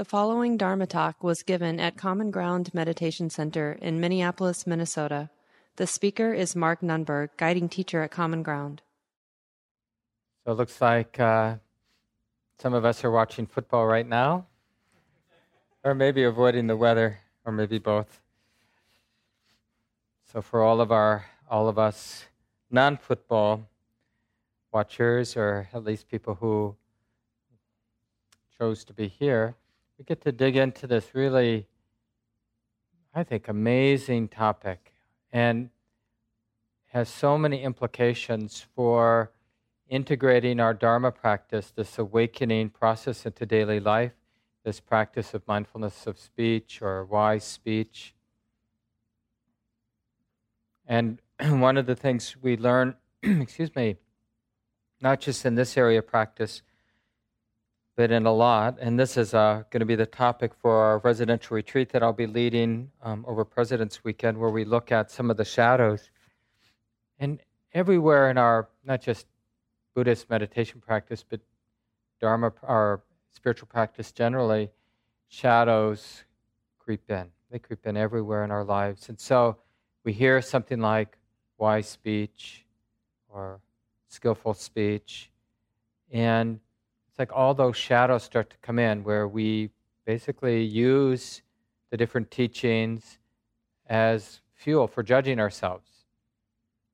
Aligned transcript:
The 0.00 0.06
following 0.06 0.56
Dharma 0.56 0.86
talk 0.86 1.22
was 1.22 1.42
given 1.42 1.78
at 1.78 1.98
Common 1.98 2.30
Ground 2.30 2.72
Meditation 2.72 3.28
Center 3.28 3.72
in 3.82 4.00
Minneapolis, 4.00 4.66
Minnesota. 4.66 5.28
The 5.76 5.86
speaker 5.86 6.32
is 6.32 6.56
Mark 6.56 6.80
Nunberg, 6.80 7.28
guiding 7.36 7.68
teacher 7.68 8.00
at 8.00 8.10
Common 8.10 8.42
Ground. 8.42 8.80
So 10.42 10.52
it 10.52 10.54
looks 10.54 10.80
like 10.80 11.20
uh, 11.20 11.56
some 12.58 12.72
of 12.72 12.86
us 12.86 13.04
are 13.04 13.10
watching 13.10 13.44
football 13.44 13.84
right 13.84 14.08
now, 14.08 14.46
or 15.84 15.94
maybe 15.94 16.24
avoiding 16.24 16.66
the 16.66 16.78
weather, 16.78 17.18
or 17.44 17.52
maybe 17.52 17.78
both. 17.78 18.22
So 20.32 20.40
for 20.40 20.62
all 20.62 20.80
of 20.80 20.90
our, 20.90 21.26
all 21.50 21.68
of 21.68 21.78
us 21.78 22.24
non-football 22.70 23.68
watchers, 24.72 25.36
or 25.36 25.68
at 25.74 25.84
least 25.84 26.08
people 26.08 26.36
who 26.36 26.74
chose 28.58 28.82
to 28.84 28.94
be 28.94 29.06
here, 29.06 29.56
we 30.00 30.04
get 30.04 30.22
to 30.22 30.32
dig 30.32 30.56
into 30.56 30.86
this 30.86 31.14
really, 31.14 31.66
I 33.14 33.22
think, 33.22 33.48
amazing 33.48 34.28
topic 34.28 34.94
and 35.30 35.68
has 36.86 37.06
so 37.10 37.36
many 37.36 37.62
implications 37.62 38.66
for 38.74 39.30
integrating 39.90 40.58
our 40.58 40.72
Dharma 40.72 41.12
practice, 41.12 41.70
this 41.76 41.98
awakening 41.98 42.70
process 42.70 43.26
into 43.26 43.44
daily 43.44 43.78
life, 43.78 44.12
this 44.64 44.80
practice 44.80 45.34
of 45.34 45.46
mindfulness 45.46 46.06
of 46.06 46.18
speech 46.18 46.80
or 46.80 47.04
wise 47.04 47.44
speech. 47.44 48.14
And 50.86 51.20
one 51.42 51.76
of 51.76 51.84
the 51.84 51.94
things 51.94 52.38
we 52.40 52.56
learn, 52.56 52.94
excuse 53.22 53.76
me, 53.76 53.96
not 55.02 55.20
just 55.20 55.44
in 55.44 55.56
this 55.56 55.76
area 55.76 55.98
of 55.98 56.06
practice, 56.06 56.62
but 58.00 58.10
in 58.10 58.24
a 58.24 58.32
lot. 58.32 58.78
And 58.80 58.98
this 58.98 59.18
is 59.18 59.34
uh, 59.34 59.62
going 59.68 59.80
to 59.80 59.84
be 59.84 59.94
the 59.94 60.06
topic 60.06 60.52
for 60.54 60.74
our 60.74 61.00
residential 61.00 61.54
retreat 61.54 61.90
that 61.90 62.02
I'll 62.02 62.14
be 62.14 62.26
leading 62.26 62.90
um, 63.02 63.26
over 63.28 63.44
President's 63.44 64.02
Weekend, 64.02 64.38
where 64.38 64.48
we 64.48 64.64
look 64.64 64.90
at 64.90 65.10
some 65.10 65.30
of 65.30 65.36
the 65.36 65.44
shadows. 65.44 66.10
And 67.18 67.40
everywhere 67.74 68.30
in 68.30 68.38
our, 68.38 68.70
not 68.86 69.02
just 69.02 69.26
Buddhist 69.94 70.30
meditation 70.30 70.80
practice, 70.80 71.22
but 71.28 71.40
Dharma, 72.22 72.54
our 72.62 73.02
spiritual 73.32 73.68
practice 73.70 74.12
generally, 74.12 74.70
shadows 75.28 76.24
creep 76.78 77.10
in. 77.10 77.26
They 77.50 77.58
creep 77.58 77.86
in 77.86 77.98
everywhere 77.98 78.44
in 78.44 78.50
our 78.50 78.64
lives. 78.64 79.10
And 79.10 79.20
so 79.20 79.58
we 80.04 80.14
hear 80.14 80.40
something 80.40 80.80
like 80.80 81.18
wise 81.58 81.86
speech 81.86 82.64
or 83.28 83.60
skillful 84.08 84.54
speech, 84.54 85.30
and 86.10 86.60
like 87.20 87.30
all 87.34 87.52
those 87.52 87.76
shadows 87.76 88.22
start 88.22 88.48
to 88.48 88.56
come 88.62 88.78
in 88.78 89.04
where 89.04 89.28
we 89.28 89.68
basically 90.06 90.62
use 90.64 91.42
the 91.90 91.96
different 91.98 92.30
teachings 92.30 93.18
as 93.86 94.40
fuel 94.54 94.88
for 94.88 95.02
judging 95.02 95.38
ourselves 95.38 96.06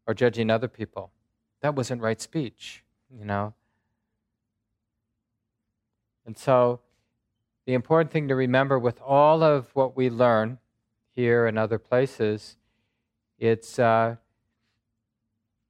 or 0.05 0.15
judging 0.15 0.51
other 0.51 0.67
people. 0.67 1.13
That 1.63 1.77
wasn't 1.77 2.03
right 2.03 2.21
speech, 2.21 2.83
you 3.17 3.25
know. 3.25 3.55
And 6.27 6.37
so, 6.37 6.81
the 7.65 7.75
important 7.75 8.11
thing 8.11 8.27
to 8.27 8.35
remember 8.35 8.81
with 8.81 9.01
all 9.01 9.45
of 9.45 9.71
what 9.75 9.97
we 9.97 10.11
learn 10.11 10.59
here 11.15 11.47
and 11.47 11.57
other 11.57 11.79
places, 11.79 12.57
it's 13.39 13.79
uh, 13.79 14.17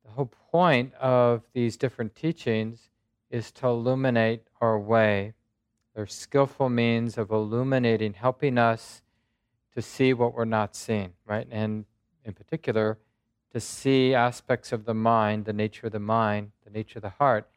the 0.03 0.11
whole 0.13 0.31
point 0.51 0.95
of 0.95 1.43
these 1.53 1.77
different 1.77 2.15
teachings 2.15 2.89
is 3.37 3.53
to 3.53 3.67
illuminate 3.67 4.43
our 4.61 4.79
way. 4.79 5.35
They're 5.95 6.07
skillful 6.07 6.69
means 6.69 7.17
of 7.19 7.31
illuminating, 7.31 8.15
helping 8.15 8.59
us 8.59 9.03
to 9.75 9.83
see 9.83 10.13
what 10.13 10.35
we're 10.35 10.45
not 10.45 10.75
seeing, 10.75 11.13
right? 11.27 11.47
And 11.51 11.85
in 12.25 12.33
particular, 12.33 12.99
to 13.53 13.61
see 13.61 14.15
aspects 14.15 14.73
of 14.73 14.85
the 14.85 14.95
mind, 14.95 15.45
the 15.45 15.53
nature 15.53 15.87
of 15.87 15.93
the 15.93 16.01
mind, 16.01 16.51
the 16.65 16.71
nature 16.71 16.99
of 16.99 17.03
the 17.03 17.11
heart, 17.11 17.49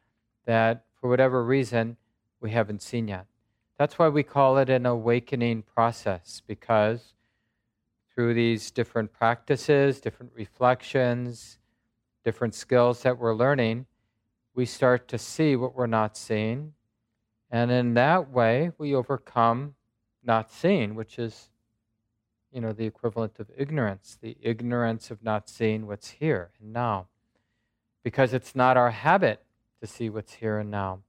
that 0.45 0.83
for 0.99 1.09
whatever 1.09 1.43
reason 1.43 1.97
we 2.41 2.51
haven't 2.51 2.81
seen 2.81 3.07
yet. 3.07 3.25
That's 3.77 3.97
why 3.97 4.09
we 4.09 4.23
call 4.23 4.57
it 4.57 4.69
an 4.69 4.85
awakening 4.85 5.63
process, 5.63 6.41
because 6.45 7.13
through 8.13 8.33
these 8.33 8.69
different 8.71 9.13
practices, 9.13 10.01
different 10.01 10.33
reflections, 10.35 11.57
different 12.25 12.53
skills 12.53 13.01
that 13.03 13.17
we're 13.17 13.33
learning, 13.33 13.85
we 14.53 14.65
start 14.65 15.07
to 15.09 15.17
see 15.17 15.55
what 15.55 15.75
we're 15.75 15.87
not 15.87 16.17
seeing. 16.17 16.73
And 17.51 17.71
in 17.71 17.93
that 17.95 18.29
way, 18.29 18.71
we 18.77 18.93
overcome 18.93 19.75
not 20.23 20.51
seeing, 20.51 20.95
which 20.95 21.17
is, 21.17 21.49
you 22.51 22.61
know, 22.61 22.73
the 22.73 22.85
equivalent 22.85 23.39
of 23.39 23.49
ignorance, 23.57 24.17
the 24.21 24.37
ignorance 24.41 25.11
of 25.11 25.23
not 25.23 25.49
seeing 25.49 25.87
what's 25.87 26.09
here 26.11 26.51
and 26.59 26.73
now. 26.73 27.07
Because 28.03 28.33
it's 28.33 28.55
not 28.55 28.77
our 28.77 28.91
habit 28.91 29.43
to 29.81 29.87
see 29.87 30.09
what's 30.09 30.33
here 30.33 30.59
and 30.59 30.69
now. 30.69 30.99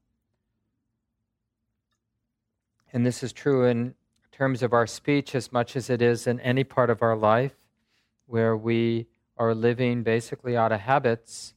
And 2.93 3.07
this 3.07 3.23
is 3.23 3.33
true 3.33 3.65
in 3.65 3.95
terms 4.33 4.63
of 4.63 4.73
our 4.73 4.87
speech 4.87 5.35
as 5.35 5.53
much 5.53 5.77
as 5.77 5.91
it 5.91 6.01
is 6.01 6.27
in 6.27 6.41
any 6.41 6.65
part 6.65 6.91
of 6.91 7.03
our 7.03 7.17
life 7.17 7.53
where 8.27 8.57
we 8.57 9.07
are 9.37 9.55
living 9.55 10.03
basically 10.03 10.57
out 10.57 10.73
of 10.73 10.81
habits 10.81 11.55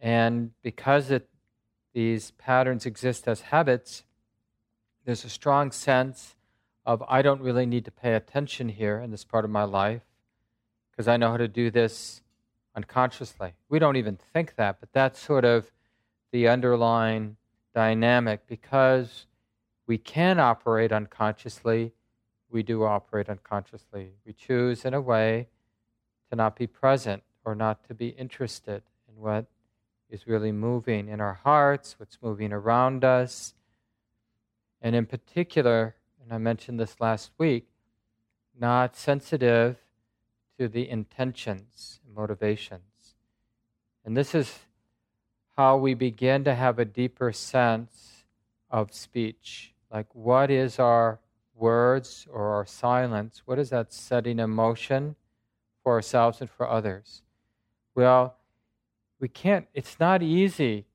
and 0.00 0.52
because 0.62 1.10
it, 1.10 1.28
these 1.92 2.30
patterns 2.32 2.86
exist 2.86 3.28
as 3.28 3.42
habits, 3.42 4.04
there's 5.04 5.24
a 5.24 5.28
strong 5.28 5.70
sense 5.70 6.36
of 6.86 7.02
I 7.08 7.22
don't 7.22 7.40
really 7.40 7.66
need 7.66 7.84
to 7.84 7.90
pay 7.90 8.14
attention 8.14 8.70
here 8.70 8.98
in 8.98 9.10
this 9.10 9.24
part 9.24 9.44
of 9.44 9.50
my 9.50 9.64
life 9.64 10.02
because 10.90 11.08
I 11.08 11.16
know 11.16 11.30
how 11.30 11.36
to 11.36 11.48
do 11.48 11.70
this 11.70 12.22
unconsciously. 12.74 13.52
We 13.68 13.78
don't 13.78 13.96
even 13.96 14.16
think 14.32 14.56
that, 14.56 14.80
but 14.80 14.90
that's 14.92 15.20
sort 15.20 15.44
of 15.44 15.70
the 16.32 16.48
underlying 16.48 17.36
dynamic 17.74 18.46
because 18.46 19.26
we 19.86 19.98
can 19.98 20.38
operate 20.38 20.92
unconsciously, 20.92 21.92
we 22.50 22.62
do 22.62 22.84
operate 22.84 23.28
unconsciously. 23.28 24.12
We 24.24 24.32
choose, 24.32 24.84
in 24.84 24.94
a 24.94 25.00
way, 25.00 25.48
to 26.30 26.36
not 26.36 26.56
be 26.56 26.66
present 26.66 27.22
or 27.44 27.54
not 27.54 27.86
to 27.88 27.94
be 27.94 28.08
interested 28.08 28.82
in 29.08 29.20
what 29.20 29.46
is 30.10 30.26
really 30.26 30.52
moving 30.52 31.08
in 31.08 31.20
our 31.20 31.40
hearts, 31.44 31.94
what's 31.98 32.18
moving 32.20 32.52
around 32.52 33.04
us. 33.04 33.54
And 34.82 34.96
in 34.96 35.06
particular, 35.06 35.94
and 36.22 36.32
I 36.32 36.38
mentioned 36.38 36.80
this 36.80 37.00
last 37.00 37.30
week, 37.38 37.68
not 38.58 38.96
sensitive 38.96 39.76
to 40.58 40.68
the 40.68 40.88
intentions 40.88 42.00
and 42.04 42.14
motivations. 42.14 43.14
And 44.04 44.16
this 44.16 44.34
is 44.34 44.60
how 45.56 45.76
we 45.76 45.94
begin 45.94 46.44
to 46.44 46.54
have 46.54 46.78
a 46.78 46.84
deeper 46.84 47.32
sense 47.32 48.24
of 48.70 48.92
speech. 48.92 49.74
Like, 49.92 50.06
what 50.14 50.50
is 50.50 50.78
our 50.78 51.18
words 51.54 52.26
or 52.32 52.48
our 52.54 52.66
silence? 52.66 53.42
What 53.44 53.58
is 53.58 53.70
that 53.70 53.92
setting 53.92 54.38
in 54.38 54.50
motion 54.50 55.16
for 55.82 55.92
ourselves 55.92 56.40
and 56.40 56.50
for 56.50 56.68
others? 56.68 57.22
Well, 57.94 58.36
we 59.20 59.28
can't, 59.28 59.66
it's 59.74 60.00
not 60.00 60.22
easy 60.22 60.86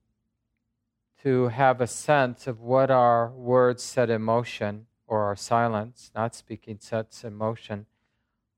to 1.22 1.48
have 1.48 1.80
a 1.80 1.86
sense 1.86 2.46
of 2.48 2.60
what 2.60 2.90
our 2.90 3.30
words 3.30 3.82
set 3.82 4.10
in 4.10 4.20
motion 4.20 4.86
or 5.06 5.22
our 5.22 5.36
silence, 5.36 6.10
not 6.14 6.34
speaking, 6.34 6.78
sets 6.80 7.22
in 7.22 7.34
motion, 7.34 7.86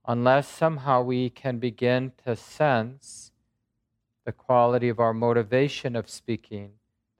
unless 0.07 0.49
somehow 0.49 1.03
we 1.03 1.29
can 1.29 1.59
begin 1.59 2.13
to 2.25 2.35
sense 2.35 3.31
the 4.25 4.33
quality 4.33 4.89
of 4.89 4.99
our 4.99 5.13
motivation 5.13 5.95
of 5.95 6.09
speaking, 6.09 6.71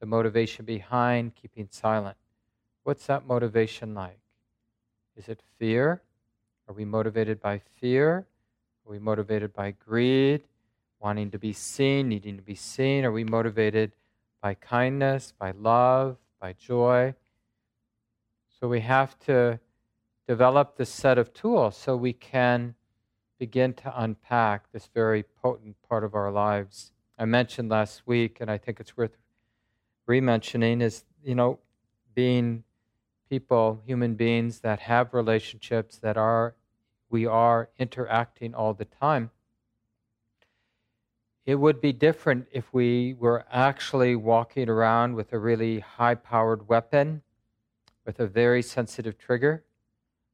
the 0.01 0.07
motivation 0.07 0.65
behind 0.65 1.35
keeping 1.35 1.69
silent. 1.71 2.17
What's 2.83 3.07
that 3.07 3.27
motivation 3.27 3.95
like? 3.95 4.21
Is 5.17 5.29
it 5.29 5.43
fear? 5.59 6.01
Are 6.67 6.75
we 6.75 6.87
motivated 6.87 7.41
by 7.43 7.61
fear? 7.79 8.27
Are 8.87 8.91
we 8.91 8.99
motivated 8.99 9.53
by 9.53 9.73
greed? 9.73 10.48
Wanting 11.01 11.31
to 11.31 11.39
be 11.39 11.53
seen, 11.53 12.09
needing 12.09 12.37
to 12.37 12.43
be 12.43 12.55
seen? 12.55 13.05
Are 13.05 13.13
we 13.13 13.25
motivated 13.25 13.93
by 14.43 14.55
kindness, 14.55 15.33
by 15.39 15.53
love, 15.53 16.17
by 16.41 16.53
joy? 16.53 17.15
So 18.61 18.69
we 18.69 18.81
have 18.81 19.19
to 19.21 19.61
develop 20.27 20.77
this 20.77 20.91
set 20.91 21.19
of 21.19 21.33
tools 21.33 21.77
so 21.77 21.97
we 21.97 22.13
can 22.13 22.75
begin 23.39 23.73
to 23.73 23.93
unpack 24.03 24.73
this 24.73 24.89
very 24.93 25.23
potent 25.23 25.77
part 25.89 26.03
of 26.03 26.15
our 26.15 26.31
lives. 26.31 26.93
I 27.19 27.25
mentioned 27.25 27.69
last 27.69 28.03
week, 28.07 28.39
and 28.41 28.51
I 28.51 28.59
think 28.59 28.81
it's 28.81 28.97
worth 28.97 29.17
re-mentioning, 30.07 30.81
is 30.81 31.05
you 31.23 31.35
know, 31.35 31.59
being 32.15 32.65
people, 33.29 33.81
human 33.87 34.15
beings 34.15 34.61
that 34.61 34.81
have 34.81 35.15
relationships 35.15 35.97
that 35.99 36.17
are 36.17 36.55
we 37.11 37.25
are 37.27 37.71
interacting 37.79 38.55
all 38.55 38.75
the 38.75 38.85
time 38.85 39.31
it 41.49 41.55
would 41.55 41.81
be 41.81 41.95
different 41.95 42.47
if 42.53 42.75
we 42.75 43.15
were 43.15 43.43
actually 43.51 44.15
walking 44.15 44.69
around 44.69 45.15
with 45.15 45.33
a 45.33 45.39
really 45.39 45.81
high 45.81 46.15
powered 46.15 46.69
weapon 46.69 47.23
with 48.05 48.21
a 48.21 48.27
very 48.27 48.61
sensitive 48.61 49.17
trigger. 49.17 49.65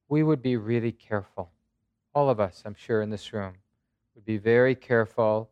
we 0.08 0.24
would 0.24 0.42
be 0.42 0.56
really 0.56 0.90
careful. 0.90 1.52
All 2.16 2.28
of 2.28 2.40
us, 2.40 2.64
I'm 2.66 2.74
sure, 2.74 3.00
in 3.00 3.10
this 3.10 3.32
room, 3.32 3.54
would 4.16 4.24
be 4.24 4.38
very 4.38 4.74
careful 4.74 5.50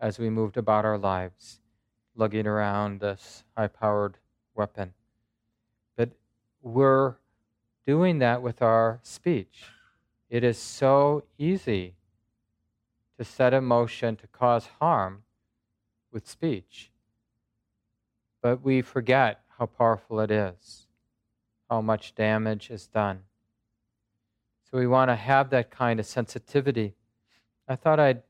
as 0.00 0.18
we 0.18 0.30
moved 0.30 0.56
about 0.56 0.86
our 0.86 0.96
lives, 0.96 1.60
lugging 2.16 2.46
around 2.46 3.00
this 3.00 3.44
high 3.54 3.68
powered 3.68 4.16
weapon. 4.54 4.94
But 5.94 6.08
we're 6.62 7.16
doing 7.86 8.18
that 8.20 8.40
with 8.40 8.62
our 8.62 8.98
speech. 9.02 9.64
It 10.30 10.42
is 10.42 10.56
so 10.56 11.24
easy 11.36 11.96
to 13.22 13.30
set 13.30 13.54
in 13.54 13.62
motion 13.62 14.16
to 14.16 14.26
cause 14.26 14.66
harm 14.80 15.22
with 16.10 16.26
speech. 16.28 16.90
But 18.42 18.64
we 18.64 18.82
forget 18.82 19.40
how 19.58 19.66
powerful 19.66 20.18
it 20.18 20.32
is, 20.32 20.88
how 21.70 21.80
much 21.80 22.16
damage 22.16 22.68
is 22.68 22.88
done. 22.88 23.20
So 24.68 24.76
we 24.76 24.88
want 24.88 25.10
to 25.10 25.14
have 25.14 25.50
that 25.50 25.70
kind 25.70 26.00
of 26.00 26.06
sensitivity. 26.06 26.94
I 27.68 27.76
thought 27.76 28.00
I'd 28.00 28.22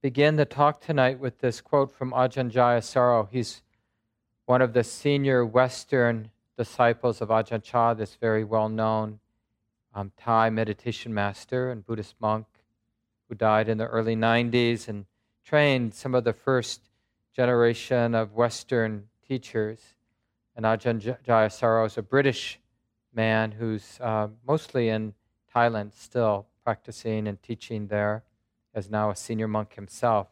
begin 0.00 0.36
the 0.36 0.44
talk 0.44 0.80
tonight 0.80 1.18
with 1.18 1.40
this 1.40 1.60
quote 1.60 1.90
from 1.90 2.12
Ajahn 2.12 2.52
Jayasaro. 2.52 3.28
He's 3.32 3.62
one 4.46 4.62
of 4.62 4.74
the 4.74 4.84
senior 4.84 5.44
Western 5.44 6.30
disciples 6.56 7.20
of 7.20 7.30
Ajahn 7.30 7.64
Chah, 7.64 7.94
this 7.94 8.14
very 8.14 8.44
well 8.44 8.68
known 8.68 9.18
um, 9.92 10.12
Thai 10.16 10.50
meditation 10.50 11.12
master 11.12 11.72
and 11.72 11.84
Buddhist 11.84 12.14
monk 12.20 12.46
who 13.30 13.36
died 13.36 13.68
in 13.68 13.78
the 13.78 13.86
early 13.86 14.16
90s 14.16 14.88
and 14.88 15.06
trained 15.44 15.94
some 15.94 16.16
of 16.16 16.24
the 16.24 16.32
first 16.32 16.90
generation 17.34 18.12
of 18.12 18.34
Western 18.34 19.04
teachers. 19.26 19.78
And 20.56 20.66
Ajahn 20.66 21.00
Jayasaro 21.24 21.86
is 21.86 21.96
a 21.96 22.02
British 22.02 22.58
man 23.14 23.52
who's 23.52 23.98
uh, 24.00 24.26
mostly 24.46 24.88
in 24.88 25.14
Thailand 25.54 25.94
still 25.94 26.46
practicing 26.64 27.28
and 27.28 27.40
teaching 27.40 27.86
there, 27.86 28.24
as 28.74 28.90
now 28.90 29.10
a 29.10 29.16
senior 29.16 29.46
monk 29.46 29.74
himself. 29.74 30.26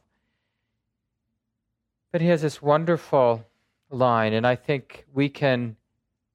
But 2.11 2.21
he 2.21 2.27
has 2.29 2.43
this 2.43 2.61
wonderful 2.61 3.47
line, 3.91 4.33
and 4.33 4.45
I 4.45 4.57
think 4.57 5.07
we 5.13 5.29
can 5.29 5.77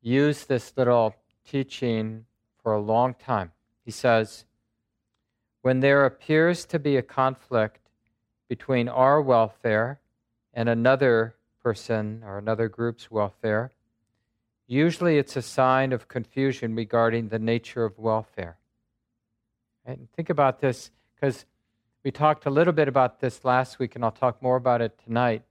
use 0.02 0.46
this 0.46 0.72
little 0.78 1.14
teaching 1.46 2.26
for 2.62 2.72
a 2.74 2.80
long 2.80 3.16
time. 3.16 3.52
He 3.84 3.92
says, 3.92 4.46
When 5.64 5.80
there 5.80 6.06
appears 6.06 6.66
to 6.66 6.78
be 6.78 6.98
a 6.98 7.02
conflict 7.02 7.80
between 8.50 8.90
our 8.90 9.22
welfare 9.22 10.02
and 10.54 10.68
another 10.68 11.36
person 11.64 12.22
or 12.26 12.38
another 12.38 12.68
group's 12.68 13.10
welfare, 13.10 13.72
usually 14.68 15.18
it's 15.18 15.38
a 15.38 15.42
sign 15.42 15.94
of 15.94 16.10
confusion 16.10 16.76
regarding 16.76 17.30
the 17.30 17.40
nature 17.40 17.86
of 17.86 17.98
welfare. 17.98 18.58
And 19.86 20.10
think 20.12 20.30
about 20.30 20.60
this 20.60 20.92
because 21.16 21.46
we 22.04 22.12
talked 22.12 22.46
a 22.46 22.50
little 22.50 22.74
bit 22.74 22.90
about 22.90 23.22
this 23.22 23.46
last 23.46 23.80
week, 23.80 23.96
and 23.96 24.04
I'll 24.04 24.12
talk 24.12 24.44
more 24.44 24.58
about 24.58 24.82
it 24.82 25.00
tonight. 25.06 25.44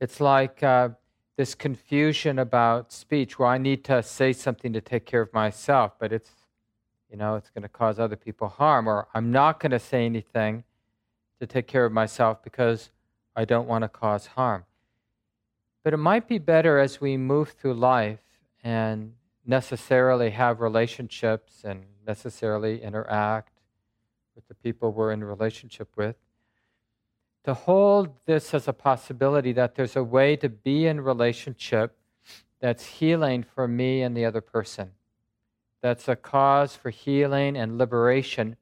It's 0.00 0.20
like 0.20 0.64
uh, 0.64 0.88
this 1.36 1.54
confusion 1.54 2.40
about 2.40 2.90
speech 2.92 3.38
where 3.38 3.46
I 3.46 3.58
need 3.58 3.84
to 3.84 4.02
say 4.02 4.32
something 4.32 4.72
to 4.72 4.80
take 4.80 5.06
care 5.06 5.20
of 5.20 5.32
myself, 5.32 5.92
but 6.00 6.12
it's, 6.12 6.32
you 7.10 7.16
know, 7.16 7.36
it's 7.36 7.50
going 7.50 7.62
to 7.62 7.68
cause 7.68 7.98
other 7.98 8.16
people 8.16 8.48
harm, 8.48 8.88
or 8.88 9.08
I'm 9.14 9.30
not 9.30 9.60
going 9.60 9.72
to 9.72 9.78
say 9.78 10.04
anything 10.04 10.64
to 11.40 11.46
take 11.46 11.66
care 11.66 11.84
of 11.84 11.92
myself 11.92 12.42
because 12.42 12.90
I 13.34 13.44
don't 13.44 13.68
want 13.68 13.82
to 13.82 13.88
cause 13.88 14.26
harm. 14.26 14.64
But 15.84 15.94
it 15.94 15.98
might 15.98 16.26
be 16.26 16.38
better 16.38 16.78
as 16.78 17.00
we 17.00 17.16
move 17.16 17.50
through 17.50 17.74
life 17.74 18.18
and 18.64 19.12
necessarily 19.44 20.30
have 20.30 20.60
relationships 20.60 21.62
and 21.62 21.84
necessarily 22.06 22.82
interact 22.82 23.52
with 24.34 24.48
the 24.48 24.54
people 24.54 24.92
we're 24.92 25.12
in 25.12 25.22
relationship 25.22 25.88
with 25.96 26.16
to 27.44 27.54
hold 27.54 28.08
this 28.26 28.52
as 28.52 28.66
a 28.66 28.72
possibility 28.72 29.52
that 29.52 29.76
there's 29.76 29.94
a 29.94 30.02
way 30.02 30.34
to 30.34 30.48
be 30.48 30.86
in 30.86 31.00
relationship 31.00 31.96
that's 32.60 32.84
healing 32.84 33.44
for 33.44 33.68
me 33.68 34.02
and 34.02 34.16
the 34.16 34.24
other 34.24 34.40
person. 34.40 34.90
That's 35.82 36.08
a 36.08 36.16
cause 36.16 36.74
for 36.74 36.90
healing 36.90 37.56
and 37.56 37.78
liberation 37.78 38.56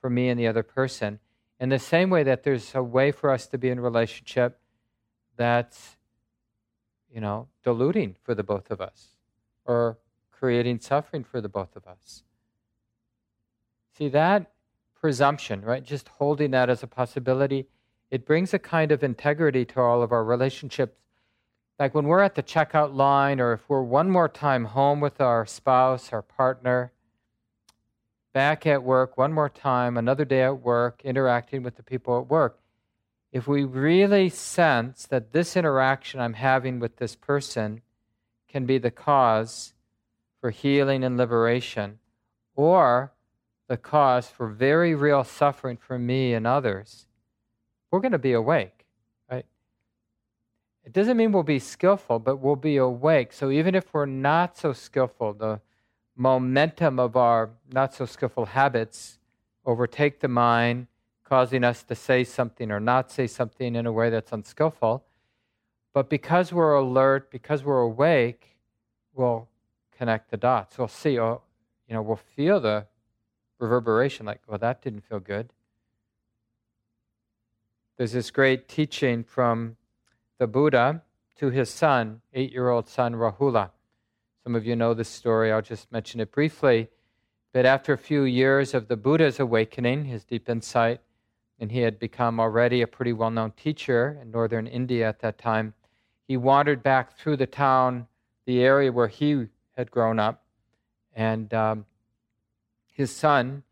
for 0.00 0.10
me 0.10 0.28
and 0.28 0.38
the 0.38 0.46
other 0.46 0.62
person. 0.62 1.20
In 1.58 1.68
the 1.68 1.78
same 1.78 2.10
way 2.10 2.22
that 2.22 2.42
there's 2.42 2.74
a 2.74 2.82
way 2.82 3.12
for 3.12 3.30
us 3.30 3.46
to 3.48 3.58
be 3.58 3.68
in 3.68 3.80
relationship 3.80 4.58
that's, 5.36 5.96
you 7.12 7.20
know, 7.20 7.48
diluting 7.62 8.16
for 8.22 8.34
the 8.34 8.42
both 8.42 8.70
of 8.70 8.80
us 8.80 9.08
or 9.64 9.98
creating 10.30 10.80
suffering 10.80 11.24
for 11.24 11.40
the 11.40 11.48
both 11.48 11.76
of 11.76 11.86
us. 11.86 12.22
See, 13.96 14.08
that 14.08 14.52
presumption, 15.00 15.62
right? 15.62 15.82
Just 15.82 16.08
holding 16.08 16.50
that 16.50 16.68
as 16.68 16.82
a 16.82 16.86
possibility 16.86 17.66
it 18.10 18.24
brings 18.24 18.54
a 18.54 18.58
kind 18.58 18.92
of 18.92 19.02
integrity 19.02 19.64
to 19.64 19.80
all 19.80 20.02
of 20.02 20.12
our 20.12 20.24
relationships. 20.24 20.96
Like 21.78 21.94
when 21.94 22.06
we're 22.06 22.22
at 22.22 22.34
the 22.34 22.42
checkout 22.42 22.94
line, 22.94 23.40
or 23.40 23.52
if 23.52 23.68
we're 23.68 23.82
one 23.82 24.10
more 24.10 24.28
time 24.28 24.66
home 24.66 25.00
with 25.00 25.20
our 25.20 25.44
spouse, 25.44 26.12
our 26.12 26.22
partner, 26.22 26.92
back 28.32 28.66
at 28.66 28.82
work, 28.82 29.16
one 29.16 29.32
more 29.32 29.48
time, 29.48 29.96
another 29.96 30.24
day 30.24 30.42
at 30.42 30.60
work, 30.60 31.00
interacting 31.04 31.62
with 31.62 31.76
the 31.76 31.82
people 31.82 32.18
at 32.18 32.28
work. 32.28 32.60
If 33.32 33.46
we 33.46 33.64
really 33.64 34.28
sense 34.28 35.06
that 35.06 35.32
this 35.32 35.56
interaction 35.56 36.20
I'm 36.20 36.34
having 36.34 36.78
with 36.78 36.96
this 36.96 37.16
person 37.16 37.82
can 38.48 38.64
be 38.64 38.78
the 38.78 38.90
cause 38.90 39.74
for 40.40 40.50
healing 40.50 41.04
and 41.04 41.16
liberation, 41.16 41.98
or 42.54 43.12
the 43.68 43.76
cause 43.76 44.28
for 44.28 44.48
very 44.48 44.94
real 44.94 45.24
suffering 45.24 45.76
for 45.76 45.98
me 45.98 46.32
and 46.32 46.46
others, 46.46 47.06
we're 47.90 48.00
going 48.00 48.12
to 48.12 48.18
be 48.18 48.32
awake? 48.32 48.75
It 50.86 50.92
doesn't 50.92 51.16
mean 51.16 51.32
we'll 51.32 51.42
be 51.42 51.58
skillful, 51.58 52.20
but 52.20 52.36
we'll 52.36 52.54
be 52.54 52.76
awake. 52.76 53.32
So 53.32 53.50
even 53.50 53.74
if 53.74 53.92
we're 53.92 54.06
not 54.06 54.56
so 54.56 54.72
skillful, 54.72 55.34
the 55.34 55.60
momentum 56.14 57.00
of 57.00 57.16
our 57.16 57.50
not 57.72 57.92
so 57.92 58.06
skillful 58.06 58.46
habits 58.46 59.18
overtake 59.64 60.20
the 60.20 60.28
mind, 60.28 60.86
causing 61.24 61.64
us 61.64 61.82
to 61.82 61.96
say 61.96 62.22
something 62.22 62.70
or 62.70 62.78
not 62.78 63.10
say 63.10 63.26
something 63.26 63.74
in 63.74 63.84
a 63.84 63.90
way 63.90 64.10
that's 64.10 64.30
unskillful. 64.30 65.04
But 65.92 66.08
because 66.08 66.52
we're 66.52 66.74
alert, 66.74 67.32
because 67.32 67.64
we're 67.64 67.80
awake, 67.80 68.56
we'll 69.12 69.48
connect 69.98 70.30
the 70.30 70.36
dots. 70.36 70.78
We'll 70.78 70.86
see, 70.86 71.18
oh, 71.18 71.42
you 71.88 71.94
know, 71.94 72.02
we'll 72.02 72.20
feel 72.36 72.60
the 72.60 72.86
reverberation 73.58 74.24
like, 74.24 74.40
well, 74.46 74.58
that 74.58 74.82
didn't 74.82 75.00
feel 75.00 75.18
good. 75.18 75.52
There's 77.96 78.12
this 78.12 78.30
great 78.30 78.68
teaching 78.68 79.24
from 79.24 79.76
the 80.38 80.46
Buddha 80.46 81.02
to 81.36 81.50
his 81.50 81.70
son, 81.70 82.20
eight 82.34 82.52
year 82.52 82.68
old 82.68 82.88
son 82.88 83.14
Rahula. 83.14 83.70
Some 84.42 84.54
of 84.54 84.66
you 84.66 84.76
know 84.76 84.94
this 84.94 85.08
story, 85.08 85.50
I'll 85.50 85.62
just 85.62 85.90
mention 85.90 86.20
it 86.20 86.32
briefly. 86.32 86.88
But 87.52 87.66
after 87.66 87.92
a 87.92 87.98
few 87.98 88.22
years 88.24 88.74
of 88.74 88.88
the 88.88 88.96
Buddha's 88.96 89.40
awakening, 89.40 90.04
his 90.04 90.24
deep 90.24 90.48
insight, 90.48 91.00
and 91.58 91.72
he 91.72 91.80
had 91.80 91.98
become 91.98 92.38
already 92.38 92.82
a 92.82 92.86
pretty 92.86 93.12
well 93.12 93.30
known 93.30 93.52
teacher 93.52 94.18
in 94.20 94.30
northern 94.30 94.66
India 94.66 95.08
at 95.08 95.20
that 95.20 95.38
time, 95.38 95.74
he 96.28 96.36
wandered 96.36 96.82
back 96.82 97.16
through 97.16 97.36
the 97.36 97.46
town, 97.46 98.06
the 98.44 98.60
area 98.60 98.92
where 98.92 99.08
he 99.08 99.46
had 99.76 99.90
grown 99.90 100.18
up. 100.18 100.44
And 101.14 101.52
um, 101.54 101.86
his 102.92 103.10
son 103.14 103.62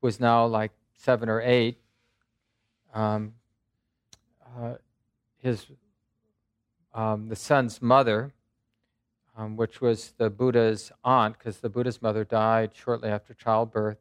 was 0.00 0.20
now 0.20 0.44
like 0.46 0.72
seven 0.96 1.28
or 1.28 1.40
eight. 1.40 1.78
Um, 2.92 3.34
uh, 4.58 4.74
his 5.38 5.66
um, 6.94 7.28
the 7.28 7.36
son's 7.36 7.80
mother, 7.80 8.32
um, 9.36 9.56
which 9.56 9.80
was 9.80 10.12
the 10.18 10.30
Buddha's 10.30 10.92
aunt, 11.04 11.38
because 11.38 11.58
the 11.58 11.68
Buddha's 11.68 12.02
mother 12.02 12.24
died 12.24 12.72
shortly 12.74 13.08
after 13.08 13.34
childbirth, 13.34 13.98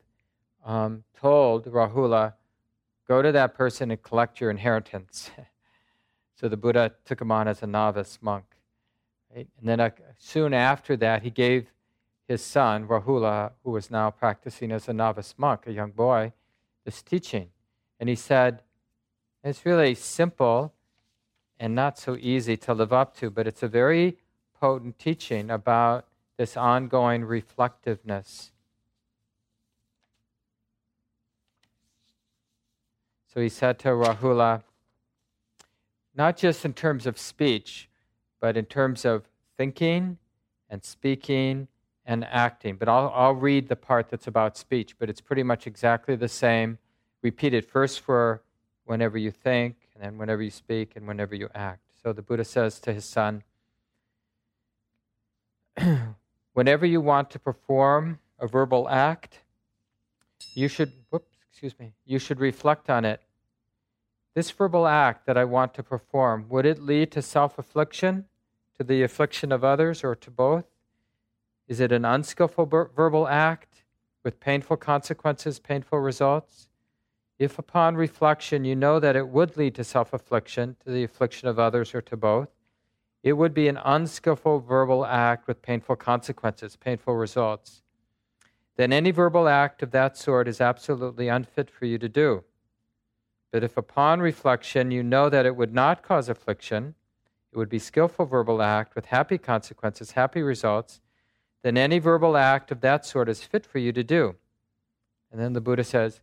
um, 0.65 1.03
told 1.19 1.65
Rahula, 1.65 2.33
"Go 3.07 3.21
to 3.21 3.31
that 3.31 3.55
person 3.55 3.91
and 3.91 4.01
collect 4.01 4.41
your 4.41 4.49
inheritance." 4.49 5.31
so 6.35 6.49
the 6.49 6.57
Buddha 6.57 6.93
took 7.05 7.21
him 7.21 7.31
on 7.31 7.47
as 7.47 7.63
a 7.63 7.67
novice 7.67 8.19
monk. 8.21 8.45
Right? 9.33 9.47
And 9.59 9.69
then 9.69 9.79
uh, 9.79 9.91
soon 10.17 10.53
after 10.53 10.97
that, 10.97 11.21
he 11.21 11.29
gave 11.29 11.71
his 12.27 12.43
son 12.43 12.87
Rahula, 12.87 13.51
who 13.63 13.71
was 13.71 13.89
now 13.89 14.11
practicing 14.11 14.71
as 14.71 14.87
a 14.87 14.93
novice 14.93 15.35
monk, 15.37 15.67
a 15.67 15.71
young 15.71 15.91
boy, 15.91 16.33
this 16.85 17.01
teaching, 17.01 17.49
and 17.99 18.09
he 18.09 18.15
said 18.15 18.61
it's 19.43 19.65
really 19.65 19.95
simple 19.95 20.73
and 21.59 21.75
not 21.75 21.99
so 21.99 22.15
easy 22.19 22.55
to 22.57 22.73
live 22.73 22.93
up 22.93 23.15
to, 23.17 23.29
but 23.29 23.45
it's 23.45 23.61
a 23.61 23.67
very 23.67 24.17
potent 24.59 24.97
teaching 24.97 25.49
about 25.49 26.05
this 26.37 26.55
ongoing 26.55 27.25
reflectiveness. 27.25 28.51
So 33.33 33.41
he 33.41 33.49
said 33.49 33.77
to 33.79 33.89
Rahula, 33.89 34.63
not 36.15 36.37
just 36.37 36.65
in 36.65 36.73
terms 36.73 37.05
of 37.05 37.19
speech, 37.19 37.89
but 38.39 38.57
in 38.57 38.65
terms 38.65 39.05
of 39.05 39.25
thinking 39.57 40.17
and 40.69 40.83
speaking 40.83 41.67
and 42.05 42.25
acting. 42.25 42.75
But 42.75 42.89
I'll, 42.89 43.11
I'll 43.13 43.35
read 43.35 43.67
the 43.67 43.75
part 43.75 44.09
that's 44.09 44.27
about 44.27 44.57
speech, 44.57 44.97
but 44.97 45.09
it's 45.09 45.21
pretty 45.21 45.43
much 45.43 45.67
exactly 45.67 46.15
the 46.15 46.27
same. 46.27 46.79
Repeat 47.21 47.53
it 47.53 47.69
first 47.69 47.99
for 47.99 48.41
whenever 48.85 49.17
you 49.17 49.29
think, 49.29 49.75
and 49.99 50.13
then 50.13 50.17
whenever 50.17 50.41
you 50.41 50.49
speak, 50.49 50.93
and 50.95 51.05
whenever 51.05 51.35
you 51.35 51.49
act. 51.53 51.81
So 52.01 52.13
the 52.13 52.21
Buddha 52.21 52.45
says 52.45 52.79
to 52.81 52.93
his 52.93 53.03
son, 53.03 53.43
whenever 56.53 56.85
you 56.85 57.01
want 57.01 57.29
to 57.31 57.39
perform 57.39 58.19
a 58.39 58.47
verbal 58.47 58.87
act, 58.87 59.39
you 60.53 60.69
should, 60.69 60.93
whoops, 61.09 61.35
excuse 61.49 61.77
me, 61.77 61.91
you 62.05 62.17
should 62.17 62.39
reflect 62.39 62.89
on 62.89 63.03
it. 63.03 63.21
This 64.35 64.51
verbal 64.51 64.87
act 64.87 65.25
that 65.25 65.37
I 65.37 65.43
want 65.43 65.73
to 65.73 65.83
perform, 65.83 66.45
would 66.47 66.65
it 66.65 66.81
lead 66.81 67.11
to 67.11 67.21
self 67.21 67.59
affliction, 67.59 68.25
to 68.77 68.85
the 68.85 69.03
affliction 69.03 69.51
of 69.51 69.65
others, 69.65 70.03
or 70.03 70.15
to 70.15 70.31
both? 70.31 70.65
Is 71.67 71.81
it 71.81 71.91
an 71.91 72.05
unskillful 72.05 72.67
ber- 72.67 72.89
verbal 72.95 73.27
act 73.27 73.83
with 74.23 74.39
painful 74.39 74.77
consequences, 74.77 75.59
painful 75.59 75.99
results? 75.99 76.68
If 77.39 77.57
upon 77.57 77.95
reflection 77.95 78.65
you 78.65 78.75
know 78.75 78.99
that 78.99 79.15
it 79.15 79.29
would 79.29 79.55
lead 79.55 79.73
to 79.75 79.83
self 79.85 80.11
affliction, 80.13 80.75
to 80.83 80.91
the 80.91 81.05
affliction 81.05 81.47
of 81.47 81.57
others, 81.57 81.95
or 81.95 82.01
to 82.01 82.17
both, 82.17 82.49
it 83.23 83.33
would 83.33 83.53
be 83.53 83.69
an 83.69 83.79
unskillful 83.83 84.59
verbal 84.59 85.05
act 85.05 85.47
with 85.47 85.61
painful 85.61 85.95
consequences, 85.95 86.75
painful 86.75 87.15
results. 87.15 87.81
Then 88.75 88.91
any 88.91 89.11
verbal 89.11 89.47
act 89.47 89.81
of 89.81 89.91
that 89.91 90.17
sort 90.17 90.47
is 90.49 90.61
absolutely 90.61 91.29
unfit 91.29 91.69
for 91.69 91.85
you 91.85 91.97
to 91.97 92.09
do. 92.09 92.43
But 93.51 93.63
if 93.63 93.77
upon 93.77 94.19
reflection 94.19 94.91
you 94.91 95.01
know 95.01 95.29
that 95.29 95.45
it 95.45 95.55
would 95.55 95.73
not 95.73 96.03
cause 96.03 96.29
affliction, 96.29 96.95
it 97.51 97.57
would 97.57 97.69
be 97.69 97.79
skillful 97.79 98.25
verbal 98.25 98.61
act 98.61 98.95
with 98.95 99.07
happy 99.07 99.37
consequences, 99.37 100.11
happy 100.11 100.41
results, 100.41 101.01
then 101.61 101.77
any 101.77 101.99
verbal 101.99 102.37
act 102.37 102.71
of 102.71 102.81
that 102.81 103.05
sort 103.05 103.27
is 103.27 103.43
fit 103.43 103.65
for 103.65 103.79
you 103.79 103.91
to 103.91 104.03
do. 104.03 104.35
And 105.31 105.41
then 105.41 105.53
the 105.53 105.61
Buddha 105.61 105.83
says, 105.83 106.21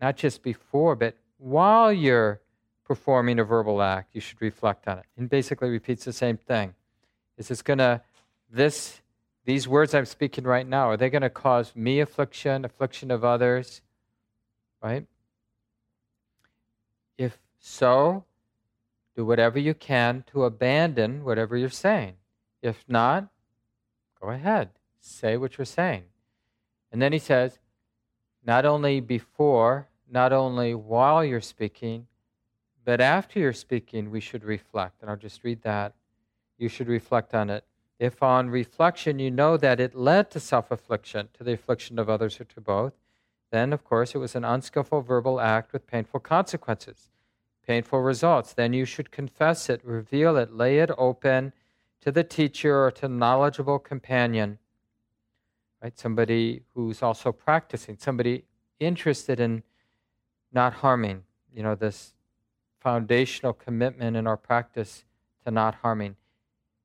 not 0.00 0.16
just 0.16 0.42
before, 0.42 0.94
but 0.94 1.16
while 1.38 1.92
you're 1.92 2.40
performing 2.84 3.38
a 3.38 3.44
verbal 3.44 3.82
act, 3.82 4.14
you 4.14 4.20
should 4.20 4.40
reflect 4.40 4.88
on 4.88 4.98
it. 4.98 5.04
And 5.16 5.28
basically 5.28 5.68
repeats 5.68 6.04
the 6.04 6.12
same 6.12 6.36
thing. 6.36 6.74
Is 7.36 7.48
this 7.48 7.62
to, 7.78 8.02
this, 8.50 9.00
these 9.44 9.68
words 9.68 9.94
I'm 9.94 10.06
speaking 10.06 10.44
right 10.44 10.66
now, 10.66 10.90
are 10.90 10.96
they 10.96 11.10
to 11.22 11.30
cause 11.30 11.76
me 11.76 12.00
affliction, 12.00 12.64
affliction 12.64 13.10
of 13.10 13.24
others? 13.24 13.82
Right? 14.82 15.06
If 17.16 17.38
so, 17.58 18.24
do 19.16 19.24
whatever 19.24 19.58
you 19.58 19.74
can 19.74 20.24
to 20.32 20.44
abandon 20.44 21.24
whatever 21.24 21.56
you're 21.56 21.68
saying. 21.68 22.14
If 22.62 22.84
not, 22.88 23.28
go 24.20 24.30
ahead, 24.30 24.70
say 25.00 25.36
what 25.36 25.58
you're 25.58 25.64
saying. 25.64 26.04
And 26.90 27.02
then 27.02 27.12
he 27.12 27.18
says, 27.18 27.58
not 28.48 28.64
only 28.64 28.98
before, 28.98 29.88
not 30.10 30.32
only 30.32 30.74
while 30.74 31.22
you're 31.22 31.38
speaking, 31.38 32.06
but 32.82 32.98
after 32.98 33.38
you're 33.38 33.52
speaking, 33.52 34.10
we 34.10 34.20
should 34.20 34.42
reflect. 34.42 35.02
And 35.02 35.10
I'll 35.10 35.18
just 35.18 35.44
read 35.44 35.60
that. 35.64 35.92
You 36.56 36.70
should 36.70 36.88
reflect 36.88 37.34
on 37.34 37.50
it. 37.50 37.64
If 37.98 38.22
on 38.22 38.48
reflection 38.48 39.18
you 39.18 39.30
know 39.30 39.58
that 39.58 39.80
it 39.80 39.94
led 39.94 40.30
to 40.30 40.40
self 40.40 40.70
affliction, 40.70 41.28
to 41.34 41.44
the 41.44 41.52
affliction 41.52 41.98
of 41.98 42.08
others 42.08 42.40
or 42.40 42.44
to 42.44 42.60
both, 42.62 42.94
then, 43.50 43.70
of 43.74 43.84
course, 43.84 44.14
it 44.14 44.18
was 44.18 44.34
an 44.34 44.46
unskillful 44.46 45.02
verbal 45.02 45.40
act 45.42 45.74
with 45.74 45.86
painful 45.86 46.20
consequences, 46.20 47.10
painful 47.66 48.00
results. 48.00 48.54
Then 48.54 48.72
you 48.72 48.86
should 48.86 49.10
confess 49.10 49.68
it, 49.68 49.84
reveal 49.84 50.38
it, 50.38 50.54
lay 50.54 50.78
it 50.78 50.90
open 50.96 51.52
to 52.00 52.10
the 52.10 52.24
teacher 52.24 52.82
or 52.82 52.90
to 52.92 53.08
knowledgeable 53.08 53.78
companion. 53.78 54.58
Right? 55.82 55.98
Somebody 55.98 56.62
who's 56.74 57.02
also 57.02 57.32
practicing, 57.32 57.96
somebody 57.98 58.44
interested 58.80 59.40
in 59.40 59.62
not 60.52 60.74
harming. 60.74 61.24
You 61.54 61.62
know, 61.62 61.74
this 61.74 62.14
foundational 62.80 63.52
commitment 63.52 64.16
in 64.16 64.26
our 64.26 64.36
practice 64.36 65.04
to 65.44 65.50
not 65.50 65.76
harming. 65.76 66.16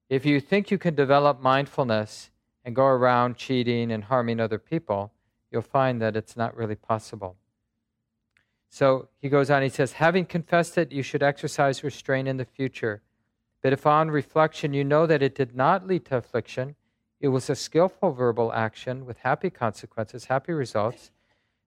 If 0.09 0.25
you 0.25 0.39
think 0.39 0.69
you 0.69 0.77
can 0.77 0.95
develop 0.95 1.41
mindfulness 1.41 2.29
and 2.63 2.75
go 2.75 2.85
around 2.85 3.35
cheating 3.37 3.91
and 3.91 4.05
harming 4.05 4.39
other 4.39 4.59
people, 4.59 5.11
you'll 5.51 5.61
find 5.61 6.01
that 6.01 6.15
it's 6.15 6.37
not 6.37 6.55
really 6.55 6.75
possible. 6.75 7.35
So 8.69 9.09
he 9.21 9.29
goes 9.29 9.49
on, 9.49 9.61
he 9.61 9.69
says, 9.69 9.93
Having 9.93 10.25
confessed 10.25 10.77
it, 10.77 10.91
you 10.91 11.03
should 11.03 11.21
exercise 11.21 11.83
restraint 11.83 12.27
in 12.27 12.37
the 12.37 12.45
future. 12.45 13.01
But 13.61 13.71
if 13.71 13.85
on 13.85 14.09
reflection 14.09 14.73
you 14.73 14.83
know 14.83 15.05
that 15.05 15.21
it 15.21 15.35
did 15.35 15.55
not 15.55 15.87
lead 15.87 16.05
to 16.05 16.17
affliction, 16.17 16.75
it 17.23 17.29
was 17.29 17.49
a 17.49 17.55
skillful 17.55 18.11
verbal 18.11 18.51
action 18.51 19.05
with 19.05 19.19
happy 19.19 19.49
consequences, 19.49 20.25
happy 20.25 20.51
results, 20.51 21.09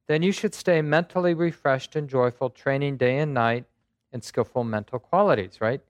then 0.07 0.23
you 0.23 0.31
should 0.31 0.55
stay 0.55 0.83
mentally 0.83 1.33
refreshed 1.33 1.97
and 1.97 2.11
joyful, 2.11 2.51
training 2.51 2.99
day 2.99 3.17
and 3.17 3.33
night 3.33 3.65
and 4.13 4.23
skillful 4.23 4.65
mental 4.65 4.99
qualities, 4.99 5.59
right? 5.59 5.81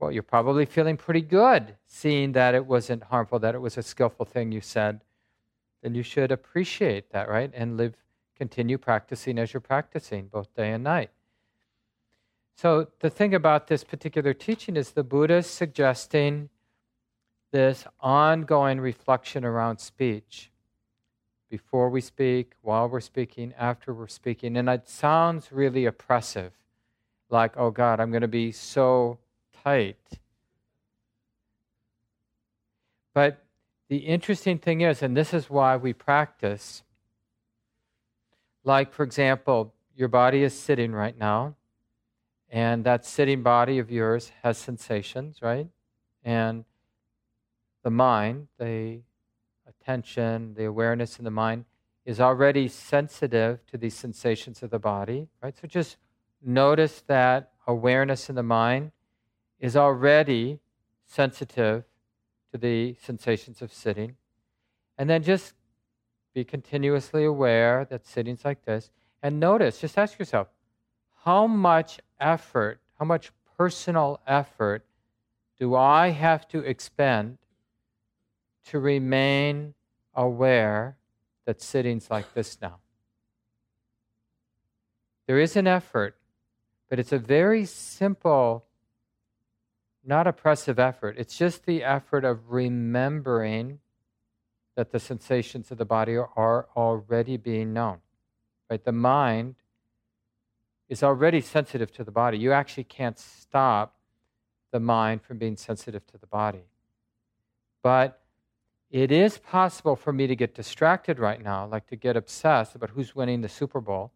Well, 0.00 0.10
you're 0.10 0.22
probably 0.22 0.64
feeling 0.64 0.96
pretty 0.96 1.20
good 1.20 1.76
seeing 1.86 2.32
that 2.32 2.54
it 2.54 2.64
wasn't 2.64 3.02
harmful, 3.02 3.38
that 3.40 3.54
it 3.54 3.58
was 3.58 3.76
a 3.76 3.82
skillful 3.82 4.24
thing 4.24 4.50
you 4.50 4.62
said. 4.62 5.02
Then 5.82 5.94
you 5.94 6.02
should 6.02 6.32
appreciate 6.32 7.10
that, 7.12 7.28
right? 7.28 7.50
And 7.52 7.76
live, 7.76 7.96
continue 8.38 8.78
practicing 8.78 9.38
as 9.38 9.52
you're 9.52 9.60
practicing, 9.60 10.28
both 10.28 10.54
day 10.54 10.72
and 10.72 10.82
night. 10.82 11.10
So, 12.56 12.88
the 13.00 13.10
thing 13.10 13.34
about 13.34 13.66
this 13.66 13.84
particular 13.84 14.32
teaching 14.32 14.76
is 14.76 14.92
the 14.92 15.04
Buddha 15.04 15.34
is 15.34 15.46
suggesting 15.46 16.48
this 17.54 17.84
ongoing 18.00 18.80
reflection 18.80 19.44
around 19.44 19.78
speech 19.78 20.50
before 21.48 21.88
we 21.88 22.00
speak, 22.00 22.54
while 22.62 22.88
we're 22.88 22.98
speaking, 22.98 23.54
after 23.56 23.94
we're 23.94 24.08
speaking. 24.08 24.56
And 24.56 24.68
it 24.68 24.88
sounds 24.88 25.52
really 25.52 25.86
oppressive 25.86 26.50
like, 27.30 27.52
oh 27.56 27.70
God, 27.70 28.00
I'm 28.00 28.10
going 28.10 28.22
to 28.22 28.28
be 28.28 28.50
so 28.50 29.18
tight. 29.62 30.18
But 33.14 33.44
the 33.88 33.98
interesting 33.98 34.58
thing 34.58 34.80
is, 34.80 35.00
and 35.00 35.16
this 35.16 35.32
is 35.32 35.48
why 35.48 35.76
we 35.76 35.92
practice, 35.92 36.82
like, 38.64 38.92
for 38.92 39.04
example, 39.04 39.72
your 39.94 40.08
body 40.08 40.42
is 40.42 40.58
sitting 40.58 40.90
right 40.90 41.16
now, 41.16 41.54
and 42.50 42.82
that 42.82 43.06
sitting 43.06 43.44
body 43.44 43.78
of 43.78 43.92
yours 43.92 44.32
has 44.42 44.58
sensations, 44.58 45.40
right? 45.40 45.68
And 46.24 46.64
the 47.84 47.90
mind, 47.90 48.48
the 48.58 49.00
attention, 49.68 50.54
the 50.54 50.64
awareness 50.64 51.18
in 51.18 51.24
the 51.24 51.30
mind, 51.30 51.66
is 52.04 52.20
already 52.20 52.66
sensitive 52.66 53.64
to 53.66 53.78
these 53.78 53.94
sensations 53.94 54.62
of 54.62 54.70
the 54.70 54.78
body, 54.78 55.28
right? 55.42 55.56
So 55.56 55.68
just 55.68 55.98
notice 56.42 57.02
that 57.06 57.52
awareness 57.66 58.28
in 58.28 58.34
the 58.34 58.42
mind 58.42 58.90
is 59.60 59.76
already 59.76 60.58
sensitive 61.06 61.84
to 62.52 62.58
the 62.58 62.96
sensations 63.02 63.62
of 63.62 63.72
sitting. 63.72 64.16
And 64.98 65.08
then 65.08 65.22
just 65.22 65.54
be 66.34 66.44
continuously 66.44 67.24
aware 67.24 67.86
that 67.90 68.06
sitting's 68.06 68.44
like 68.44 68.64
this. 68.64 68.90
And 69.22 69.38
notice, 69.38 69.80
just 69.80 69.96
ask 69.96 70.18
yourself, 70.18 70.48
how 71.24 71.46
much 71.46 72.00
effort, 72.20 72.80
how 72.98 73.04
much 73.04 73.30
personal 73.56 74.20
effort 74.26 74.84
do 75.58 75.74
I 75.74 76.10
have 76.10 76.46
to 76.48 76.58
expend 76.58 77.38
to 78.66 78.78
remain 78.78 79.74
aware 80.14 80.96
that 81.46 81.60
sitting's 81.60 82.10
like 82.10 82.34
this 82.34 82.58
now? 82.60 82.78
There 85.26 85.38
is 85.38 85.56
an 85.56 85.66
effort 85.66 86.16
but 86.88 87.00
it's 87.00 87.12
a 87.12 87.18
very 87.18 87.64
simple, 87.64 88.66
not 90.04 90.28
oppressive 90.28 90.78
effort. 90.78 91.16
It's 91.18 91.36
just 91.36 91.66
the 91.66 91.82
effort 91.82 92.24
of 92.24 92.52
remembering 92.52 93.80
that 94.76 94.92
the 94.92 95.00
sensations 95.00 95.70
of 95.70 95.78
the 95.78 95.84
body 95.84 96.16
are 96.16 96.68
already 96.76 97.36
being 97.36 97.72
known. 97.72 97.98
Right? 98.70 98.84
The 98.84 98.92
mind 98.92 99.56
is 100.88 101.02
already 101.02 101.40
sensitive 101.40 101.90
to 101.94 102.04
the 102.04 102.12
body. 102.12 102.38
You 102.38 102.52
actually 102.52 102.84
can't 102.84 103.18
stop 103.18 103.96
the 104.70 104.78
mind 104.78 105.22
from 105.22 105.38
being 105.38 105.56
sensitive 105.56 106.06
to 106.08 106.18
the 106.18 106.26
body. 106.26 106.64
But 107.82 108.20
it 109.02 109.10
is 109.10 109.38
possible 109.38 109.96
for 109.96 110.12
me 110.12 110.26
to 110.26 110.36
get 110.36 110.54
distracted 110.54 111.18
right 111.18 111.42
now, 111.42 111.66
like 111.66 111.86
to 111.88 111.96
get 111.96 112.16
obsessed 112.16 112.74
about 112.74 112.90
who's 112.90 113.14
winning 113.14 113.40
the 113.40 113.48
Super 113.48 113.80
Bowl 113.80 114.12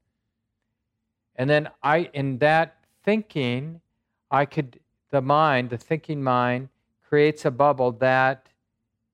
and 1.39 1.49
then 1.49 1.69
I, 1.83 2.11
in 2.13 2.39
that 2.39 2.77
thinking, 3.05 3.81
I 4.29 4.45
could, 4.45 4.81
the 5.11 5.23
mind, 5.23 5.71
the 5.71 5.79
thinking 5.79 6.23
mind, 6.23 6.69
creates 7.09 7.45
a 7.45 7.51
bubble 7.53 7.93
that, 7.93 8.49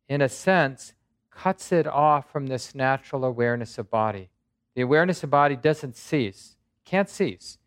in 0.09 0.23
a 0.23 0.28
sense, 0.28 0.94
cuts 1.30 1.71
it 1.71 1.87
off 1.87 2.33
from 2.33 2.47
this 2.47 2.75
natural 2.75 3.25
awareness 3.25 3.76
of 3.76 3.90
body. 3.90 4.30
The 4.75 4.80
awareness 4.80 5.23
of 5.23 5.30
body 5.30 5.54
doesn't 5.54 5.97
cease, 5.97 6.56
can't 6.87 7.11
cease. 7.11 7.59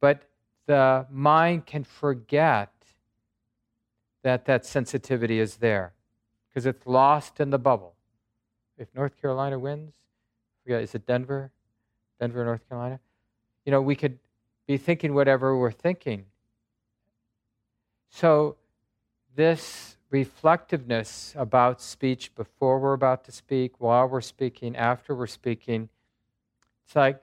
But 0.00 0.22
the 0.66 1.06
mind 1.10 1.66
can 1.66 1.82
forget 1.82 2.70
that 4.22 4.44
that 4.44 4.64
sensitivity 4.64 5.40
is 5.40 5.56
there 5.56 5.92
because 6.56 6.64
it's 6.64 6.86
lost 6.86 7.38
in 7.38 7.50
the 7.50 7.58
bubble. 7.58 7.92
if 8.78 8.88
North 8.94 9.20
Carolina 9.20 9.58
wins, 9.58 9.92
forget, 10.62 10.80
is 10.80 10.94
it 10.94 11.04
Denver? 11.04 11.50
Denver, 12.18 12.42
North 12.46 12.66
Carolina? 12.66 12.98
You 13.66 13.72
know, 13.72 13.82
we 13.82 13.94
could 13.94 14.18
be 14.66 14.78
thinking 14.78 15.12
whatever 15.12 15.54
we're 15.58 15.70
thinking. 15.70 16.24
So, 18.08 18.56
this 19.34 19.98
reflectiveness 20.08 21.34
about 21.36 21.82
speech 21.82 22.34
before 22.34 22.78
we're 22.78 22.94
about 22.94 23.24
to 23.24 23.32
speak, 23.32 23.78
while 23.78 24.08
we're 24.08 24.22
speaking, 24.22 24.74
after 24.76 25.14
we're 25.14 25.26
speaking, 25.26 25.90
it's 26.86 26.96
like 26.96 27.22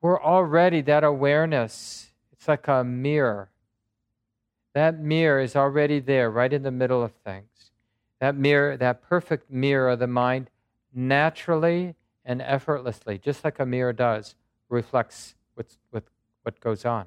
we're 0.00 0.20
already 0.20 0.80
that 0.80 1.04
awareness. 1.04 2.10
It's 2.32 2.48
like 2.48 2.66
a 2.66 2.82
mirror. 2.82 3.50
That 4.74 4.98
mirror 4.98 5.38
is 5.38 5.54
already 5.54 6.00
there, 6.00 6.28
right 6.28 6.52
in 6.52 6.64
the 6.64 6.72
middle 6.72 7.04
of 7.04 7.12
things. 7.24 7.55
That 8.20 8.36
mirror, 8.36 8.76
that 8.76 9.02
perfect 9.02 9.50
mirror 9.50 9.90
of 9.90 9.98
the 9.98 10.06
mind, 10.06 10.50
naturally 10.94 11.94
and 12.24 12.40
effortlessly, 12.42 13.18
just 13.18 13.44
like 13.44 13.60
a 13.60 13.66
mirror 13.66 13.92
does, 13.92 14.34
reflects 14.68 15.34
what's, 15.54 15.78
what, 15.90 16.04
what 16.42 16.58
goes 16.60 16.84
on. 16.84 17.06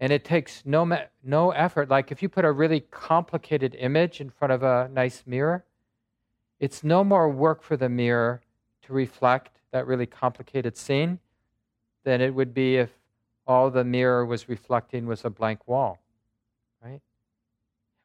And 0.00 0.12
it 0.12 0.24
takes 0.24 0.62
no, 0.64 0.98
no 1.24 1.50
effort. 1.50 1.88
Like 1.88 2.12
if 2.12 2.22
you 2.22 2.28
put 2.28 2.44
a 2.44 2.52
really 2.52 2.80
complicated 2.80 3.74
image 3.78 4.20
in 4.20 4.30
front 4.30 4.52
of 4.52 4.62
a 4.62 4.88
nice 4.92 5.24
mirror, 5.26 5.64
it's 6.60 6.84
no 6.84 7.04
more 7.04 7.28
work 7.28 7.62
for 7.62 7.76
the 7.76 7.88
mirror 7.88 8.42
to 8.82 8.92
reflect 8.92 9.60
that 9.72 9.86
really 9.86 10.06
complicated 10.06 10.76
scene 10.76 11.18
than 12.04 12.20
it 12.20 12.34
would 12.34 12.54
be 12.54 12.76
if 12.76 12.90
all 13.46 13.70
the 13.70 13.84
mirror 13.84 14.24
was 14.24 14.48
reflecting 14.48 15.06
was 15.06 15.24
a 15.24 15.30
blank 15.30 15.66
wall, 15.66 15.98
right? 16.82 17.00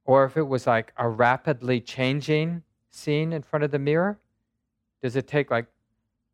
Or 0.05 0.25
if 0.25 0.37
it 0.37 0.47
was 0.47 0.67
like 0.67 0.93
a 0.97 1.07
rapidly 1.07 1.79
changing 1.79 2.63
scene 2.89 3.33
in 3.33 3.41
front 3.41 3.63
of 3.63 3.71
the 3.71 3.79
mirror, 3.79 4.19
does 5.01 5.15
it 5.15 5.27
take 5.27 5.49
like, 5.51 5.65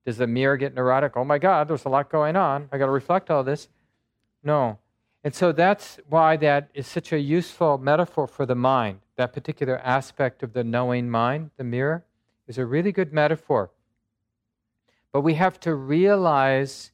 does 0.05 0.17
the 0.17 0.27
mirror 0.27 0.57
get 0.57 0.73
neurotic? 0.73 1.15
Oh 1.15 1.23
my 1.23 1.37
God, 1.37 1.67
there's 1.67 1.85
a 1.85 1.89
lot 1.89 2.09
going 2.09 2.35
on. 2.35 2.69
I 2.71 2.77
got 2.77 2.85
to 2.85 2.91
reflect 2.91 3.29
all 3.29 3.43
this. 3.43 3.67
No. 4.43 4.79
And 5.23 5.35
so 5.35 5.51
that's 5.51 5.99
why 6.07 6.37
that 6.37 6.69
is 6.73 6.87
such 6.87 7.11
a 7.11 7.19
useful 7.19 7.77
metaphor 7.77 8.25
for 8.25 8.45
the 8.45 8.55
mind. 8.55 9.01
That 9.17 9.33
particular 9.33 9.77
aspect 9.79 10.43
of 10.43 10.53
the 10.53 10.63
knowing 10.63 11.09
mind, 11.09 11.51
the 11.57 11.63
mirror, 11.63 12.05
is 12.47 12.57
a 12.57 12.65
really 12.65 12.91
good 12.91 13.11
metaphor. 13.13 13.69
But 15.11 15.21
we 15.21 15.33
have 15.33 15.59
to 15.61 15.75
realize 15.75 16.91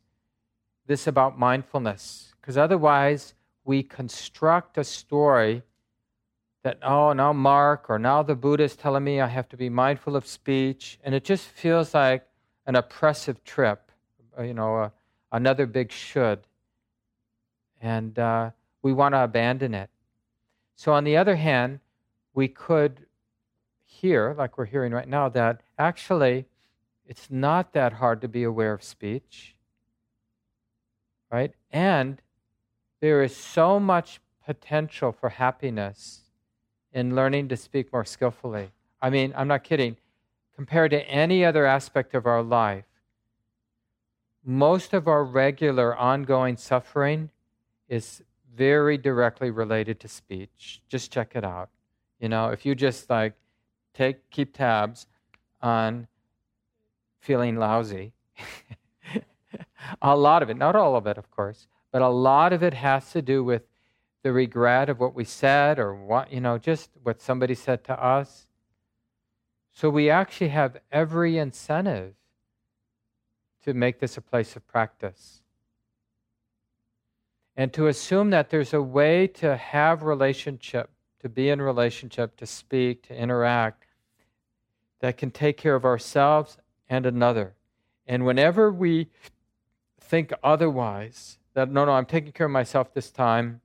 this 0.88 1.08
about 1.08 1.38
mindfulness, 1.38 2.34
because 2.42 2.58
otherwise 2.58 3.34
we 3.64 3.84
construct 3.84 4.78
a 4.78 4.84
story 4.84 5.64
that, 6.66 6.80
oh, 6.82 7.14
now 7.14 7.32
Mark 7.32 7.92
or 7.92 8.00
now 8.00 8.24
the 8.24 8.34
Buddha 8.34 8.64
is 8.64 8.76
telling 8.76 9.04
me 9.04 9.22
I 9.22 9.28
have 9.28 9.48
to 9.50 9.56
be 9.56 9.70
mindful 9.70 10.16
of 10.16 10.26
speech, 10.26 10.98
and 11.04 11.14
it 11.14 11.24
just 11.24 11.46
feels 11.46 11.94
like 11.94 12.28
an 12.66 12.76
oppressive 12.76 13.44
trip, 13.44 13.92
uh, 14.36 14.42
you 14.42 14.56
know, 14.56 14.76
uh, 14.76 14.90
another 15.32 15.68
big 15.68 15.92
should. 15.92 16.40
And 17.80 18.18
uh, 18.18 18.50
we 18.82 18.94
want 18.94 19.14
to 19.14 19.24
abandon 19.24 19.76
it. 19.76 19.92
So, 20.76 20.92
on 20.92 21.04
the 21.04 21.18
other 21.18 21.36
hand, 21.36 21.82
we 22.34 22.48
could 22.48 23.06
hear, 23.84 24.34
like 24.36 24.58
we're 24.58 24.66
hearing 24.66 24.92
right 24.92 25.08
now, 25.08 25.30
that 25.30 25.62
actually 25.78 26.46
it's 27.06 27.28
not 27.30 27.74
that 27.74 27.94
hard 27.94 28.22
to 28.22 28.28
be 28.28 28.42
aware 28.42 28.74
of 28.74 28.84
speech, 28.84 29.56
right? 31.32 31.54
And 31.70 32.24
there 33.02 33.22
is 33.22 33.36
so 33.36 33.80
much 33.80 34.20
potential 34.44 35.12
for 35.12 35.30
happiness 35.30 36.25
in 36.96 37.14
learning 37.14 37.50
to 37.50 37.58
speak 37.58 37.92
more 37.94 38.06
skillfully. 38.06 38.72
I 39.02 39.12
mean, 39.12 39.34
I'm 39.36 39.50
not 39.50 39.64
kidding. 39.64 39.98
Compared 40.56 40.92
to 40.92 41.08
any 41.08 41.44
other 41.44 41.66
aspect 41.66 42.16
of 42.16 42.26
our 42.26 42.42
life, 42.42 42.86
most 44.46 44.94
of 44.94 45.08
our 45.08 45.24
regular 45.24 45.96
ongoing 45.96 46.56
suffering 46.56 47.30
is 47.90 48.24
very 48.56 48.98
directly 48.98 49.52
related 49.52 50.00
to 50.00 50.08
speech. 50.08 50.82
Just 50.88 51.12
check 51.12 51.36
it 51.36 51.44
out. 51.44 51.70
You 52.20 52.30
know, 52.30 52.50
if 52.50 52.66
you 52.66 52.74
just 52.74 53.10
like 53.10 53.34
take 53.94 54.30
keep 54.30 54.56
tabs 54.56 55.08
on 55.62 56.08
feeling 57.20 57.58
lousy. 57.58 58.14
a 60.02 60.16
lot 60.16 60.42
of 60.42 60.50
it, 60.50 60.58
not 60.58 60.76
all 60.76 60.96
of 60.96 61.08
it, 61.08 61.18
of 61.18 61.30
course, 61.30 61.68
but 61.92 62.02
a 62.02 62.08
lot 62.08 62.54
of 62.54 62.64
it 62.64 62.74
has 62.74 63.12
to 63.12 63.22
do 63.22 63.44
with 63.44 63.64
the 64.26 64.34
regret 64.34 64.90
of 64.90 65.00
what 65.00 65.14
we 65.14 65.24
said 65.24 65.78
or 65.78 65.94
what, 65.94 66.34
you 66.34 66.42
know, 66.42 66.58
just 66.58 66.90
what 67.04 67.22
somebody 67.22 67.54
said 67.54 67.84
to 67.84 68.04
us. 68.04 68.48
So 69.72 69.88
we 69.88 70.10
actually 70.10 70.48
have 70.48 70.78
every 70.92 71.38
incentive 71.38 72.16
to 73.64 73.76
make 73.76 74.00
this 74.00 74.18
a 74.18 74.22
place 74.22 74.56
of 74.56 74.66
practice. 74.66 75.44
And 77.56 77.72
to 77.74 77.86
assume 77.86 78.32
that 78.32 78.50
there's 78.50 78.74
a 78.74 78.82
way 78.82 79.28
to 79.28 79.56
have 79.58 80.02
relationship, 80.02 80.90
to 81.20 81.30
be 81.30 81.50
in 81.50 81.62
relationship, 81.62 82.36
to 82.38 82.48
speak, 82.48 83.04
to 83.10 83.16
interact, 83.16 83.86
that 85.02 85.18
can 85.18 85.30
take 85.30 85.56
care 85.56 85.76
of 85.76 85.86
ourselves 85.86 86.58
and 86.90 87.06
another. 87.06 87.54
And 88.08 88.26
whenever 88.26 88.72
we 88.72 89.10
think 90.02 90.34
otherwise, 90.44 91.38
that 91.54 91.70
no, 91.70 91.86
no, 91.86 91.92
I'm 91.92 92.08
taking 92.08 92.32
care 92.32 92.48
of 92.48 92.52
myself 92.52 92.92
this 92.92 93.12
time, 93.12 93.62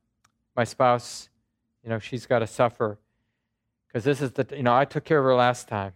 my 0.56 0.64
spouse, 0.64 1.28
you 1.82 1.90
know, 1.90 1.98
she's 1.98 2.26
got 2.26 2.40
to 2.40 2.46
suffer 2.46 2.98
because 3.86 4.04
this 4.04 4.20
is 4.20 4.32
the, 4.32 4.46
you 4.56 4.62
know, 4.62 4.74
I 4.74 4.84
took 4.84 5.04
care 5.04 5.18
of 5.18 5.24
her 5.24 5.34
last 5.34 5.68
time. 5.68 5.92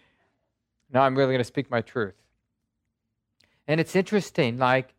now 0.92 1.02
I'm 1.02 1.16
really 1.16 1.32
going 1.32 1.38
to 1.38 1.44
speak 1.44 1.70
my 1.70 1.80
truth. 1.80 2.14
And 3.66 3.80
it's 3.80 3.96
interesting, 3.96 4.58
like, 4.58 4.94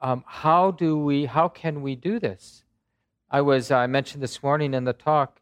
um, 0.00 0.22
how 0.26 0.70
do 0.70 0.98
we, 0.98 1.24
how 1.24 1.48
can 1.48 1.82
we 1.82 1.96
do 1.96 2.18
this? 2.18 2.64
I 3.30 3.40
was, 3.40 3.70
I 3.70 3.86
mentioned 3.86 4.22
this 4.22 4.42
morning 4.42 4.74
in 4.74 4.84
the 4.84 4.92
talk, 4.92 5.40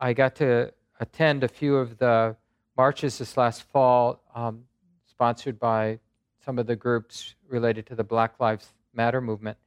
I 0.00 0.12
got 0.12 0.34
to 0.36 0.72
attend 1.00 1.44
a 1.44 1.48
few 1.48 1.76
of 1.76 1.98
the 1.98 2.36
marches 2.76 3.18
this 3.18 3.36
last 3.36 3.62
fall 3.64 4.22
um, 4.34 4.64
sponsored 5.06 5.58
by 5.58 5.98
some 6.44 6.58
of 6.58 6.66
the 6.66 6.76
groups 6.76 7.34
related 7.48 7.86
to 7.86 7.94
the 7.94 8.04
Black 8.04 8.40
Lives 8.40 8.72
Matter 8.94 9.20
movement. 9.20 9.58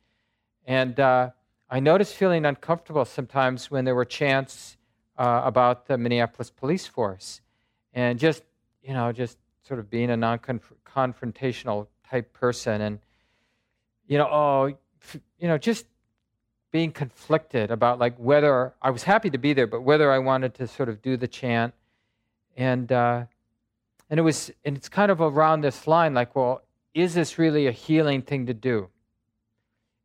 And 0.66 1.00
uh, 1.00 1.30
I 1.74 1.80
noticed 1.80 2.16
feeling 2.16 2.46
uncomfortable 2.46 3.06
sometimes 3.06 3.72
when 3.72 3.86
there 3.86 3.96
were 3.96 4.04
chants 4.04 4.76
uh, 5.18 5.42
about 5.46 5.88
the 5.88 5.98
Minneapolis 5.98 6.50
police 6.50 6.86
force. 6.86 7.40
And 7.94 8.20
just, 8.20 8.44
you 8.84 8.94
know, 8.94 9.14
just 9.14 9.38
sort 9.66 9.80
of 9.80 9.90
being 9.90 10.10
a 10.10 10.18
non 10.18 10.40
confrontational 10.40 11.88
type 12.10 12.34
person. 12.34 12.82
And, 12.82 13.00
you 14.06 14.18
know, 14.18 14.28
oh, 14.30 14.78
you 15.40 15.48
know, 15.48 15.58
just 15.58 15.86
being 16.72 16.92
conflicted 16.92 17.72
about 17.72 18.00
like 18.00 18.18
whether 18.18 18.74
I 18.82 18.90
was 18.90 19.04
happy 19.04 19.30
to 19.30 19.38
be 19.38 19.54
there, 19.54 19.68
but 19.68 19.82
whether 19.82 20.12
I 20.12 20.20
wanted 20.20 20.54
to 20.56 20.68
sort 20.68 20.90
of 20.90 21.02
do 21.02 21.16
the 21.16 21.28
chant. 21.28 21.74
And, 22.58 22.92
uh, 22.92 23.26
and 24.10 24.20
it 24.20 24.24
was, 24.24 24.52
and 24.66 24.76
it's 24.76 24.90
kind 24.90 25.10
of 25.10 25.22
around 25.22 25.62
this 25.62 25.88
line 25.88 26.14
like, 26.14 26.36
well, 26.36 26.64
is 26.94 27.14
this 27.14 27.38
really 27.38 27.68
a 27.68 27.72
healing 27.72 28.22
thing 28.24 28.46
to 28.48 28.54
do? 28.54 28.90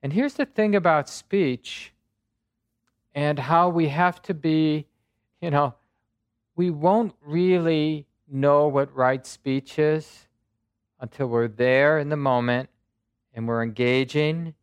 And 0.07 0.13
here's 0.13 0.35
the 0.35 0.47
thing 0.47 0.77
about 0.77 1.09
speech 1.09 1.93
and 3.13 3.41
how 3.41 3.69
we 3.69 3.89
have 3.89 4.23
to 4.23 4.35
be, 4.35 4.87
you 5.41 5.51
know, 5.51 5.75
we 6.55 6.71
won't 6.71 7.17
really 7.21 8.07
know 8.31 8.69
what 8.69 8.95
right 8.95 9.27
speech 9.27 9.81
is 9.81 10.29
until 11.01 11.27
we're 11.27 11.49
there 11.49 11.99
in 11.99 12.09
the 12.09 12.17
moment 12.17 12.69
and 13.35 13.49
we're 13.49 13.65
engaging. 13.65 14.55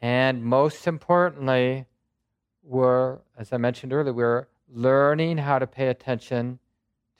And 0.00 0.44
most 0.44 0.86
importantly, 0.86 1.86
we're, 2.62 3.18
as 3.36 3.52
I 3.52 3.56
mentioned 3.56 3.92
earlier, 3.92 4.12
we're 4.12 4.46
learning 4.72 5.38
how 5.38 5.58
to 5.58 5.66
pay 5.66 5.88
attention 5.88 6.60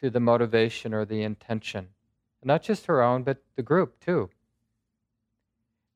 to 0.01 0.11
the 0.11 0.21
motivation 0.21 0.95
or 0.95 1.05
the 1.05 1.25
intention. 1.25 1.89
Not 2.45 2.63
just 2.63 2.87
her 2.87 3.03
own, 3.03 3.25
but 3.25 3.43
the 3.57 3.65
group 3.65 3.99
too. 3.99 4.31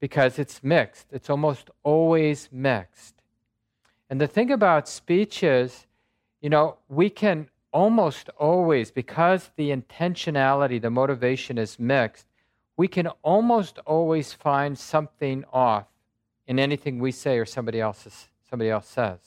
Because 0.02 0.40
it's 0.40 0.64
mixed, 0.64 1.06
it's 1.12 1.30
almost 1.30 1.70
always 1.84 2.48
mixed. 2.50 3.14
And 4.10 4.20
the 4.20 4.26
thing 4.26 4.50
about 4.50 4.88
speech 4.88 5.44
is, 5.44 5.86
you 6.40 6.50
know, 6.50 6.78
we 6.88 7.08
can 7.08 7.48
almost 7.72 8.28
always, 8.30 8.90
because 8.90 9.52
the 9.54 9.70
intentionality, 9.70 10.82
the 10.82 10.90
motivation 10.90 11.56
is 11.56 11.78
mixed, 11.78 12.26
we 12.76 12.88
can 12.88 13.06
almost 13.22 13.78
always 13.86 14.32
find 14.32 14.76
something 14.76 15.44
off 15.52 15.86
in 16.48 16.58
anything 16.58 16.98
we 16.98 17.12
say 17.12 17.38
or 17.38 17.46
somebody 17.46 17.80
else, 17.80 18.28
somebody 18.50 18.70
else 18.70 18.88
says. 18.88 19.20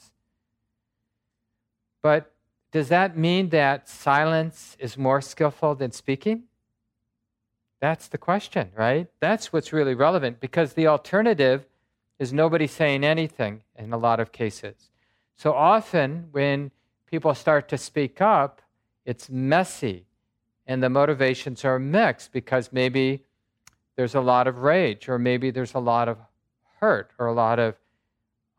But 2.02 2.34
does 2.70 2.90
that 2.90 3.16
mean 3.16 3.48
that 3.48 3.88
silence 3.88 4.76
is 4.78 4.98
more 4.98 5.22
skillful 5.22 5.74
than 5.74 5.90
speaking? 5.90 6.42
That's 7.80 8.08
the 8.08 8.18
question, 8.18 8.70
right? 8.74 9.08
That's 9.20 9.52
what's 9.52 9.72
really 9.72 9.94
relevant 9.94 10.40
because 10.40 10.72
the 10.72 10.86
alternative 10.86 11.66
is 12.18 12.32
nobody 12.32 12.66
saying 12.66 13.04
anything 13.04 13.62
in 13.76 13.92
a 13.92 13.98
lot 13.98 14.20
of 14.20 14.32
cases. 14.32 14.90
So 15.36 15.52
often 15.52 16.28
when 16.32 16.70
people 17.06 17.34
start 17.34 17.68
to 17.68 17.78
speak 17.78 18.20
up, 18.20 18.62
it's 19.04 19.28
messy 19.28 20.06
and 20.66 20.82
the 20.82 20.88
motivations 20.88 21.64
are 21.64 21.78
mixed 21.78 22.32
because 22.32 22.72
maybe 22.72 23.22
there's 23.96 24.14
a 24.14 24.20
lot 24.20 24.46
of 24.46 24.58
rage, 24.58 25.08
or 25.08 25.18
maybe 25.18 25.50
there's 25.50 25.74
a 25.74 25.78
lot 25.78 26.08
of 26.08 26.18
hurt, 26.80 27.10
or 27.18 27.26
a 27.26 27.32
lot 27.32 27.58
of 27.58 27.76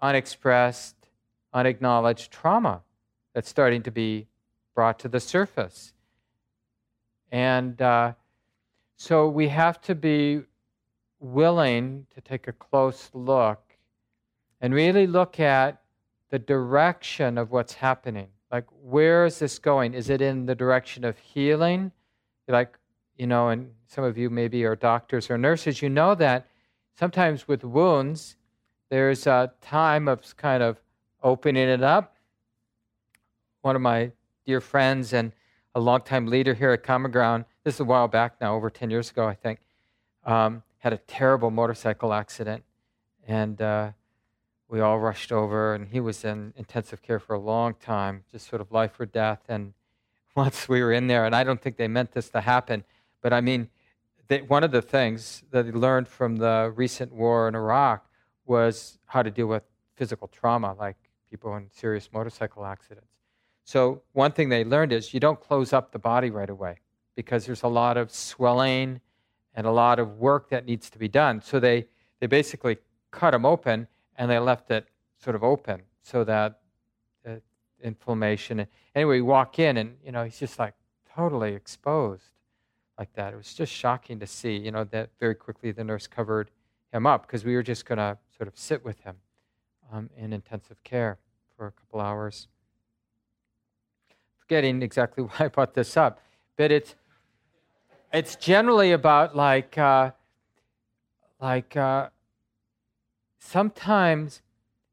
unexpressed, 0.01 0.95
unacknowledged 1.53 2.31
trauma 2.31 2.81
that's 3.33 3.49
starting 3.49 3.83
to 3.83 3.91
be 3.91 4.27
brought 4.73 4.97
to 4.99 5.07
the 5.07 5.19
surface. 5.19 5.93
And 7.31 7.79
uh, 7.81 8.13
so 8.97 9.29
we 9.29 9.47
have 9.47 9.79
to 9.81 9.95
be 9.95 10.41
willing 11.19 12.07
to 12.13 12.21
take 12.21 12.47
a 12.47 12.51
close 12.51 13.09
look 13.13 13.61
and 14.59 14.73
really 14.73 15.05
look 15.05 15.39
at 15.39 15.81
the 16.29 16.39
direction 16.39 17.37
of 17.37 17.51
what's 17.51 17.73
happening. 17.73 18.27
Like, 18.51 18.65
where 18.81 19.25
is 19.25 19.37
this 19.39 19.59
going? 19.59 19.93
Is 19.93 20.09
it 20.09 20.19
in 20.19 20.47
the 20.47 20.55
direction 20.55 21.05
of 21.05 21.17
healing? 21.19 21.91
Like, 22.47 22.77
you 23.17 23.27
know, 23.27 23.49
and 23.49 23.71
some 23.85 24.03
of 24.03 24.17
you 24.17 24.31
maybe 24.31 24.65
are 24.65 24.75
doctors 24.75 25.29
or 25.29 25.37
nurses, 25.37 25.81
you 25.81 25.89
know 25.89 26.15
that 26.15 26.47
sometimes 26.97 27.47
with 27.47 27.63
wounds, 27.63 28.35
there's 28.89 29.27
a 29.27 29.51
time 29.61 30.07
of 30.07 30.35
kind 30.37 30.63
of 30.63 30.81
opening 31.21 31.69
it 31.69 31.83
up. 31.83 32.15
One 33.61 33.75
of 33.75 33.81
my 33.81 34.11
dear 34.45 34.61
friends 34.61 35.13
and 35.13 35.33
a 35.75 35.79
longtime 35.79 36.25
leader 36.25 36.55
here 36.55 36.71
at 36.71 36.83
Common 36.83 37.11
Ground, 37.11 37.45
this 37.67 37.75
is 37.75 37.79
a 37.81 37.83
while 37.83 38.07
back 38.07 38.39
now, 38.39 38.55
over 38.55 38.69
10 38.69 38.89
years 38.89 39.11
ago, 39.11 39.27
I 39.27 39.33
think, 39.33 39.59
um, 40.25 40.63
had 40.77 40.93
a 40.93 40.97
terrible 40.99 41.51
motorcycle 41.51 42.13
accident. 42.13 42.63
And 43.27 43.61
uh, 43.61 43.91
we 44.69 44.79
all 44.79 44.99
rushed 44.99 45.33
over, 45.33 45.75
and 45.75 45.89
he 45.89 45.99
was 45.99 46.23
in 46.23 46.53
intensive 46.55 47.01
care 47.01 47.19
for 47.19 47.33
a 47.33 47.39
long 47.39 47.73
time, 47.73 48.23
just 48.31 48.47
sort 48.47 48.61
of 48.61 48.71
life 48.71 48.97
or 48.97 49.05
death. 49.05 49.41
And 49.49 49.73
once 50.35 50.69
we 50.69 50.81
were 50.81 50.93
in 50.93 51.07
there, 51.07 51.25
and 51.25 51.35
I 51.35 51.43
don't 51.43 51.61
think 51.61 51.75
they 51.75 51.89
meant 51.89 52.13
this 52.13 52.29
to 52.29 52.39
happen, 52.39 52.85
but 53.21 53.33
I 53.33 53.41
mean, 53.41 53.67
they, 54.29 54.43
one 54.43 54.63
of 54.63 54.71
the 54.71 54.81
things 54.81 55.43
that 55.51 55.65
he 55.65 55.73
learned 55.73 56.07
from 56.07 56.37
the 56.37 56.71
recent 56.73 57.11
war 57.11 57.49
in 57.49 57.55
Iraq 57.55 58.07
was 58.45 58.97
how 59.07 59.21
to 59.21 59.29
deal 59.29 59.47
with 59.47 59.63
physical 59.93 60.29
trauma, 60.29 60.73
like 60.79 60.95
people 61.29 61.53
in 61.57 61.69
serious 61.73 62.07
motorcycle 62.13 62.65
accidents. 62.65 63.11
So, 63.65 64.03
one 64.13 64.31
thing 64.31 64.47
they 64.47 64.63
learned 64.63 64.93
is 64.93 65.13
you 65.13 65.19
don't 65.19 65.41
close 65.41 65.73
up 65.73 65.91
the 65.91 65.99
body 65.99 66.29
right 66.29 66.49
away 66.49 66.79
because 67.17 67.45
there's 67.45 67.63
a 67.63 67.67
lot 67.67 67.97
of 67.97 68.13
swelling 68.13 69.01
and 69.53 69.67
a 69.67 69.71
lot 69.71 69.99
of 69.99 70.17
work 70.17 70.49
that 70.51 70.65
needs 70.65 70.89
to 70.91 70.97
be 70.97 71.09
done. 71.09 71.41
So, 71.41 71.59
they, 71.59 71.87
they 72.21 72.27
basically 72.27 72.77
cut 73.11 73.33
him 73.33 73.45
open 73.45 73.87
and 74.15 74.31
they 74.31 74.39
left 74.39 74.71
it 74.71 74.87
sort 75.17 75.35
of 75.35 75.43
open 75.43 75.81
so 76.03 76.23
that 76.23 76.59
the 77.23 77.41
inflammation. 77.81 78.65
Anyway, 78.95 79.17
we 79.17 79.21
walk 79.21 79.59
in 79.59 79.77
and 79.77 79.97
you 80.03 80.11
know 80.11 80.23
he's 80.23 80.39
just 80.39 80.59
like 80.59 80.73
totally 81.15 81.53
exposed 81.53 82.23
like 82.97 83.13
that. 83.13 83.33
It 83.33 83.37
was 83.37 83.53
just 83.53 83.71
shocking 83.71 84.19
to 84.19 84.27
see. 84.27 84.57
You 84.57 84.71
know 84.71 84.83
that 84.85 85.09
very 85.19 85.35
quickly 85.35 85.71
the 85.71 85.83
nurse 85.83 86.07
covered 86.07 86.49
him 86.91 87.05
up 87.05 87.27
because 87.27 87.43
we 87.43 87.55
were 87.55 87.63
just 87.63 87.85
going 87.85 87.97
to 87.97 88.17
sort 88.35 88.47
of 88.47 88.57
sit 88.57 88.83
with 88.85 89.01
him 89.01 89.17
um, 89.91 90.09
in 90.17 90.33
intensive 90.33 90.83
care 90.83 91.17
for 91.55 91.67
a 91.67 91.71
couple 91.71 91.99
hours. 91.99 92.47
Forgetting 94.39 94.81
exactly 94.81 95.23
why 95.25 95.45
I 95.45 95.47
brought 95.47 95.73
this 95.73 95.97
up, 95.97 96.21
but 96.55 96.71
it's 96.71 96.95
it's 98.13 98.35
generally 98.35 98.91
about 98.91 99.35
like 99.35 99.77
uh, 99.77 100.11
like. 101.39 101.75
Uh, 101.75 102.09
sometimes 103.47 104.41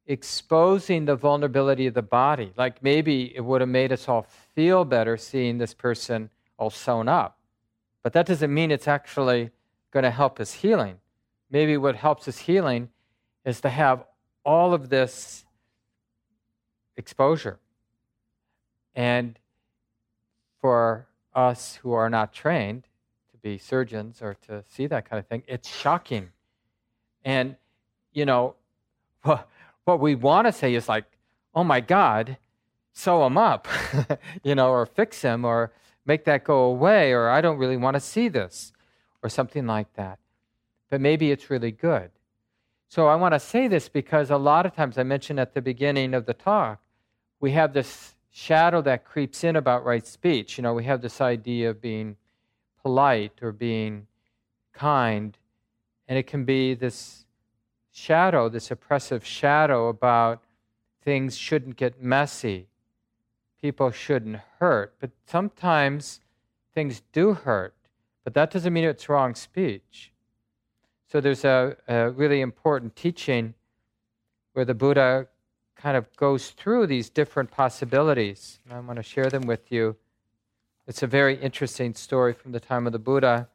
exposing 0.07 1.07
the 1.07 1.17
vulnerability 1.17 1.87
of 1.87 1.95
the 1.95 2.03
body. 2.03 2.53
Like 2.57 2.83
maybe 2.83 3.35
it 3.35 3.41
would 3.41 3.61
have 3.61 3.71
made 3.71 3.93
us 3.93 4.09
all 4.09 4.27
feel 4.55 4.85
better 4.85 5.17
seeing 5.17 5.59
this 5.59 5.75
person 5.75 6.31
all 6.57 6.71
sewn 6.71 7.09
up. 7.09 7.39
But 8.03 8.13
that 8.13 8.27
doesn't 8.27 8.53
mean 8.53 8.71
it's 8.71 8.87
actually 8.87 9.51
going 9.91 10.05
to 10.05 10.11
help 10.11 10.39
us 10.39 10.53
healing. 10.53 10.99
Maybe 11.51 11.77
what 11.77 11.97
helps 11.97 12.29
us 12.29 12.39
healing 12.39 12.91
is 13.45 13.61
to 13.63 13.71
have 13.71 14.05
all 14.45 14.73
of 14.73 14.89
this 14.89 15.45
exposure. 16.97 17.59
And 18.95 19.39
for 20.61 21.09
us 21.35 21.77
who 21.83 21.93
are 21.93 22.11
not 22.11 22.33
trained 22.33 22.85
be 23.45 23.59
surgeons 23.59 24.23
or 24.23 24.35
to 24.47 24.65
see 24.67 24.87
that 24.87 25.09
kind 25.09 25.21
of 25.21 25.27
thing, 25.29 25.43
it's 25.47 25.69
shocking. 25.69 26.31
And 27.25 27.57
you 28.13 28.25
know, 28.25 28.55
what 29.23 30.01
we 30.01 30.15
want 30.15 30.47
to 30.47 30.53
say 30.53 30.75
is 30.75 30.89
like, 30.89 31.05
oh 31.55 31.63
my 31.63 31.81
God, 31.81 32.39
sew 32.95 33.25
him 33.27 33.37
up, 33.37 33.69
you 34.43 34.55
know, 34.55 34.71
or 34.71 34.87
fix 34.87 35.21
him, 35.21 35.45
or 35.45 35.73
make 36.07 36.25
that 36.25 36.43
go 36.43 36.65
away, 36.65 37.13
or 37.13 37.29
I 37.29 37.41
don't 37.41 37.59
really 37.59 37.77
want 37.77 37.95
to 37.95 38.01
see 38.01 38.29
this, 38.29 38.73
or 39.23 39.29
something 39.29 39.67
like 39.67 39.93
that. 39.95 40.19
But 40.89 41.01
maybe 41.01 41.31
it's 41.31 41.51
really 41.51 41.71
good. 41.73 42.11
So 42.89 43.09
I 43.09 43.17
want 43.17 43.35
to 43.35 43.41
say 43.41 43.69
this 43.69 43.89
because 43.89 44.31
a 44.31 44.37
lot 44.37 44.65
of 44.65 44.75
times 44.75 44.97
I 44.97 45.03
mentioned 45.03 45.39
at 45.39 45.55
the 45.55 45.61
beginning 45.61 46.15
of 46.15 46.27
the 46.27 46.35
talk, 46.35 46.81
we 47.41 47.51
have 47.51 47.75
this 47.75 48.15
shadow 48.31 48.81
that 48.83 49.05
creeps 49.05 49.45
in 49.45 49.57
about 49.57 49.85
right 49.85 50.07
speech. 50.07 50.57
You 50.57 50.63
know, 50.63 50.73
we 50.73 50.85
have 50.85 51.03
this 51.03 51.21
idea 51.21 51.71
of 51.71 51.83
being 51.83 52.17
polite 52.85 53.33
or 53.41 53.51
being 53.51 54.07
kind, 54.75 55.39
and 56.07 56.19
it 56.19 56.27
can 56.27 56.45
be 56.45 56.75
this 56.75 57.25
shadow, 57.91 58.51
this 58.51 58.71
oppressive 58.71 59.25
shadow 59.25 59.89
about 59.89 60.43
things 61.03 61.35
shouldn't 61.35 61.77
get 61.77 62.03
messy, 62.03 62.69
people 63.61 63.91
shouldn't 63.91 64.39
hurt. 64.59 64.95
But 65.01 65.11
sometimes 65.27 66.21
things 66.75 67.01
do 67.13 67.33
hurt, 67.33 67.75
but 68.23 68.35
that 68.35 68.51
doesn't 68.51 68.73
mean 68.73 68.85
it's 68.85 69.09
wrong 69.09 69.35
speech. 69.35 70.13
So 71.11 71.23
there's 71.23 71.45
a, 71.45 71.77
a 71.89 72.11
really 72.11 72.43
important 72.43 72.97
teaching 72.97 73.55
where 74.53 74.67
the 74.67 74.75
Buddha 74.75 75.29
kind 75.75 75.97
of 75.97 76.15
goes 76.17 76.51
through 76.51 76.87
these 76.87 77.09
different 77.09 77.51
possibilities. 77.51 78.59
And 78.65 78.75
I 78.77 78.81
want 78.81 78.97
to 78.97 79.03
share 79.03 79.31
them 79.31 79.47
with 79.47 79.73
you. 79.73 79.97
It's 80.87 81.03
a 81.03 81.07
very 81.07 81.37
interesting 81.37 81.95
story 81.95 82.35
from 82.35 82.53
the 82.53 82.61
time 82.61 82.87
of 82.87 82.93
the 82.93 82.99
Buddha. 82.99 83.49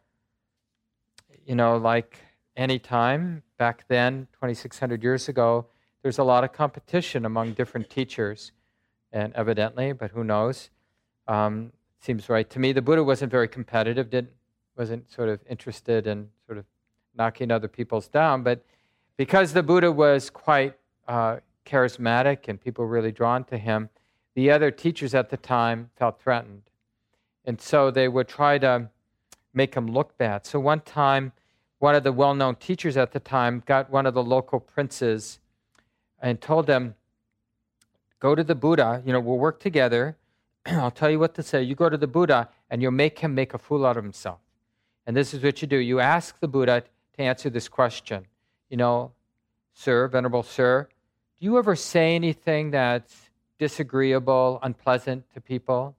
You 1.45 1.53
know, 1.53 1.77
like 1.77 2.17
any 2.57 2.79
time 2.79 3.43
back 3.59 3.85
then, 3.87 4.27
2,600 4.33 5.03
years 5.03 5.29
ago, 5.29 5.67
there's 6.01 6.17
a 6.17 6.23
lot 6.23 6.43
of 6.43 6.53
competition 6.53 7.25
among 7.25 7.53
different 7.53 7.87
teachers, 7.87 8.51
and 9.11 9.31
evidently, 9.35 9.91
but 9.93 10.09
who 10.09 10.23
knows? 10.23 10.71
Um, 11.27 11.71
seems 11.99 12.29
right 12.29 12.49
to 12.49 12.57
me. 12.57 12.71
The 12.71 12.81
Buddha 12.81 13.03
wasn't 13.03 13.31
very 13.31 13.47
competitive, 13.47 14.09
didn't 14.09 14.31
wasn't 14.75 15.11
sort 15.11 15.29
of 15.29 15.39
interested 15.47 16.07
in 16.07 16.29
sort 16.47 16.57
of 16.57 16.65
knocking 17.15 17.51
other 17.51 17.67
people's 17.67 18.07
down, 18.07 18.41
but 18.41 18.65
because 19.17 19.53
the 19.53 19.61
Buddha 19.61 19.91
was 19.91 20.31
quite 20.31 20.73
uh, 21.07 21.37
charismatic 21.63 22.47
and 22.47 22.59
people 22.59 22.85
were 22.85 22.91
really 22.91 23.11
drawn 23.11 23.43
to 23.43 23.57
him, 23.57 23.89
the 24.33 24.49
other 24.49 24.71
teachers 24.71 25.13
at 25.13 25.29
the 25.29 25.37
time 25.37 25.91
felt 25.97 26.19
threatened, 26.21 26.68
and 27.45 27.59
so 27.59 27.91
they 27.91 28.07
would 28.07 28.27
try 28.27 28.57
to 28.57 28.89
make 29.53 29.75
him 29.75 29.87
look 29.87 30.17
bad. 30.17 30.45
So 30.45 30.59
one 30.59 30.81
time 30.81 31.31
one 31.79 31.95
of 31.95 32.03
the 32.03 32.11
well 32.11 32.35
known 32.35 32.55
teachers 32.55 32.97
at 32.97 33.13
the 33.13 33.19
time 33.19 33.63
got 33.65 33.89
one 33.89 34.05
of 34.05 34.13
the 34.13 34.23
local 34.23 34.59
princes 34.59 35.39
and 36.21 36.39
told 36.39 36.67
them, 36.67 36.95
Go 38.19 38.35
to 38.35 38.43
the 38.43 38.55
Buddha, 38.55 39.01
you 39.05 39.13
know, 39.13 39.21
we'll 39.21 39.37
work 39.37 39.61
together. 39.61 40.17
I'll 40.65 40.91
tell 40.91 41.09
you 41.09 41.19
what 41.19 41.35
to 41.35 41.43
say. 41.43 41.63
You 41.63 41.73
go 41.73 41.87
to 41.87 41.97
the 41.97 42.07
Buddha 42.07 42.49
and 42.69 42.81
you'll 42.81 42.91
make 42.91 43.19
him 43.19 43.33
make 43.33 43.53
a 43.53 43.57
fool 43.57 43.85
out 43.85 43.95
of 43.95 44.03
himself. 44.03 44.39
And 45.07 45.15
this 45.15 45.33
is 45.33 45.41
what 45.41 45.61
you 45.61 45.67
do 45.67 45.77
you 45.77 46.01
ask 46.01 46.37
the 46.39 46.49
Buddha 46.49 46.83
to 47.15 47.21
answer 47.21 47.49
this 47.49 47.69
question. 47.69 48.25
You 48.69 48.75
know, 48.75 49.13
Sir, 49.73 50.09
Venerable 50.09 50.43
Sir, 50.43 50.89
do 51.39 51.45
you 51.45 51.57
ever 51.57 51.77
say 51.77 52.13
anything 52.13 52.71
that's 52.71 53.29
disagreeable, 53.57 54.59
unpleasant 54.61 55.23
to 55.33 55.39
people? 55.39 55.95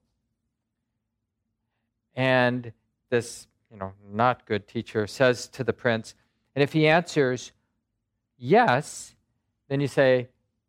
And 2.14 2.73
this 3.11 3.46
you 3.70 3.79
know, 3.79 3.92
not 4.12 4.46
good 4.46 4.66
teacher 4.66 5.07
says 5.07 5.46
to 5.49 5.64
the 5.64 5.73
prince, 5.73 6.14
and 6.55 6.62
if 6.62 6.73
he 6.73 6.88
answers 6.88 7.53
yes, 8.37 9.14
then 9.68 9.81
you 9.81 9.87
say 9.87 10.29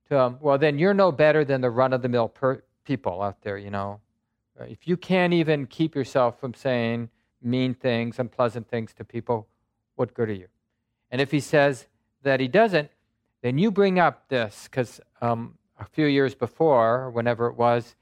to 0.09 0.15
him, 0.15 0.37
well, 0.39 0.57
then 0.57 0.77
you're 0.77 0.93
no 0.93 1.11
better 1.11 1.43
than 1.43 1.61
the 1.61 1.69
run 1.69 1.93
of 1.93 2.01
the 2.01 2.09
mill 2.09 2.31
people 2.83 3.21
out 3.21 3.41
there, 3.41 3.57
you 3.57 3.71
know. 3.71 3.99
If 4.59 4.87
you 4.87 4.97
can't 4.97 5.33
even 5.33 5.65
keep 5.65 5.95
yourself 5.95 6.39
from 6.39 6.53
saying 6.53 7.09
mean 7.41 7.73
things, 7.73 8.19
unpleasant 8.19 8.69
things 8.69 8.93
to 8.93 9.03
people, 9.03 9.47
what 9.95 10.13
good 10.13 10.29
are 10.29 10.33
you? 10.33 10.47
And 11.09 11.19
if 11.19 11.31
he 11.31 11.39
says 11.39 11.87
that 12.21 12.39
he 12.39 12.47
doesn't, 12.47 12.91
then 13.41 13.57
you 13.57 13.71
bring 13.71 13.97
up 13.97 14.29
this, 14.29 14.65
because 14.65 15.01
um, 15.19 15.57
a 15.79 15.85
few 15.85 16.05
years 16.05 16.35
before, 16.35 17.09
whenever 17.09 17.47
it 17.47 17.55
was, 17.55 17.95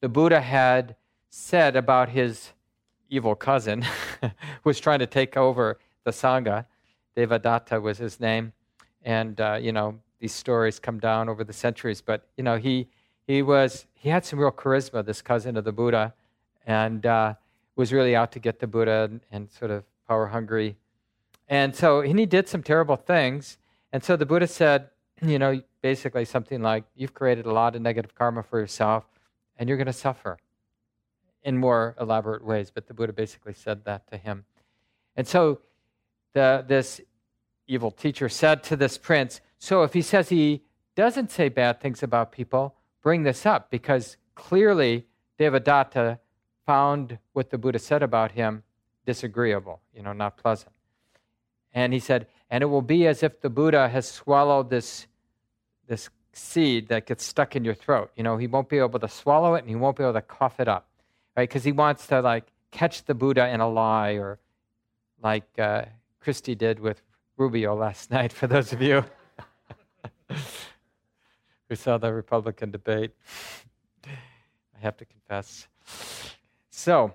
the 0.00 0.08
Buddha 0.08 0.40
had 0.40 0.94
said 1.28 1.74
about 1.74 2.10
his 2.10 2.52
evil 3.08 3.34
cousin 3.34 3.84
was 4.64 4.80
trying 4.80 4.98
to 5.00 5.06
take 5.06 5.36
over 5.36 5.78
the 6.04 6.10
Sangha. 6.10 6.66
Devadatta 7.16 7.80
was 7.80 7.98
his 7.98 8.20
name. 8.20 8.52
And, 9.02 9.40
uh, 9.40 9.58
you 9.60 9.72
know, 9.72 9.98
these 10.20 10.32
stories 10.32 10.78
come 10.78 10.98
down 10.98 11.28
over 11.28 11.44
the 11.44 11.52
centuries. 11.52 12.00
But, 12.00 12.26
you 12.36 12.44
know, 12.44 12.56
he, 12.56 12.88
he 13.26 13.42
was, 13.42 13.86
he 13.94 14.08
had 14.08 14.24
some 14.24 14.38
real 14.38 14.50
charisma, 14.50 15.04
this 15.04 15.22
cousin 15.22 15.56
of 15.56 15.64
the 15.64 15.72
Buddha. 15.72 16.14
And, 16.66 17.06
uh, 17.06 17.34
was 17.76 17.92
really 17.92 18.16
out 18.16 18.32
to 18.32 18.38
get 18.38 18.58
the 18.58 18.66
Buddha 18.66 19.08
and, 19.10 19.20
and 19.30 19.50
sort 19.50 19.70
of 19.70 19.84
power 20.08 20.26
hungry. 20.26 20.76
And 21.48 21.76
so 21.76 22.00
and 22.00 22.18
he 22.18 22.26
did 22.26 22.48
some 22.48 22.62
terrible 22.62 22.96
things. 22.96 23.58
And 23.92 24.02
so 24.02 24.16
the 24.16 24.26
Buddha 24.26 24.46
said, 24.46 24.88
you 25.22 25.38
know, 25.38 25.62
basically 25.82 26.24
something 26.24 26.60
like, 26.62 26.84
You've 26.96 27.14
created 27.14 27.46
a 27.46 27.52
lot 27.52 27.76
of 27.76 27.82
negative 27.82 28.14
karma 28.14 28.42
for 28.42 28.58
yourself, 28.58 29.04
and 29.56 29.68
you're 29.68 29.78
going 29.78 29.86
to 29.86 29.92
suffer 29.92 30.38
in 31.46 31.56
more 31.56 31.96
elaborate 31.98 32.44
ways. 32.44 32.70
But 32.70 32.88
the 32.88 32.92
Buddha 32.92 33.14
basically 33.14 33.54
said 33.54 33.84
that 33.84 34.10
to 34.10 34.18
him. 34.18 34.44
And 35.16 35.26
so 35.26 35.60
the, 36.34 36.62
this 36.68 37.00
evil 37.66 37.90
teacher 37.90 38.28
said 38.28 38.62
to 38.64 38.76
this 38.76 38.98
prince, 38.98 39.40
So 39.58 39.82
if 39.82 39.94
he 39.94 40.02
says 40.02 40.28
he 40.28 40.64
doesn't 40.94 41.30
say 41.30 41.48
bad 41.48 41.80
things 41.80 42.02
about 42.02 42.32
people, 42.32 42.74
bring 43.02 43.22
this 43.22 43.46
up 43.46 43.70
because 43.70 44.18
clearly 44.34 45.06
Devadatta 45.38 46.18
found 46.66 47.18
what 47.32 47.50
the 47.50 47.58
Buddha 47.58 47.78
said 47.78 48.02
about 48.02 48.32
him 48.32 48.64
disagreeable, 49.06 49.80
you 49.94 50.02
know, 50.02 50.12
not 50.12 50.36
pleasant. 50.36 50.72
And 51.72 51.92
he 51.92 52.00
said, 52.00 52.26
and 52.50 52.62
it 52.62 52.66
will 52.66 52.82
be 52.82 53.06
as 53.06 53.22
if 53.22 53.40
the 53.40 53.50
Buddha 53.50 53.88
has 53.88 54.08
swallowed 54.10 54.68
this, 54.68 55.06
this 55.86 56.10
seed 56.32 56.88
that 56.88 57.06
gets 57.06 57.24
stuck 57.24 57.54
in 57.54 57.64
your 57.64 57.74
throat. 57.74 58.10
You 58.16 58.24
know, 58.24 58.36
he 58.36 58.46
won't 58.46 58.68
be 58.68 58.78
able 58.78 58.98
to 58.98 59.08
swallow 59.08 59.54
it 59.54 59.60
and 59.60 59.68
he 59.68 59.76
won't 59.76 59.96
be 59.96 60.02
able 60.02 60.14
to 60.14 60.22
cough 60.22 60.58
it 60.58 60.68
up, 60.68 60.88
right? 61.36 61.48
Because 61.48 61.64
he 61.64 61.72
wants 61.72 62.06
to 62.08 62.20
like 62.20 62.46
catch 62.70 63.04
the 63.04 63.14
Buddha 63.14 63.48
in 63.48 63.60
a 63.60 63.68
lie, 63.68 64.12
or 64.12 64.38
like 65.22 65.46
uh, 65.58 65.84
Christie 66.20 66.54
did 66.54 66.80
with 66.80 67.02
Rubio 67.36 67.74
last 67.74 68.10
night. 68.16 68.32
For 68.32 68.46
those 68.46 68.72
of 68.72 68.80
you 68.80 69.04
who 71.68 71.76
saw 71.76 71.98
the 71.98 72.12
Republican 72.12 72.70
debate, 72.70 73.12
I 74.04 74.80
have 74.80 74.96
to 74.96 75.04
confess. 75.04 75.68
So 76.70 77.14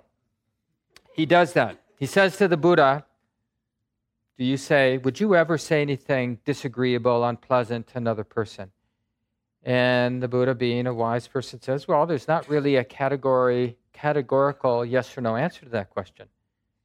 he 1.14 1.26
does 1.26 1.54
that. 1.54 1.78
He 1.98 2.06
says 2.06 2.38
to 2.38 2.48
the 2.48 2.58
Buddha, 2.58 3.06
Do 4.38 4.44
you 4.44 4.58
say, 4.58 4.98
would 4.98 5.20
you 5.20 5.36
ever 5.36 5.58
say 5.58 5.82
anything 5.82 6.40
disagreeable, 6.46 7.24
unpleasant 7.24 7.88
to 7.88 7.98
another 7.98 8.24
person? 8.24 8.72
And 9.64 10.24
the 10.24 10.28
Buddha, 10.28 10.56
being 10.56 10.88
a 10.88 10.94
wise 10.94 11.28
person, 11.28 11.62
says, 11.62 11.88
Well, 11.88 12.06
there's 12.06 12.28
not 12.28 12.50
really 12.50 12.78
a 12.78 12.84
category, 12.84 13.78
categorical 13.94 14.84
yes 14.86 15.16
or 15.18 15.22
no 15.22 15.36
answer 15.36 15.62
to 15.62 15.70
that 15.70 15.90
question. 15.92 16.28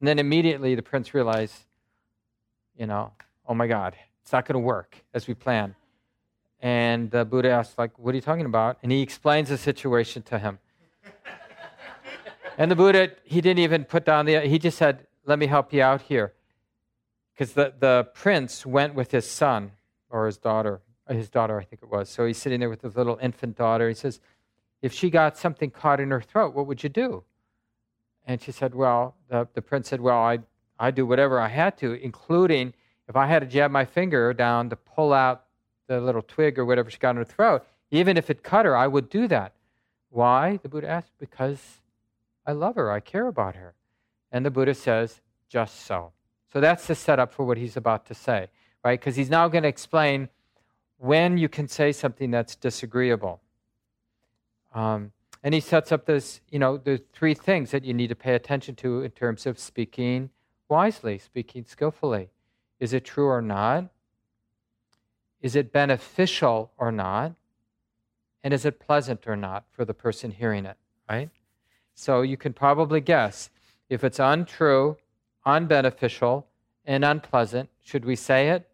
And 0.00 0.08
then 0.08 0.18
immediately 0.18 0.74
the 0.74 0.82
prince 0.82 1.14
realized, 1.14 1.54
you 2.76 2.86
know, 2.86 3.12
oh 3.48 3.54
my 3.54 3.66
God, 3.66 3.96
it's 4.22 4.32
not 4.32 4.44
going 4.44 4.54
to 4.54 4.58
work 4.58 5.02
as 5.14 5.26
we 5.26 5.34
plan. 5.34 5.74
And 6.60 7.10
the 7.10 7.24
Buddha 7.24 7.50
asked, 7.50 7.78
like, 7.78 7.98
what 7.98 8.12
are 8.12 8.16
you 8.16 8.22
talking 8.22 8.44
about? 8.46 8.78
And 8.82 8.92
he 8.92 9.00
explains 9.00 9.48
the 9.48 9.58
situation 9.58 10.22
to 10.24 10.38
him. 10.38 10.58
And 12.58 12.70
the 12.70 12.76
Buddha, 12.76 13.10
he 13.24 13.40
didn't 13.40 13.58
even 13.58 13.84
put 13.84 14.04
down 14.04 14.24
the, 14.24 14.40
he 14.40 14.58
just 14.58 14.78
said, 14.78 15.06
let 15.26 15.38
me 15.38 15.46
help 15.46 15.72
you 15.72 15.82
out 15.82 16.02
here. 16.02 16.32
Because 17.34 17.52
the, 17.52 17.74
the 17.78 18.08
prince 18.14 18.64
went 18.64 18.94
with 18.94 19.10
his 19.10 19.28
son 19.28 19.72
or 20.08 20.26
his 20.26 20.38
daughter, 20.38 20.80
his 21.14 21.28
daughter, 21.28 21.60
I 21.60 21.64
think 21.64 21.82
it 21.82 21.90
was. 21.90 22.08
So 22.08 22.26
he's 22.26 22.38
sitting 22.38 22.60
there 22.60 22.70
with 22.70 22.82
his 22.82 22.96
little 22.96 23.18
infant 23.22 23.56
daughter. 23.56 23.88
He 23.88 23.94
says, 23.94 24.20
if 24.82 24.92
she 24.92 25.10
got 25.10 25.38
something 25.38 25.70
caught 25.70 26.00
in 26.00 26.10
her 26.10 26.20
throat, 26.20 26.54
what 26.54 26.66
would 26.66 26.82
you 26.82 26.88
do? 26.88 27.22
And 28.26 28.42
she 28.42 28.50
said, 28.50 28.74
well, 28.74 29.14
the, 29.28 29.46
the 29.54 29.62
prince 29.62 29.88
said, 29.88 30.00
well, 30.00 30.18
I, 30.18 30.40
I 30.78 30.90
do 30.90 31.06
whatever 31.06 31.38
I 31.38 31.48
had 31.48 31.78
to, 31.78 31.92
including 31.92 32.74
if 33.08 33.14
I 33.14 33.26
had 33.26 33.40
to 33.40 33.46
jab 33.46 33.70
my 33.70 33.84
finger 33.84 34.34
down 34.34 34.68
to 34.70 34.76
pull 34.76 35.12
out 35.12 35.44
the 35.86 36.00
little 36.00 36.22
twig 36.22 36.58
or 36.58 36.64
whatever 36.64 36.90
she 36.90 36.98
got 36.98 37.10
in 37.10 37.16
her 37.18 37.24
throat, 37.24 37.64
even 37.92 38.16
if 38.16 38.28
it 38.30 38.42
cut 38.42 38.66
her, 38.66 38.76
I 38.76 38.88
would 38.88 39.08
do 39.08 39.28
that. 39.28 39.52
Why? 40.10 40.58
The 40.62 40.68
Buddha 40.68 40.88
asked, 40.88 41.12
because 41.20 41.80
I 42.44 42.52
love 42.52 42.74
her, 42.74 42.90
I 42.90 43.00
care 43.00 43.28
about 43.28 43.54
her. 43.54 43.74
And 44.32 44.44
the 44.44 44.50
Buddha 44.50 44.74
says, 44.74 45.20
just 45.48 45.86
so. 45.86 46.12
So 46.52 46.60
that's 46.60 46.86
the 46.86 46.94
setup 46.94 47.32
for 47.32 47.44
what 47.44 47.58
he's 47.58 47.76
about 47.76 48.06
to 48.06 48.14
say, 48.14 48.48
right? 48.84 48.98
Because 48.98 49.14
he's 49.14 49.30
now 49.30 49.46
going 49.48 49.62
to 49.62 49.68
explain 49.68 50.28
when 50.98 51.38
you 51.38 51.48
can 51.48 51.68
say 51.68 51.92
something 51.92 52.30
that's 52.30 52.56
disagreeable. 52.56 53.40
Um, 54.74 55.12
and 55.42 55.54
he 55.54 55.60
sets 55.60 55.92
up 55.92 56.06
this, 56.06 56.40
you 56.50 56.58
know, 56.58 56.76
the 56.76 57.02
three 57.12 57.34
things 57.34 57.70
that 57.70 57.84
you 57.84 57.94
need 57.94 58.08
to 58.08 58.14
pay 58.14 58.34
attention 58.34 58.74
to 58.76 59.02
in 59.02 59.10
terms 59.10 59.46
of 59.46 59.58
speaking 59.58 60.30
wisely, 60.68 61.18
speaking 61.18 61.64
skillfully. 61.66 62.30
Is 62.80 62.92
it 62.92 63.04
true 63.04 63.26
or 63.26 63.42
not? 63.42 63.88
Is 65.40 65.54
it 65.54 65.72
beneficial 65.72 66.72
or 66.76 66.90
not? 66.90 67.34
And 68.42 68.52
is 68.52 68.64
it 68.64 68.80
pleasant 68.80 69.26
or 69.26 69.36
not 69.36 69.64
for 69.70 69.84
the 69.84 69.94
person 69.94 70.30
hearing 70.30 70.66
it, 70.66 70.76
right? 71.08 71.30
So 71.94 72.22
you 72.22 72.36
can 72.36 72.52
probably 72.52 73.00
guess 73.00 73.50
if 73.88 74.04
it's 74.04 74.18
untrue, 74.18 74.96
unbeneficial, 75.46 76.44
and 76.84 77.04
unpleasant, 77.04 77.70
should 77.82 78.04
we 78.04 78.16
say 78.16 78.50
it? 78.50 78.68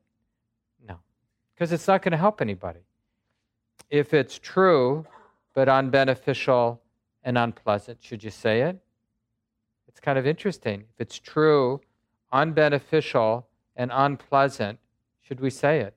Because 1.55 1.73
it's 1.73 1.87
not 1.87 2.03
going 2.03 2.13
to 2.13 2.19
help 2.19 2.41
anybody. 2.41 2.81
If 3.91 4.15
it's 4.15 4.39
true, 4.39 5.07
but 5.55 5.69
unbeneficial 5.69 6.79
and 7.23 7.37
unpleasant, 7.37 8.03
should 8.03 8.25
you 8.25 8.31
say 8.31 8.63
it? 8.63 8.79
It's 9.89 10.01
kind 10.01 10.19
of 10.19 10.27
interesting. 10.27 10.85
If 10.95 11.01
it's 11.01 11.19
true, 11.19 11.81
unbeneficial, 12.33 13.45
and 13.77 13.91
unpleasant, 13.93 14.79
should 15.21 15.41
we 15.41 15.51
say 15.51 15.81
it? 15.81 15.95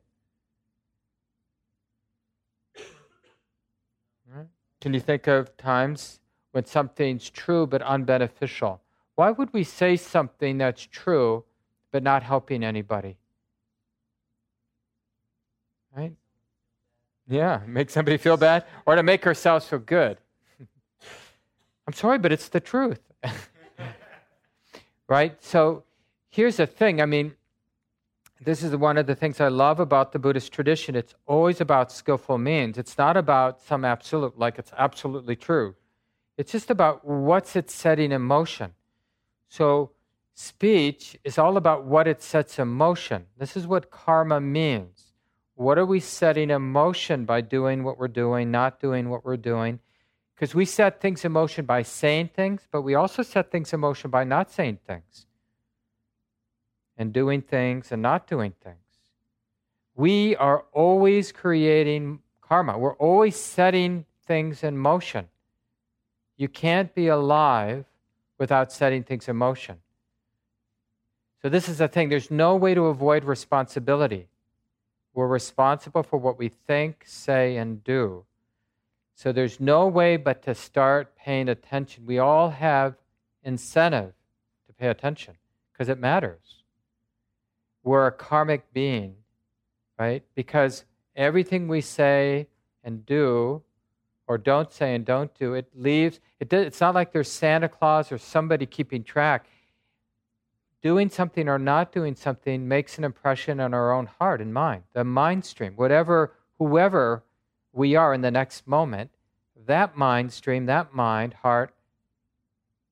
Can 4.81 4.93
you 4.93 4.99
think 4.99 5.25
of 5.25 5.57
times 5.57 6.19
when 6.55 6.63
something's 6.63 7.29
true 7.29 7.67
but 7.67 7.81
unbeneficial. 7.81 8.79
Why 9.15 9.29
would 9.29 9.51
we 9.51 9.65
say 9.65 9.97
something 9.97 10.57
that's 10.57 10.87
true 10.89 11.43
but 11.91 12.01
not 12.01 12.23
helping 12.23 12.63
anybody? 12.63 13.17
Right? 15.95 16.13
Yeah, 17.27 17.61
make 17.67 17.89
somebody 17.89 18.17
feel 18.17 18.37
bad 18.37 18.65
or 18.85 18.95
to 18.95 19.03
make 19.03 19.25
ourselves 19.25 19.67
feel 19.67 19.79
good. 19.79 20.17
I'm 21.87 21.93
sorry, 21.93 22.17
but 22.19 22.31
it's 22.31 22.49
the 22.49 22.59
truth. 22.59 22.99
right? 25.07 25.41
So 25.43 25.83
here's 26.29 26.57
the 26.57 26.67
thing. 26.67 27.01
I 27.01 27.05
mean, 27.05 27.33
this 28.41 28.63
is 28.63 28.75
one 28.75 28.97
of 28.97 29.07
the 29.07 29.15
things 29.15 29.39
I 29.39 29.47
love 29.47 29.79
about 29.79 30.11
the 30.11 30.19
Buddhist 30.19 30.51
tradition. 30.51 30.95
It's 30.95 31.15
always 31.25 31.61
about 31.61 31.91
skillful 31.91 32.37
means. 32.37 32.77
It's 32.77 32.97
not 32.97 33.15
about 33.15 33.61
some 33.61 33.85
absolute, 33.85 34.37
like 34.37 34.59
it's 34.59 34.71
absolutely 34.77 35.35
true. 35.35 35.75
It's 36.37 36.51
just 36.51 36.69
about 36.69 37.05
what's 37.05 37.55
it 37.55 37.71
setting 37.71 38.11
in 38.11 38.21
motion. 38.21 38.73
So, 39.47 39.91
speech 40.33 41.17
is 41.23 41.37
all 41.37 41.55
about 41.55 41.85
what 41.85 42.07
it 42.07 42.21
sets 42.21 42.59
in 42.59 42.67
motion. 42.67 43.27
This 43.37 43.55
is 43.55 43.67
what 43.67 43.89
karma 43.89 44.41
means. 44.41 45.04
What 45.55 45.77
are 45.77 45.85
we 45.85 46.01
setting 46.01 46.49
in 46.49 46.61
motion 46.61 47.25
by 47.25 47.41
doing 47.41 47.83
what 47.83 47.97
we're 47.97 48.09
doing, 48.09 48.51
not 48.51 48.79
doing 48.79 49.09
what 49.09 49.23
we're 49.23 49.37
doing? 49.37 49.79
Because 50.35 50.53
we 50.53 50.65
set 50.65 50.99
things 50.99 51.23
in 51.23 51.31
motion 51.31 51.65
by 51.65 51.81
saying 51.81 52.31
things, 52.35 52.67
but 52.69 52.81
we 52.81 52.93
also 52.93 53.23
set 53.23 53.51
things 53.51 53.71
in 53.71 53.79
motion 53.79 54.11
by 54.11 54.25
not 54.25 54.51
saying 54.51 54.79
things 54.85 55.25
and 56.97 57.13
doing 57.13 57.41
things 57.41 57.91
and 57.91 58.01
not 58.01 58.27
doing 58.27 58.53
things. 58.61 58.77
We 59.95 60.35
are 60.35 60.65
always 60.73 61.31
creating 61.31 62.19
karma, 62.41 62.77
we're 62.77 62.95
always 62.95 63.37
setting 63.37 64.05
things 64.25 64.61
in 64.61 64.77
motion. 64.77 65.29
You 66.37 66.49
can't 66.49 66.93
be 66.93 67.07
alive 67.07 67.85
without 68.37 68.73
setting 68.73 69.03
things 69.03 69.29
in 69.29 69.37
motion. 69.37 69.77
So, 71.41 71.49
this 71.49 71.69
is 71.69 71.77
the 71.77 71.87
thing 71.87 72.09
there's 72.09 72.31
no 72.31 72.55
way 72.55 72.73
to 72.73 72.87
avoid 72.87 73.23
responsibility. 73.23 74.27
We're 75.15 75.27
responsible 75.27 76.03
for 76.03 76.17
what 76.17 76.37
we 76.37 76.49
think, 76.49 77.03
say, 77.07 77.55
and 77.55 77.81
do. 77.83 78.25
So, 79.15 79.31
there's 79.31 79.61
no 79.61 79.87
way 79.87 80.17
but 80.17 80.43
to 80.43 80.53
start 80.53 81.15
paying 81.15 81.47
attention. 81.47 82.05
We 82.05 82.19
all 82.19 82.49
have 82.49 82.95
incentive 83.41 84.13
to 84.67 84.73
pay 84.73 84.89
attention 84.89 85.35
because 85.71 85.87
it 85.87 85.99
matters. 85.99 86.63
We're 87.81 88.07
a 88.07 88.11
karmic 88.11 88.73
being, 88.73 89.15
right? 89.97 90.21
Because 90.35 90.83
everything 91.15 91.69
we 91.69 91.79
say 91.79 92.47
and 92.83 93.05
do 93.05 93.61
or 94.27 94.37
don't 94.37 94.73
say 94.73 94.95
and 94.95 95.05
don't 95.05 95.33
do, 95.33 95.53
it 95.53 95.67
leaves, 95.73 96.19
it 96.41 96.51
it's 96.51 96.81
not 96.81 96.93
like 96.93 97.13
there's 97.13 97.31
Santa 97.31 97.69
Claus 97.69 98.11
or 98.11 98.17
somebody 98.17 98.65
keeping 98.65 99.03
track. 99.03 99.47
Doing 100.85 101.09
something 101.09 101.49
or 101.49 101.57
not 101.57 101.91
doing 101.91 102.13
something 102.13 102.67
makes 102.67 102.99
an 102.99 103.03
impression 103.03 103.59
on 103.59 103.73
our 103.73 103.91
own 103.91 104.05
heart 104.05 104.39
and 104.39 104.53
mind, 104.53 104.83
the 104.93 105.03
mind 105.03 105.43
stream. 105.43 105.73
Whatever, 105.75 106.33
whoever 106.59 107.23
we 107.73 107.95
are 107.95 108.13
in 108.13 108.21
the 108.21 108.29
next 108.29 108.67
moment, 108.67 109.09
that 109.65 109.97
mind 109.97 110.31
stream, 110.31 110.67
that 110.67 110.93
mind, 110.93 111.33
heart, 111.41 111.73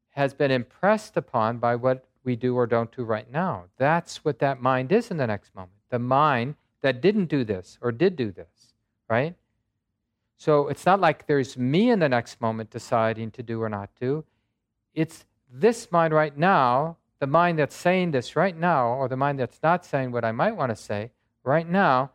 has 0.10 0.34
been 0.34 0.49
impressed 0.49 1.17
upon 1.17 1.60
by 1.60 1.75
what 1.75 2.03
we 2.23 2.36
do 2.36 2.56
or 2.56 2.65
don't 2.65 2.91
do 2.91 3.03
right 3.03 3.32
now. 3.32 3.65
That's 3.77 4.25
what 4.25 4.39
that 4.39 4.60
mind 4.60 4.91
is 4.91 5.12
in 5.12 5.17
the 5.17 5.27
next 5.27 5.53
moment. 5.53 5.77
The 5.91 5.99
mind 5.99 6.56
that 6.82 6.99
didn't 6.99 7.25
do 7.25 7.43
this 7.43 7.77
or 7.79 7.91
did 7.91 8.15
do 8.15 8.32
this, 8.32 8.73
right? 9.08 9.36
So 10.36 10.67
it's 10.67 10.88
not 10.88 10.99
like 10.99 11.27
there's 11.27 11.60
me 11.60 11.91
in 11.91 11.99
the 11.99 12.10
next 12.10 12.41
moment 12.41 12.71
deciding 12.71 13.29
to 13.29 13.43
do 13.43 13.62
or 13.62 13.69
not 13.69 13.91
do. 14.01 14.25
It's 14.95 15.25
this 15.47 15.91
mind 15.91 16.12
right 16.12 16.36
now, 16.36 16.97
the 17.23 17.27
mind 17.27 17.57
that's 17.57 17.73
saying 17.73 18.12
this 18.12 18.36
right 18.36 18.57
now, 18.57 18.88
or 18.88 19.07
the 19.07 19.15
mind 19.15 19.39
that's 19.39 19.63
not 19.63 19.86
saying 19.86 20.12
what 20.12 20.25
I 20.25 20.33
might 20.33 20.57
want 20.57 20.71
to 20.71 20.75
say 20.75 21.12
right 21.45 21.65
now, 21.65 22.12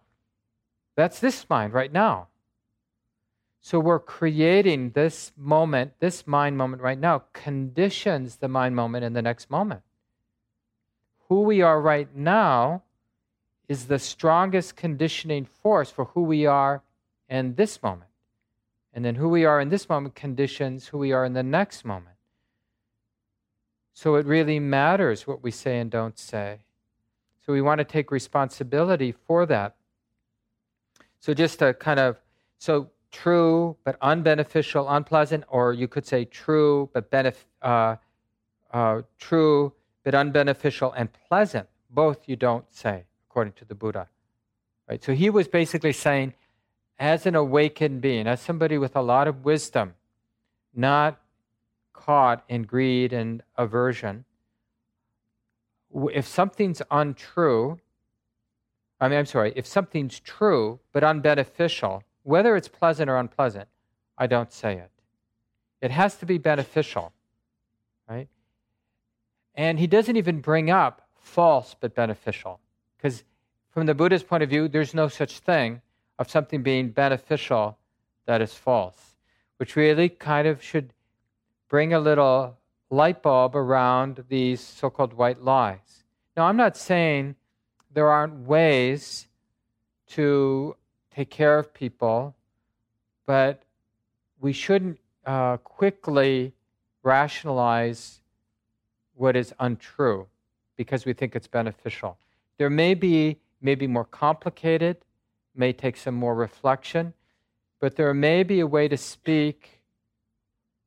that's 0.97 1.19
this 1.19 1.49
mind 1.49 1.73
right 1.73 1.91
now. 1.91 2.29
So 3.63 3.81
we're 3.81 4.01
creating 4.01 4.91
this 4.91 5.33
moment, 5.35 5.93
this 5.99 6.27
mind 6.27 6.59
moment 6.59 6.83
right 6.83 6.99
now, 6.99 7.23
conditions 7.33 8.37
the 8.37 8.49
mind 8.49 8.77
moment 8.77 9.03
in 9.03 9.15
the 9.15 9.23
next 9.23 9.49
moment. 9.49 9.81
Who 11.31 11.41
we 11.41 11.63
are 11.63 11.81
right 11.81 12.15
now 12.15 12.83
is 13.67 13.87
the 13.87 13.99
strongest 13.99 14.77
conditioning 14.77 15.47
force 15.47 15.91
for 15.91 16.05
who 16.05 16.25
we 16.25 16.45
are 16.45 16.83
in 17.31 17.55
this 17.55 17.83
moment. 17.83 18.11
And 18.93 19.07
then 19.07 19.15
who 19.15 19.31
we 19.31 19.47
are 19.47 19.59
in 19.59 19.71
this 19.71 19.89
moment 19.89 20.15
conditions 20.15 20.89
who 20.89 20.99
we 20.99 21.13
are 21.13 21.25
in 21.25 21.33
the 21.33 21.43
next 21.43 21.87
moment. 21.87 22.18
So 24.01 24.15
it 24.15 24.27
really 24.27 24.61
matters 24.61 25.27
what 25.27 25.43
we 25.43 25.51
say 25.51 25.81
and 25.81 25.91
don't 25.91 26.17
say. 26.17 26.59
So 27.45 27.53
we 27.53 27.61
want 27.61 27.79
to 27.79 27.85
take 27.85 28.13
responsibility 28.13 29.11
for 29.11 29.45
that. 29.47 29.75
So 31.19 31.35
just 31.35 31.59
to 31.59 31.75
kind 31.75 31.99
of, 31.99 32.17
so 32.59 32.91
true 33.11 33.77
but 33.83 33.99
unbeneficial, 33.99 34.87
unpleasant, 34.89 35.43
or 35.49 35.73
you 35.73 35.89
could 35.89 36.07
say 36.07 36.25
true 36.25 36.89
but 36.93 37.11
benef- 37.11 37.47
uh, 37.61 37.97
uh, 38.73 39.03
true 39.19 39.73
but 40.05 40.15
unbeneficial 40.15 40.93
and 40.97 41.09
pleasant. 41.27 41.69
Both 41.91 42.29
you 42.29 42.37
don't 42.37 42.73
say, 42.73 43.03
according 43.29 43.55
to 43.55 43.65
the 43.65 43.75
Buddha. 43.75 44.07
Right? 44.89 45.03
So 45.03 45.13
he 45.13 45.29
was 45.29 45.49
basically 45.49 45.93
saying, 45.93 46.35
as 47.01 47.27
an 47.27 47.35
awakened 47.35 48.01
being, 48.01 48.29
as 48.29 48.41
somebody 48.41 48.79
with 48.79 48.95
a 48.95 49.03
lot 49.03 49.27
of 49.27 49.45
wisdom, 49.45 49.95
not 50.73 51.21
caught 52.09 52.43
in 52.49 52.63
greed 52.63 53.13
and 53.13 53.43
aversion, 53.59 54.25
if 56.15 56.27
something's 56.27 56.81
untrue, 56.91 57.79
I 58.99 59.09
mean, 59.09 59.19
I'm 59.19 59.27
sorry, 59.27 59.53
if 59.55 59.67
something's 59.67 60.19
true 60.19 60.81
but 60.95 61.03
unbeneficial, 61.03 62.01
whether 62.23 62.57
it's 62.57 62.67
pleasant 62.67 63.11
or 63.11 63.19
unpleasant, 63.19 63.69
I 64.17 64.27
don't 64.27 64.51
say 64.51 64.73
it. 64.79 64.91
It 65.83 65.91
has 65.91 66.17
to 66.17 66.25
be 66.25 66.39
beneficial, 66.39 67.13
right? 68.09 68.29
And 69.55 69.79
he 69.79 69.87
doesn't 69.87 70.17
even 70.17 70.41
bring 70.41 70.71
up 70.71 71.07
false 71.21 71.77
but 71.79 71.95
beneficial, 71.95 72.59
because 72.97 73.23
from 73.69 73.85
the 73.85 73.95
Buddha's 73.95 74.23
point 74.23 74.43
of 74.43 74.49
view, 74.49 74.67
there's 74.67 74.95
no 74.95 75.09
such 75.09 75.41
thing 75.41 75.83
of 76.19 76.31
something 76.31 76.63
being 76.63 76.89
beneficial 76.89 77.77
that 78.25 78.41
is 78.41 78.55
false, 78.55 79.15
which 79.59 79.77
really 79.77 80.09
kind 80.09 80.49
of 80.49 80.63
should 80.63 80.95
bring 81.69 81.93
a 81.93 82.01
little 82.01 82.57
light 82.91 83.23
bulb 83.23 83.55
around 83.55 84.25
these 84.29 84.61
so 84.61 84.91
called 84.91 85.13
white 85.13 85.43
lies. 85.43 86.05
Now, 86.37 86.47
I'm 86.47 86.57
not 86.57 86.77
saying 86.77 87.37
there 87.93 88.09
aren't 88.09 88.47
ways 88.47 89.27
to 90.09 90.77
take 91.11 91.31
care 91.31 91.59
of 91.59 91.75
people, 91.75 92.35
but 93.27 93.63
we 94.41 94.53
shouldn't 94.53 94.99
uh, 95.27 95.59
quickly 95.59 96.55
rationalize 97.03 98.21
what 99.15 99.37
is 99.37 99.53
untrue 99.59 100.27
because 100.77 101.05
we 101.05 101.13
think 101.13 101.35
it's 101.35 101.49
beneficial. 101.49 102.17
There 102.57 102.71
may 102.71 102.95
be 102.95 103.39
maybe 103.61 103.87
more 103.87 104.05
complicated, 104.05 104.97
may 105.55 105.73
take 105.73 105.97
some 105.97 106.15
more 106.15 106.35
reflection, 106.35 107.13
but 107.81 107.97
there 107.97 108.15
may 108.15 108.43
be 108.43 108.61
a 108.61 108.67
way 108.67 108.89
to 108.89 108.97
speak 108.97 109.83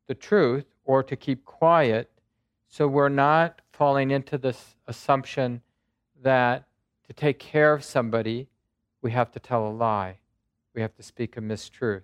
the 0.07 0.15
truth 0.15 0.70
or 0.91 1.01
to 1.01 1.15
keep 1.15 1.45
quiet 1.45 2.11
so 2.67 2.85
we're 2.85 3.07
not 3.07 3.61
falling 3.71 4.11
into 4.11 4.37
this 4.37 4.75
assumption 4.87 5.61
that 6.21 6.65
to 7.07 7.13
take 7.13 7.39
care 7.39 7.73
of 7.73 7.81
somebody, 7.81 8.49
we 9.01 9.11
have 9.11 9.31
to 9.31 9.39
tell 9.39 9.65
a 9.65 9.71
lie, 9.71 10.17
we 10.75 10.81
have 10.81 10.93
to 10.95 11.03
speak 11.03 11.37
a 11.37 11.39
mistruth. 11.39 12.03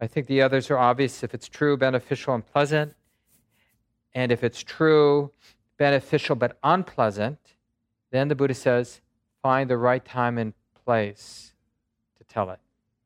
I 0.00 0.08
think 0.08 0.26
the 0.26 0.42
others 0.42 0.68
are 0.68 0.78
obvious 0.78 1.22
if 1.22 1.32
it's 1.32 1.46
true, 1.48 1.76
beneficial, 1.76 2.34
and 2.34 2.44
pleasant. 2.44 2.94
And 4.12 4.32
if 4.32 4.42
it's 4.42 4.64
true, 4.64 5.30
beneficial, 5.78 6.34
but 6.34 6.58
unpleasant, 6.64 7.38
then 8.10 8.26
the 8.26 8.34
Buddha 8.34 8.54
says, 8.54 9.00
find 9.42 9.70
the 9.70 9.76
right 9.76 10.04
time 10.04 10.38
and 10.38 10.54
place 10.84 11.52
to 12.18 12.24
tell 12.24 12.50
it, 12.50 12.58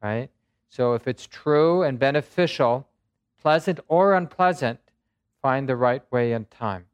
right? 0.02 0.30
So 0.74 0.94
if 0.94 1.06
it's 1.06 1.28
true 1.28 1.84
and 1.84 2.00
beneficial, 2.00 2.88
pleasant 3.40 3.78
or 3.86 4.14
unpleasant, 4.14 4.80
find 5.40 5.68
the 5.68 5.76
right 5.76 6.02
way 6.10 6.32
and 6.32 6.50
time. 6.50 6.86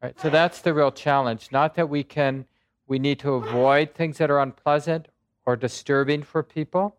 Right? 0.00 0.18
So 0.20 0.30
that's 0.30 0.60
the 0.60 0.72
real 0.72 0.92
challenge. 0.92 1.48
Not 1.50 1.74
that 1.74 1.88
we 1.88 2.04
can 2.04 2.46
we 2.86 3.00
need 3.00 3.18
to 3.20 3.34
avoid 3.34 3.92
things 3.94 4.18
that 4.18 4.30
are 4.30 4.38
unpleasant 4.38 5.08
or 5.46 5.56
disturbing 5.56 6.22
for 6.22 6.44
people. 6.44 6.94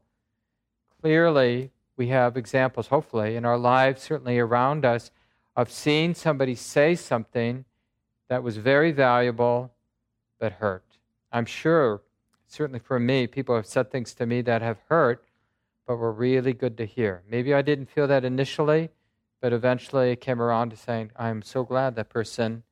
Clearly, 1.02 1.72
we 1.96 2.08
have 2.08 2.36
examples, 2.36 2.88
hopefully, 2.88 3.38
in 3.38 3.46
our 3.46 3.58
lives, 3.58 4.02
certainly 4.02 4.40
around 4.40 4.84
us, 4.84 5.10
of 5.56 5.72
seeing 5.72 6.14
somebody 6.14 6.56
say 6.56 6.96
something 6.96 7.64
that 8.28 8.44
was 8.44 8.58
very 8.58 8.92
valuable 8.92 9.72
but 10.38 10.54
hurt. 10.54 10.98
I'm 11.32 11.46
sure, 11.46 12.02
certainly 12.46 12.80
for 12.80 13.00
me, 13.00 13.26
people 13.28 13.56
have 13.56 13.66
said 13.66 13.90
things 13.90 14.14
to 14.16 14.26
me 14.26 14.42
that 14.42 14.62
have 14.62 14.78
hurt, 14.90 15.24
but 15.88 15.98
were 15.98 16.12
really 16.12 16.54
good 16.54 16.78
to 16.78 16.86
hear. 16.86 17.24
Maybe 17.30 17.54
I 17.54 17.62
didn't 17.62 17.89
feel 17.89 18.08
that 18.08 18.24
initially, 18.24 18.89
but 19.41 19.54
eventually 19.54 20.12
it 20.12 20.22
came 20.22 20.41
around 20.41 20.70
to 20.70 20.78
saying, 20.78 21.12
I'm 21.15 21.41
so 21.41 21.63
glad 21.63 21.96
that 21.96 22.10
person 22.10 22.63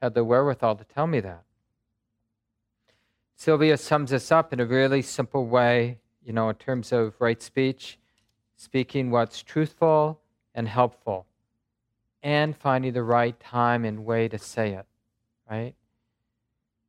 had 0.00 0.14
the 0.14 0.24
wherewithal 0.24 0.76
to 0.76 0.84
tell 0.84 1.06
me 1.06 1.20
that. 1.20 1.44
Sylvia 3.36 3.76
sums 3.76 4.10
this 4.10 4.32
up 4.32 4.52
in 4.52 4.60
a 4.60 4.66
really 4.66 5.02
simple 5.02 5.46
way, 5.46 5.98
you 6.24 6.32
know, 6.32 6.48
in 6.48 6.56
terms 6.56 6.92
of 6.92 7.14
right 7.20 7.40
speech, 7.40 7.98
speaking 8.56 9.10
what's 9.10 9.42
truthful 9.42 10.20
and 10.54 10.68
helpful, 10.68 11.26
and 12.22 12.56
finding 12.56 12.92
the 12.92 13.02
right 13.02 13.38
time 13.38 13.84
and 13.84 14.04
way 14.04 14.28
to 14.28 14.38
say 14.38 14.72
it, 14.72 14.86
right? 15.50 15.74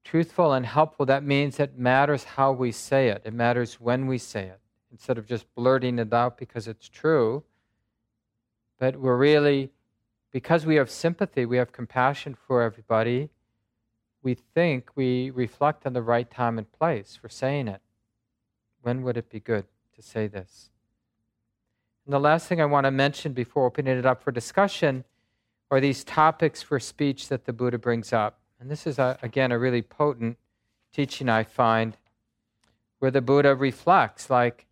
Truthful 0.03 0.53
and 0.53 0.65
helpful, 0.65 1.05
that 1.05 1.23
means 1.23 1.59
it 1.59 1.77
matters 1.77 2.23
how 2.23 2.51
we 2.51 2.71
say 2.71 3.09
it, 3.09 3.21
it 3.25 3.33
matters 3.33 3.79
when 3.79 4.07
we 4.07 4.17
say 4.17 4.45
it 4.45 4.61
instead 4.91 5.17
of 5.17 5.25
just 5.25 5.45
blurting 5.56 5.99
it 5.99 6.13
out 6.13 6.38
because 6.38 6.67
it's 6.67 6.89
true. 6.89 7.43
But 8.80 8.97
we're 8.97 9.17
really, 9.17 9.71
because 10.32 10.65
we 10.65 10.75
have 10.75 10.89
sympathy, 10.89 11.45
we 11.45 11.58
have 11.58 11.71
compassion 11.71 12.36
for 12.36 12.62
everybody, 12.62 13.30
we 14.23 14.36
think 14.36 14.89
we 14.95 15.30
reflect 15.30 15.86
on 15.86 15.93
the 15.93 16.01
right 16.01 16.30
time 16.30 16.58
and 16.58 16.71
place 16.71 17.17
for 17.19 17.30
saying 17.30 17.67
it. 17.67 17.82
When 18.82 19.01
would 19.04 19.17
it 19.17 19.30
be 19.30 19.39
good 19.39 19.65
to 19.95 20.01
say 20.01 20.27
this? 20.27 20.69
And 22.06 22.13
the 22.13 22.19
last 22.19 22.47
thing 22.47 22.60
I 22.60 22.65
want 22.65 22.86
to 22.86 22.91
mention 22.91 23.34
before 23.34 23.65
opening 23.65 23.97
it 23.97 24.06
up 24.06 24.23
for 24.23 24.32
discussion 24.32 25.06
are 25.69 25.80
these 25.80 26.04
topics 26.04 26.62
for 26.62 26.80
speech 26.80 27.30
that 27.30 27.45
the 27.45 27.54
Buddha 27.54 27.77
brings 27.77 28.12
up. 28.12 28.39
And 28.60 28.69
this 28.69 28.86
is, 28.86 28.99
a, 28.99 29.17
again, 29.21 29.51
a 29.51 29.58
really 29.58 29.82
potent 29.82 30.38
teaching 30.93 31.30
I 31.30 31.43
find 31.43 31.97
where 32.99 33.12
the 33.12 33.21
Buddha 33.21 33.56
reflects 33.56 34.30
like, 34.30 34.65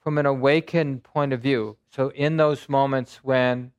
from 0.00 0.18
an 0.18 0.26
awakened 0.26 1.02
point 1.02 1.32
of 1.32 1.40
view. 1.40 1.76
So, 1.90 2.10
in 2.10 2.36
those 2.36 2.68
moments 2.68 3.16
when 3.22 3.72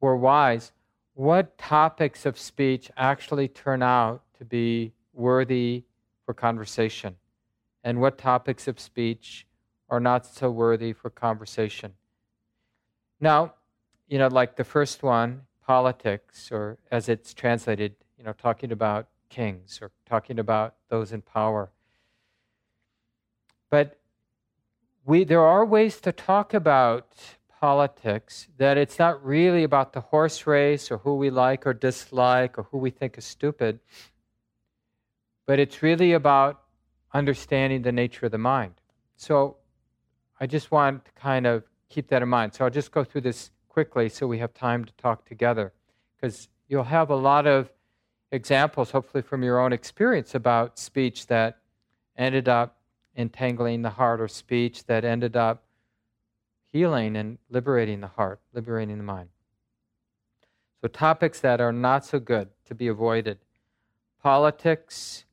we're 0.00 0.16
wise, 0.16 0.72
what 1.14 1.56
topics 1.56 2.26
of 2.26 2.38
speech 2.38 2.90
actually 2.96 3.48
turn 3.48 3.82
out 3.82 4.22
to 4.38 4.44
be 4.44 4.92
worthy 5.12 5.84
for 6.24 6.34
conversation? 6.34 7.16
And 7.84 8.00
what 8.00 8.18
topics 8.18 8.66
of 8.68 8.80
speech 8.80 9.46
are 9.88 10.00
not 10.00 10.26
so 10.26 10.50
worthy 10.50 10.92
for 10.92 11.08
conversation? 11.08 11.92
Now, 13.20 13.54
you 14.08 14.18
know, 14.18 14.28
like 14.28 14.56
the 14.56 14.64
first 14.64 15.02
one, 15.02 15.42
politics, 15.64 16.50
or 16.52 16.78
as 16.90 17.08
it's 17.08 17.32
translated, 17.32 17.94
you 18.18 18.24
know, 18.24 18.32
talking 18.32 18.72
about 18.72 19.08
kings 19.28 19.78
or 19.80 19.90
talking 20.04 20.38
about 20.38 20.74
those 20.88 21.12
in 21.12 21.22
power. 21.22 21.70
But 23.70 23.98
we, 25.06 25.22
there 25.22 25.40
are 25.40 25.64
ways 25.64 26.00
to 26.00 26.10
talk 26.10 26.52
about 26.52 27.06
politics 27.60 28.48
that 28.58 28.76
it's 28.76 28.98
not 28.98 29.24
really 29.24 29.62
about 29.62 29.92
the 29.92 30.00
horse 30.00 30.46
race 30.46 30.90
or 30.90 30.98
who 30.98 31.14
we 31.14 31.30
like 31.30 31.64
or 31.64 31.72
dislike 31.72 32.58
or 32.58 32.64
who 32.64 32.78
we 32.78 32.90
think 32.90 33.16
is 33.16 33.24
stupid, 33.24 33.78
but 35.46 35.60
it's 35.60 35.80
really 35.80 36.12
about 36.12 36.60
understanding 37.14 37.82
the 37.82 37.92
nature 37.92 38.26
of 38.26 38.32
the 38.32 38.38
mind. 38.38 38.74
So 39.16 39.56
I 40.40 40.46
just 40.46 40.72
want 40.72 41.04
to 41.04 41.12
kind 41.12 41.46
of 41.46 41.62
keep 41.88 42.08
that 42.08 42.20
in 42.20 42.28
mind. 42.28 42.52
So 42.52 42.64
I'll 42.64 42.70
just 42.70 42.90
go 42.90 43.04
through 43.04 43.20
this 43.22 43.50
quickly 43.68 44.08
so 44.08 44.26
we 44.26 44.38
have 44.38 44.52
time 44.54 44.84
to 44.84 44.92
talk 44.94 45.24
together 45.24 45.72
because 46.16 46.48
you'll 46.68 46.82
have 46.82 47.10
a 47.10 47.16
lot 47.16 47.46
of 47.46 47.70
examples, 48.32 48.90
hopefully 48.90 49.22
from 49.22 49.44
your 49.44 49.60
own 49.60 49.72
experience, 49.72 50.34
about 50.34 50.80
speech 50.80 51.28
that 51.28 51.58
ended 52.18 52.48
up 52.48 52.75
entangling 53.16 53.82
the 53.82 53.90
heart 53.90 54.20
or 54.20 54.28
speech 54.28 54.84
that 54.84 55.04
ended 55.04 55.36
up 55.36 55.64
healing 56.72 57.16
and 57.16 57.38
liberating 57.50 58.00
the 58.00 58.08
heart, 58.08 58.40
liberating 58.52 58.98
the 58.98 59.04
mind. 59.04 59.30
So, 60.82 60.88
topics 60.88 61.40
that 61.40 61.60
are 61.60 61.72
not 61.72 62.04
so 62.04 62.20
good 62.20 62.50
to 62.66 62.74
be 62.74 62.88
avoided 62.88 63.38
politics, 64.22 65.24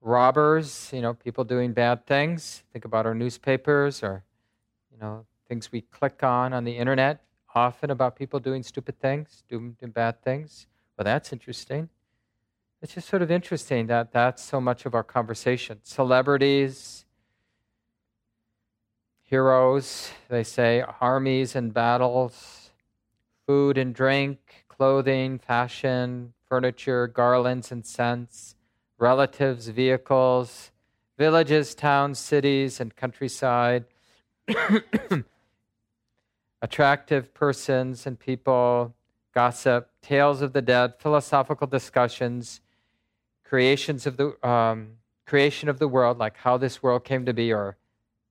robbers, 0.00 0.90
you 0.92 1.00
know, 1.00 1.14
people 1.14 1.44
doing 1.44 1.72
bad 1.72 2.06
things. 2.06 2.62
Think 2.72 2.84
about 2.84 3.06
our 3.06 3.14
newspapers 3.14 4.02
or, 4.02 4.24
you 4.90 4.98
know, 4.98 5.26
things 5.48 5.70
we 5.70 5.80
click 5.80 6.22
on 6.22 6.52
on 6.52 6.64
the 6.64 6.76
internet, 6.76 7.22
often 7.54 7.90
about 7.90 8.16
people 8.16 8.40
doing 8.40 8.62
stupid 8.62 8.98
things, 9.00 9.44
doing, 9.48 9.76
bad 9.82 10.22
things. 10.22 10.66
Well, 10.96 11.04
that's 11.04 11.32
interesting. 11.32 11.88
It's 12.82 12.94
just 12.94 13.08
sort 13.08 13.22
of 13.22 13.30
interesting 13.30 13.86
that 13.86 14.12
that's 14.12 14.42
so 14.42 14.60
much 14.60 14.84
of 14.86 14.94
our 14.94 15.02
conversation. 15.02 15.80
Celebrities, 15.82 17.03
heroes, 19.34 20.12
they 20.28 20.44
say, 20.44 20.84
armies 21.00 21.56
and 21.56 21.74
battles, 21.74 22.70
food 23.48 23.76
and 23.76 23.92
drink, 23.92 24.38
clothing, 24.68 25.40
fashion, 25.40 26.32
furniture, 26.48 27.08
garlands 27.08 27.72
and 27.72 27.84
scents, 27.84 28.54
relatives, 28.96 29.66
vehicles, 29.66 30.70
villages, 31.18 31.74
towns, 31.74 32.16
cities, 32.16 32.78
and 32.78 32.94
countryside, 32.94 33.84
attractive 36.62 37.34
persons 37.34 38.06
and 38.06 38.20
people, 38.20 38.94
gossip, 39.34 39.90
tales 40.00 40.42
of 40.42 40.52
the 40.52 40.62
dead, 40.62 40.94
philosophical 41.00 41.66
discussions, 41.66 42.60
creations 43.42 44.06
of 44.06 44.16
the 44.16 44.46
um, 44.48 44.90
creation 45.26 45.68
of 45.68 45.80
the 45.80 45.88
world, 45.88 46.18
like 46.18 46.36
how 46.36 46.56
this 46.56 46.84
world 46.84 47.02
came 47.02 47.26
to 47.26 47.34
be, 47.34 47.52
or 47.52 47.76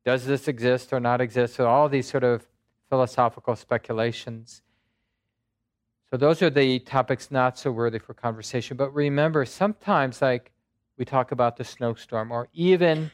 does 0.05 0.25
this 0.25 0.47
exist 0.47 0.93
or 0.93 0.99
not 0.99 1.21
exist? 1.21 1.55
So 1.55 1.67
all 1.67 1.89
these 1.89 2.09
sort 2.09 2.23
of 2.23 2.45
philosophical 2.89 3.55
speculations. 3.55 4.61
So 6.09 6.17
those 6.17 6.41
are 6.41 6.49
the 6.49 6.79
topics 6.79 7.31
not 7.31 7.57
so 7.57 7.71
worthy 7.71 7.99
for 7.99 8.13
conversation. 8.13 8.77
But 8.77 8.93
remember, 8.93 9.45
sometimes 9.45 10.21
like 10.21 10.51
we 10.97 11.05
talk 11.05 11.31
about 11.31 11.57
the 11.57 11.63
snowstorm, 11.63 12.31
or 12.31 12.49
even 12.53 13.11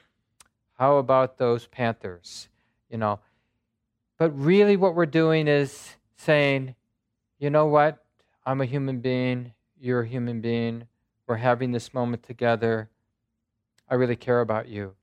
how 0.77 0.97
about 0.97 1.37
those 1.37 1.67
panthers, 1.67 2.49
you 2.89 2.97
know. 2.97 3.19
But 4.17 4.37
really, 4.37 4.75
what 4.75 4.95
we're 4.95 5.05
doing 5.05 5.47
is 5.47 5.95
saying, 6.17 6.75
you 7.37 7.49
know 7.49 7.67
what? 7.67 8.03
I'm 8.45 8.59
a 8.59 8.65
human 8.65 8.99
being. 8.99 9.53
You're 9.79 10.01
a 10.01 10.07
human 10.07 10.41
being. 10.41 10.87
We're 11.25 11.37
having 11.37 11.71
this 11.71 11.93
moment 11.93 12.23
together. 12.23 12.89
I 13.87 13.95
really 13.95 14.17
care 14.17 14.41
about 14.41 14.67
you. 14.67 14.95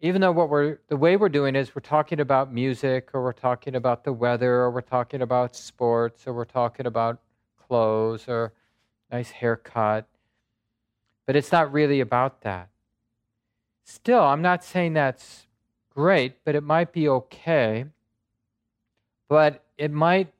Even 0.00 0.20
though 0.20 0.32
what 0.32 0.48
we're 0.48 0.78
the 0.88 0.96
way 0.96 1.16
we're 1.16 1.28
doing 1.28 1.56
is 1.56 1.74
we're 1.74 1.80
talking 1.80 2.20
about 2.20 2.52
music 2.52 3.10
or 3.12 3.22
we're 3.22 3.32
talking 3.32 3.74
about 3.74 4.04
the 4.04 4.12
weather 4.12 4.54
or 4.56 4.70
we're 4.70 4.80
talking 4.80 5.22
about 5.22 5.56
sports 5.56 6.26
or 6.26 6.32
we're 6.32 6.44
talking 6.44 6.86
about 6.86 7.18
clothes 7.66 8.28
or 8.28 8.52
nice 9.10 9.30
haircut. 9.30 10.06
But 11.26 11.36
it's 11.36 11.50
not 11.50 11.72
really 11.72 12.00
about 12.00 12.42
that. 12.42 12.68
Still, 13.84 14.22
I'm 14.22 14.42
not 14.42 14.64
saying 14.64 14.94
that's 14.94 15.46
great, 15.94 16.44
but 16.44 16.54
it 16.54 16.62
might 16.62 16.92
be 16.92 17.08
okay. 17.08 17.86
But 19.28 19.64
it 19.76 19.90
might 19.90 20.32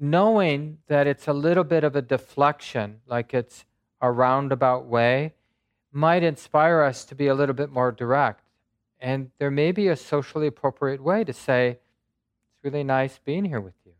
knowing 0.00 0.78
that 0.88 1.06
it's 1.06 1.28
a 1.28 1.32
little 1.32 1.64
bit 1.64 1.84
of 1.84 1.94
a 1.94 2.02
deflection, 2.02 3.00
like 3.06 3.34
it's 3.34 3.64
a 4.00 4.10
roundabout 4.10 4.86
way 4.86 5.34
might 5.92 6.24
inspire 6.24 6.80
us 6.80 7.04
to 7.04 7.14
be 7.14 7.28
a 7.28 7.34
little 7.34 7.54
bit 7.54 7.70
more 7.70 7.92
direct. 7.92 8.43
And 9.04 9.32
there 9.38 9.50
may 9.50 9.70
be 9.70 9.88
a 9.88 9.96
socially 9.96 10.46
appropriate 10.46 11.02
way 11.02 11.24
to 11.24 11.32
say, 11.34 11.68
It's 11.68 12.64
really 12.64 12.82
nice 12.82 13.20
being 13.22 13.44
here 13.44 13.60
with 13.60 13.74
you. 13.84 13.92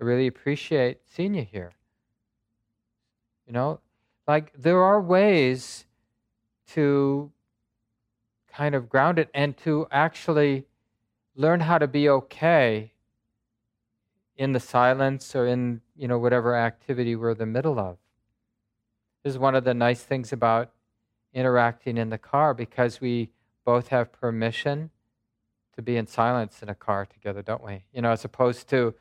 I 0.00 0.04
really 0.04 0.26
appreciate 0.26 1.00
seeing 1.04 1.34
you 1.34 1.42
here. 1.42 1.72
You 3.46 3.52
know, 3.52 3.80
like 4.26 4.54
there 4.54 4.82
are 4.82 5.02
ways 5.02 5.84
to 6.68 7.30
kind 8.50 8.74
of 8.74 8.88
ground 8.88 9.18
it 9.18 9.28
and 9.34 9.54
to 9.58 9.86
actually 9.90 10.64
learn 11.34 11.60
how 11.60 11.76
to 11.76 11.86
be 11.86 12.08
okay 12.08 12.92
in 14.34 14.52
the 14.52 14.60
silence 14.60 15.36
or 15.36 15.46
in 15.46 15.82
you 15.94 16.08
know 16.08 16.18
whatever 16.18 16.56
activity 16.56 17.14
we're 17.14 17.32
in 17.32 17.38
the 17.38 17.46
middle 17.46 17.78
of 17.78 17.98
this 19.22 19.34
is 19.34 19.38
one 19.38 19.54
of 19.54 19.64
the 19.64 19.74
nice 19.74 20.02
things 20.02 20.32
about 20.32 20.72
interacting 21.34 21.98
in 21.98 22.08
the 22.08 22.18
car 22.18 22.54
because 22.54 23.00
we 23.00 23.30
both 23.66 23.88
have 23.88 24.12
permission 24.12 24.90
to 25.74 25.82
be 25.82 25.96
in 25.96 26.06
silence 26.06 26.62
in 26.62 26.70
a 26.70 26.74
car 26.74 27.04
together, 27.04 27.42
don't 27.42 27.62
we? 27.62 27.84
You 27.92 28.00
know, 28.00 28.12
as 28.12 28.24
opposed 28.24 28.68
to 28.70 28.94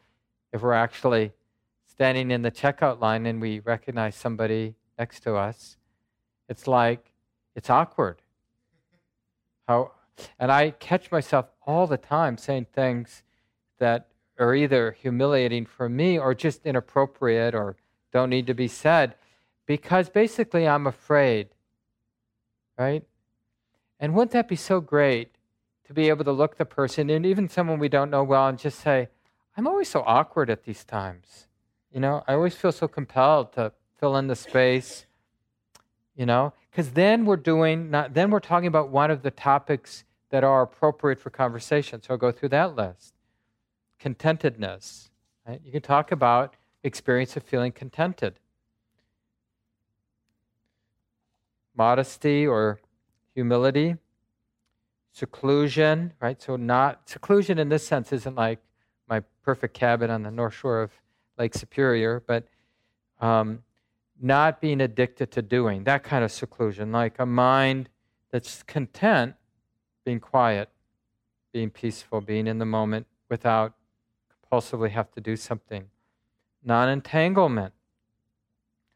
if 0.51 0.61
we're 0.61 0.73
actually 0.73 1.31
standing 1.87 2.31
in 2.31 2.41
the 2.41 2.51
checkout 2.51 2.99
line 2.99 3.25
and 3.27 3.39
we 3.39 3.59
recognize 3.59 4.15
somebody 4.15 4.73
next 4.97 5.21
to 5.21 5.35
us, 5.35 5.77
it's 6.49 6.67
like 6.67 7.13
it's 7.55 7.69
awkward. 7.69 8.23
How 9.67 9.91
and 10.39 10.51
I 10.51 10.71
catch 10.71 11.11
myself 11.11 11.45
all 11.65 11.85
the 11.87 11.97
time 11.97 12.37
saying 12.37 12.67
things 12.73 13.23
that 13.79 14.07
are 14.39 14.55
either 14.55 14.91
humiliating 14.99 15.65
for 15.65 15.87
me 15.87 16.17
or 16.17 16.33
just 16.33 16.65
inappropriate 16.65 17.53
or 17.53 17.75
don't 18.11 18.29
need 18.29 18.47
to 18.47 18.53
be 18.53 18.67
said 18.67 19.15
because 19.65 20.09
basically 20.09 20.67
I'm 20.67 20.87
afraid, 20.87 21.49
right? 22.77 23.03
And 23.99 24.13
wouldn't 24.13 24.31
that 24.31 24.47
be 24.47 24.55
so 24.55 24.81
great 24.81 25.31
to 25.85 25.93
be 25.93 26.09
able 26.09 26.25
to 26.25 26.31
look 26.31 26.57
the 26.57 26.65
person 26.65 27.09
and 27.09 27.25
even 27.25 27.47
someone 27.47 27.79
we 27.79 27.89
don't 27.89 28.09
know 28.09 28.23
well 28.23 28.47
and 28.47 28.57
just 28.57 28.79
say, 28.79 29.09
I'm 29.55 29.67
always 29.67 29.89
so 29.89 30.03
awkward 30.05 30.49
at 30.49 30.63
these 30.63 30.83
times. 30.83 31.47
You 31.91 31.99
know, 31.99 32.23
I 32.27 32.33
always 32.33 32.55
feel 32.55 32.71
so 32.71 32.87
compelled 32.87 33.53
to 33.53 33.71
fill 33.99 34.17
in 34.17 34.27
the 34.27 34.35
space, 34.35 35.05
you 36.15 36.25
know, 36.25 36.53
because 36.69 36.91
then 36.91 37.25
we're 37.25 37.37
doing, 37.37 37.89
not, 37.89 38.13
then 38.13 38.31
we're 38.31 38.39
talking 38.39 38.67
about 38.67 38.89
one 38.89 39.11
of 39.11 39.21
the 39.21 39.31
topics 39.31 40.03
that 40.29 40.43
are 40.43 40.61
appropriate 40.63 41.19
for 41.19 41.29
conversation. 41.29 42.01
So 42.01 42.13
I'll 42.13 42.17
go 42.17 42.31
through 42.31 42.49
that 42.49 42.75
list. 42.75 43.13
Contentedness. 44.01 45.09
Right? 45.47 45.61
You 45.63 45.71
can 45.71 45.81
talk 45.81 46.11
about 46.11 46.55
experience 46.83 47.37
of 47.37 47.43
feeling 47.43 47.71
contented. 47.71 48.39
modesty 51.75 52.47
or 52.47 52.79
humility, 53.35 53.95
seclusion, 55.11 56.13
right? 56.19 56.41
So, 56.41 56.55
not 56.55 57.07
seclusion 57.07 57.59
in 57.59 57.69
this 57.69 57.85
sense 57.85 58.11
isn't 58.11 58.35
like 58.35 58.59
my 59.07 59.21
perfect 59.43 59.75
cabin 59.75 60.09
on 60.09 60.23
the 60.23 60.31
north 60.31 60.55
shore 60.55 60.81
of 60.81 60.91
Lake 61.37 61.53
Superior, 61.53 62.23
but 62.25 62.47
um, 63.21 63.59
not 64.19 64.61
being 64.61 64.81
addicted 64.81 65.29
to 65.31 65.41
doing, 65.41 65.83
that 65.83 66.03
kind 66.03 66.23
of 66.23 66.31
seclusion, 66.31 66.91
like 66.91 67.19
a 67.19 67.25
mind 67.25 67.89
that's 68.31 68.63
content 68.63 69.35
being 70.05 70.19
quiet, 70.19 70.69
being 71.51 71.69
peaceful, 71.69 72.21
being 72.21 72.47
in 72.47 72.57
the 72.57 72.65
moment 72.65 73.05
without 73.29 73.73
compulsively 74.51 74.89
have 74.89 75.11
to 75.11 75.21
do 75.21 75.35
something. 75.35 75.85
Non 76.63 76.89
entanglement, 76.89 77.73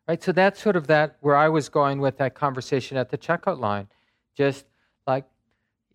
Right? 0.10 0.24
So 0.24 0.32
that's 0.32 0.60
sort 0.60 0.76
of 0.76 0.88
that 0.88 1.18
where 1.20 1.36
I 1.36 1.50
was 1.50 1.70
going 1.70 2.00
with 2.00 2.18
that 2.18 2.34
conversation 2.34 2.98
at 2.98 3.12
the 3.12 3.18
checkout 3.18 3.60
line. 3.60 3.88
Just 4.40 4.64
like, 5.06 5.26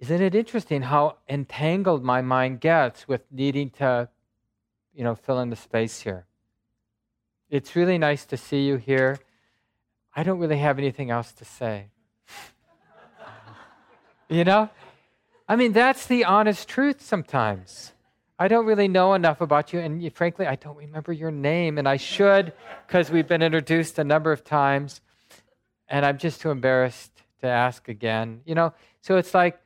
isn't 0.00 0.20
it 0.20 0.34
interesting 0.34 0.82
how 0.82 1.16
entangled 1.30 2.04
my 2.04 2.20
mind 2.20 2.60
gets 2.60 3.08
with 3.08 3.22
needing 3.32 3.70
to, 3.78 4.10
you 4.94 5.02
know, 5.02 5.14
fill 5.14 5.40
in 5.40 5.48
the 5.48 5.56
space 5.56 6.00
here? 6.00 6.26
It's 7.48 7.74
really 7.74 7.96
nice 7.96 8.26
to 8.26 8.36
see 8.36 8.66
you 8.66 8.76
here. 8.76 9.18
I 10.14 10.24
don't 10.24 10.38
really 10.38 10.58
have 10.58 10.78
anything 10.78 11.10
else 11.10 11.32
to 11.32 11.46
say. 11.46 11.86
you 14.28 14.44
know? 14.44 14.68
I 15.48 15.56
mean, 15.56 15.72
that's 15.72 16.04
the 16.04 16.26
honest 16.26 16.68
truth 16.68 17.00
sometimes. 17.00 17.92
I 18.38 18.48
don't 18.48 18.66
really 18.66 18.88
know 18.88 19.14
enough 19.14 19.40
about 19.40 19.72
you, 19.72 19.80
and 19.80 20.14
frankly, 20.14 20.46
I 20.46 20.56
don't 20.56 20.76
remember 20.76 21.14
your 21.14 21.30
name, 21.30 21.78
and 21.78 21.88
I 21.88 21.96
should 21.96 22.52
because 22.86 23.10
we've 23.10 23.26
been 23.26 23.40
introduced 23.40 23.98
a 23.98 24.04
number 24.04 24.32
of 24.32 24.44
times, 24.44 25.00
and 25.88 26.04
I'm 26.04 26.18
just 26.18 26.42
too 26.42 26.50
embarrassed 26.50 27.23
to 27.44 27.50
ask 27.50 27.88
again. 27.88 28.40
You 28.44 28.54
know, 28.54 28.74
so 29.00 29.16
it's 29.16 29.34
like 29.34 29.60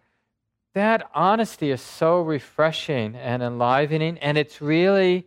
that 0.74 1.10
honesty 1.14 1.70
is 1.70 1.80
so 1.80 2.20
refreshing 2.20 3.16
and 3.16 3.42
enlivening, 3.42 4.18
and 4.18 4.38
it's 4.38 4.60
really, 4.60 5.26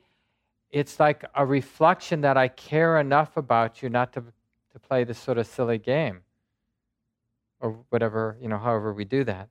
it's 0.70 0.99
like 0.99 1.26
a 1.36 1.45
reflection 1.45 2.22
that 2.22 2.38
I 2.38 2.47
care 2.47 2.99
enough 2.99 3.38
about 3.38 3.82
you 3.82 3.89
not 3.89 4.14
to 4.14 4.24
to 4.74 4.80
play 4.80 5.04
this 5.04 5.20
sort 5.20 5.38
of 5.38 5.47
silly 5.47 5.78
game, 5.78 6.22
or 7.60 7.80
whatever 7.89 8.38
you 8.41 8.47
know, 8.47 8.58
however 8.58 8.93
we 8.93 9.04
do 9.06 9.24
that. 9.26 9.49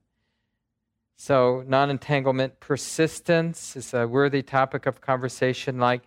So, 1.16 1.62
non 1.66 1.90
entanglement 1.90 2.60
persistence 2.60 3.76
is 3.76 3.92
a 3.92 4.08
worthy 4.08 4.42
topic 4.42 4.86
of 4.86 5.02
conversation. 5.02 5.78
Like, 5.78 6.00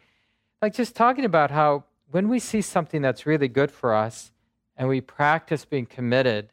like 0.59 0.73
just 0.73 0.95
talking 0.95 1.23
about 1.23 1.51
how 1.51 1.83
when 2.09 2.29
we 2.29 2.39
see 2.39 2.61
something 2.61 3.01
that's 3.01 3.25
really 3.25 3.47
good 3.47 3.69
for 3.69 3.93
us 3.93 4.31
and 4.75 4.87
we 4.87 5.01
practice 5.01 5.65
being 5.65 5.85
committed, 5.85 6.49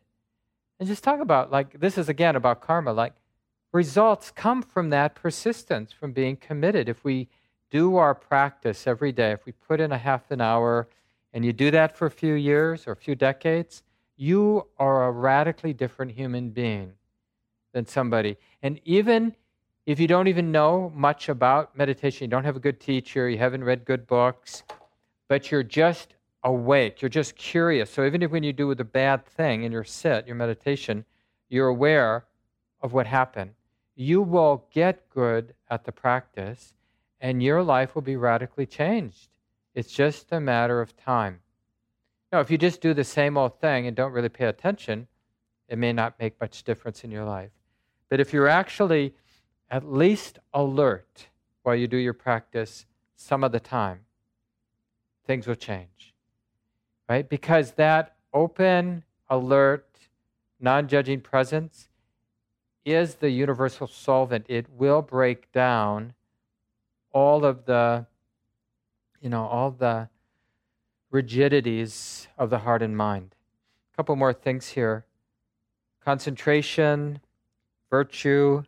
and 0.81 0.89
just 0.89 1.05
talk 1.05 1.21
about, 1.21 1.53
like, 1.53 1.79
this 1.79 1.99
is 1.99 2.09
again 2.09 2.35
about 2.35 2.63
karma. 2.63 2.93
Like, 2.93 3.13
results 3.71 4.31
come 4.31 4.63
from 4.63 4.89
that 4.91 5.15
persistence, 5.15 5.93
from 5.93 6.13
being 6.13 6.37
committed. 6.37 6.89
If 6.89 7.05
we 7.05 7.29
do 7.71 7.97
our 7.97 8.15
practice 8.15 8.87
every 8.87 9.13
day, 9.13 9.31
if 9.31 9.45
we 9.45 9.53
put 9.53 9.79
in 9.79 9.93
a 9.93 9.99
half 9.99 10.31
an 10.31 10.41
hour 10.41 10.89
and 11.35 11.45
you 11.45 11.53
do 11.53 11.71
that 11.71 11.97
for 11.97 12.07
a 12.07 12.11
few 12.11 12.33
years 12.33 12.87
or 12.87 12.93
a 12.93 12.97
few 12.97 13.15
decades, 13.15 13.83
you 14.17 14.67
are 14.79 15.07
a 15.07 15.13
radically 15.13 15.75
different 15.75 16.13
human 16.13 16.51
being 16.51 16.95
than 17.73 17.87
somebody. 17.87 18.39
And 18.63 18.81
even 18.85 19.37
if 19.87 20.01
you 20.01 20.09
don't 20.09 20.29
even 20.29 20.51
know 20.51 20.91
much 20.95 21.29
about 21.29 21.77
meditation, 21.77 22.25
you 22.25 22.31
don't 22.31 22.45
have 22.45 22.57
a 22.57 22.61
good 22.61 22.81
teacher, 22.81 23.29
you 23.29 23.39
haven't 23.39 23.65
read 23.65 23.85
good 23.85 24.07
books, 24.07 24.63
but 25.29 25.51
you're 25.51 25.63
just 25.63 26.15
awake, 26.43 27.03
you're 27.03 27.09
just 27.09 27.37
curious. 27.37 27.91
So 27.91 28.05
even 28.05 28.23
if 28.23 28.31
when 28.31 28.43
you 28.43 28.53
do 28.53 28.75
the 28.75 28.85
bad 28.85 29.27
thing 29.27 29.65
in 29.65 29.73
your 29.73 29.85
sit, 29.85 30.27
your 30.27 30.37
meditation, 30.37 31.05
you're 31.49 31.69
aware 31.69 32.25
of 32.81 32.93
what 32.93 33.07
happened, 33.07 33.53
you 33.95 34.23
will 34.23 34.67
get 34.73 35.11
good 35.11 35.55
at 35.69 35.85
the 35.85 35.93
practice 35.93 36.75
and 37.21 37.43
your 37.43 37.63
life 37.63 37.95
will 37.95 38.03
be 38.03 38.17
radically 38.17 38.67
changed. 38.67 39.29
It's 39.75 39.93
just 39.93 40.33
a 40.33 40.41
matter 40.41 40.81
of 40.81 40.97
time. 40.97 41.41
Now, 42.33 42.41
if 42.41 42.51
you 42.51 42.57
just 42.57 42.81
do 42.81 42.95
the 42.95 43.05
same 43.05 43.37
old 43.37 43.61
thing 43.61 43.87
and 43.87 43.97
don't 43.97 44.13
really 44.13 44.29
pay 44.29 44.47
attention, 44.47 45.09
it 45.69 45.79
may 45.79 45.93
not 45.93 46.19
make 46.19 46.41
much 46.41 46.63
difference 46.63 47.05
in 47.05 47.11
your 47.11 47.25
life. 47.25 47.51
But 48.09 48.21
if 48.21 48.33
you're 48.33 48.49
actually 48.49 49.15
at 49.71 49.85
least 49.85 50.39
alert 50.53 51.29
while 51.63 51.75
you 51.75 51.87
do 51.87 51.97
your 51.97 52.15
practice 52.15 52.87
some 53.15 53.45
of 53.45 53.53
the 53.53 53.61
time, 53.61 54.01
things 55.27 55.47
will 55.47 55.55
change. 55.55 56.10
Right? 57.11 57.29
Because 57.29 57.73
that 57.73 58.15
open, 58.33 59.03
alert, 59.29 59.85
non 60.61 60.87
judging 60.87 61.21
presence 61.21 61.89
is 62.85 63.17
the 63.17 63.31
universal 63.31 63.89
solvent. 63.89 64.47
It 64.49 64.67
will 64.71 65.03
break 65.03 65.51
down 65.51 66.15
all 67.13 67.45
of 67.45 67.65
the, 67.65 68.07
you 69.21 69.29
know, 69.29 69.45
all 69.45 69.73
the 69.73 70.09
rigidities 71.11 72.29
of 72.39 72.49
the 72.49 72.61
heart 72.61 72.81
and 72.81 72.97
mind. 72.97 73.35
A 73.93 73.97
couple 73.97 74.15
more 74.15 74.33
things 74.33 74.69
here 74.69 75.05
concentration, 76.05 77.19
virtue, 77.91 78.63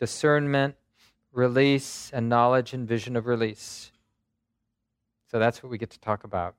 discernment, 0.00 0.74
release, 1.30 2.10
and 2.12 2.28
knowledge 2.28 2.72
and 2.72 2.88
vision 2.88 3.14
of 3.14 3.26
release. 3.26 3.92
So 5.30 5.38
that's 5.38 5.62
what 5.62 5.70
we 5.70 5.78
get 5.78 5.90
to 5.90 6.00
talk 6.00 6.24
about. 6.24 6.56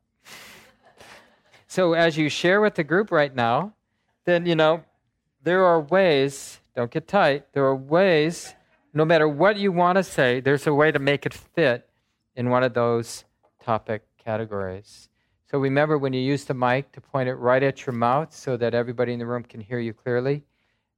So 1.68 1.94
as 1.94 2.18
you 2.18 2.30
share 2.30 2.62
with 2.62 2.76
the 2.76 2.84
group 2.84 3.12
right 3.12 3.34
now, 3.34 3.74
then, 4.26 4.46
you 4.46 4.56
know, 4.56 4.84
there 5.44 5.64
are 5.66 5.80
ways, 5.80 6.60
don't 6.76 6.92
get 6.92 7.08
tight, 7.08 7.54
there 7.54 7.66
are 7.66 7.76
ways, 7.76 8.54
no 8.94 9.06
matter 9.06 9.28
what 9.28 9.58
you 9.58 9.72
want 9.72 9.98
to 9.98 10.04
say, 10.04 10.40
there's 10.40 10.66
a 10.68 10.74
way 10.74 10.92
to 10.92 11.00
make 11.00 11.26
it 11.26 11.34
fit 11.34 11.88
in 12.36 12.50
one 12.50 12.64
of 12.64 12.74
those 12.74 13.26
topic 13.64 14.04
categories. 14.18 15.10
So 15.50 15.60
remember 15.60 15.98
when 15.98 16.14
you 16.14 16.22
use 16.22 16.46
the 16.46 16.54
mic 16.54 16.92
to 16.94 17.02
point 17.02 17.30
it 17.30 17.36
right 17.36 17.62
at 17.62 17.86
your 17.86 17.94
mouth 17.94 18.34
so 18.34 18.58
that 18.58 18.74
everybody 18.74 19.14
in 19.14 19.20
the 19.20 19.26
room 19.26 19.44
can 19.44 19.62
hear 19.62 19.80
you 19.80 19.94
clearly. 19.94 20.44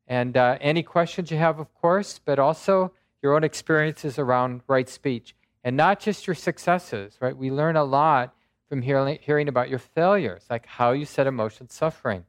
And 0.07 0.37
uh, 0.37 0.57
any 0.61 0.83
questions 0.83 1.31
you 1.31 1.37
have, 1.37 1.59
of 1.59 1.73
course, 1.73 2.19
but 2.23 2.39
also 2.39 2.93
your 3.21 3.35
own 3.35 3.43
experiences 3.43 4.17
around 4.17 4.61
right 4.67 4.87
speech. 4.87 5.35
And 5.63 5.75
not 5.75 5.99
just 5.99 6.27
your 6.27 6.35
successes, 6.35 7.17
right? 7.19 7.35
We 7.35 7.51
learn 7.51 7.75
a 7.75 7.83
lot 7.83 8.33
from 8.67 8.81
hearing, 8.81 9.47
about 9.47 9.69
your 9.69 9.79
failures, 9.79 10.45
like 10.49 10.65
how 10.65 10.91
you 10.91 11.05
set 11.05 11.27
emotion 11.27 11.69
suffering. 11.69 12.25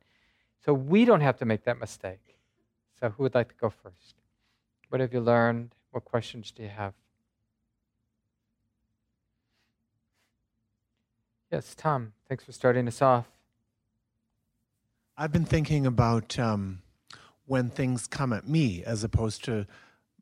So 0.64 0.72
we 0.72 1.04
don't 1.04 1.20
have 1.20 1.38
to 1.38 1.44
make 1.44 1.64
that 1.64 1.78
mistake. 1.78 2.36
So 3.00 3.10
who 3.10 3.24
would 3.24 3.34
like 3.34 3.48
to 3.48 3.54
go 3.60 3.70
first? 3.70 4.14
What 4.88 5.00
have 5.00 5.12
you 5.12 5.20
learned? 5.20 5.74
What 5.90 6.04
questions 6.04 6.50
do 6.50 6.62
you 6.62 6.68
have? 6.68 6.94
Yes, 11.50 11.74
Tom, 11.74 12.12
thanks 12.28 12.44
for 12.44 12.52
starting 12.52 12.86
us 12.86 13.00
off. 13.00 13.26
I've 15.16 15.32
been 15.32 15.46
thinking 15.46 15.86
about 15.86 16.38
um, 16.38 16.82
when 17.46 17.70
things 17.70 18.06
come 18.06 18.32
at 18.32 18.46
me 18.46 18.84
as 18.84 19.02
opposed 19.02 19.44
to 19.46 19.66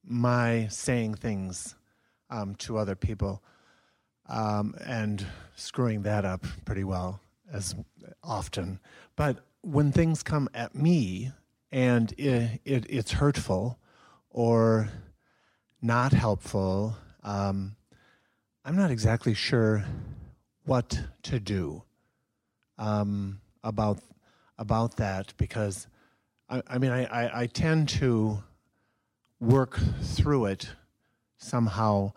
my 0.05 0.69
saying 0.71 1.17
things 1.17 1.75
um, 2.31 2.55
to 2.57 2.79
other 2.79 2.95
people 2.95 3.43
um, 4.29 4.75
and 4.85 5.27
screwing 5.55 6.03
that 6.03 6.25
up 6.25 6.45
pretty 6.65 6.85
well 6.85 7.21
as 7.53 7.75
often. 8.23 8.81
But 9.15 9.39
when 9.63 9.93
things 9.93 10.23
come 10.23 10.49
at 10.55 10.75
me 10.75 11.33
and 11.73 12.13
it, 12.19 12.61
it, 12.65 12.87
it's 12.89 13.13
hurtful 13.13 13.79
or 14.31 14.89
not 15.81 16.13
helpful, 16.13 16.97
um, 17.23 17.77
I'm 18.65 18.77
not 18.77 18.91
exactly 18.91 19.35
sure 19.35 19.85
what 20.65 21.01
to 21.23 21.39
do 21.39 21.85
um, 22.79 23.41
about 23.63 24.01
about 24.59 24.97
that 24.97 25.35
because 25.37 25.87
I, 26.49 26.63
I 26.67 26.79
mean 26.79 26.91
I, 26.91 27.05
I, 27.05 27.41
I, 27.43 27.47
tend 27.47 27.89
to 27.91 28.43
work 29.39 29.79
through 30.03 30.47
it 30.47 30.69
somehow, 31.37 32.13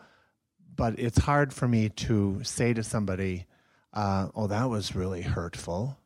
but 0.80 0.98
it's 0.98 1.20
hard 1.20 1.54
for 1.54 1.68
me 1.68 1.90
to 1.90 2.42
say 2.44 2.74
to 2.74 2.84
somebody, 2.84 3.46
uh, 3.94 4.30
"Oh, 4.34 4.48
that 4.48 4.70
was 4.70 4.96
really 4.96 5.22
hurtful," 5.22 5.98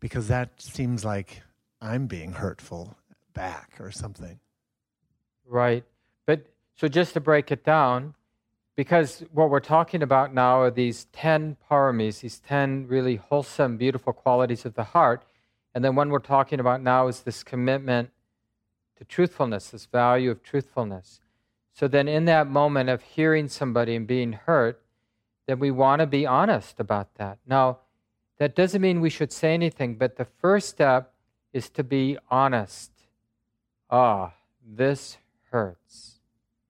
because 0.00 0.26
that 0.28 0.60
seems 0.60 1.04
like 1.04 1.42
I'm 1.80 2.06
being 2.06 2.32
hurtful 2.32 2.96
back 3.34 3.76
or 3.78 3.92
something. 3.92 4.40
Right, 5.46 5.84
but 6.26 6.46
so 6.74 6.88
just 6.88 7.14
to 7.14 7.20
break 7.20 7.52
it 7.52 7.64
down, 7.64 8.14
because 8.74 9.24
what 9.32 9.48
we're 9.48 9.60
talking 9.60 10.02
about 10.02 10.34
now 10.34 10.60
are 10.60 10.70
these 10.70 11.04
10 11.12 11.56
paramis, 11.70 12.20
these 12.20 12.40
10 12.40 12.88
really 12.88 13.16
wholesome, 13.16 13.76
beautiful 13.76 14.12
qualities 14.12 14.64
of 14.64 14.74
the 14.74 14.84
heart. 14.84 15.24
And 15.72 15.84
then 15.84 15.94
what 15.94 16.08
we're 16.08 16.18
talking 16.18 16.58
about 16.58 16.82
now 16.82 17.06
is 17.06 17.20
this 17.20 17.44
commitment 17.44 18.10
to 18.96 19.04
truthfulness, 19.04 19.70
this 19.70 19.86
value 19.86 20.30
of 20.30 20.42
truthfulness. 20.42 21.20
So 21.74 21.88
then, 21.88 22.06
in 22.06 22.24
that 22.26 22.46
moment 22.46 22.88
of 22.88 23.02
hearing 23.02 23.48
somebody 23.48 23.96
and 23.96 24.06
being 24.06 24.32
hurt, 24.32 24.80
then 25.46 25.58
we 25.58 25.72
want 25.72 26.00
to 26.00 26.06
be 26.06 26.24
honest 26.24 26.78
about 26.78 27.16
that. 27.16 27.38
Now, 27.46 27.80
that 28.38 28.54
doesn't 28.54 28.80
mean 28.80 29.00
we 29.00 29.10
should 29.10 29.32
say 29.32 29.54
anything, 29.54 29.96
but 29.96 30.16
the 30.16 30.24
first 30.24 30.68
step 30.68 31.12
is 31.52 31.68
to 31.70 31.82
be 31.82 32.16
honest. 32.30 32.92
Ah, 33.90 34.34
this 34.64 35.18
hurts, 35.50 36.20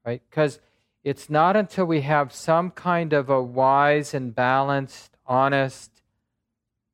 right? 0.06 0.22
Because 0.28 0.58
it's 1.04 1.28
not 1.28 1.54
until 1.54 1.84
we 1.84 2.00
have 2.00 2.32
some 2.32 2.70
kind 2.70 3.12
of 3.12 3.28
a 3.28 3.42
wise 3.42 4.14
and 4.14 4.34
balanced, 4.34 5.16
honest 5.26 6.02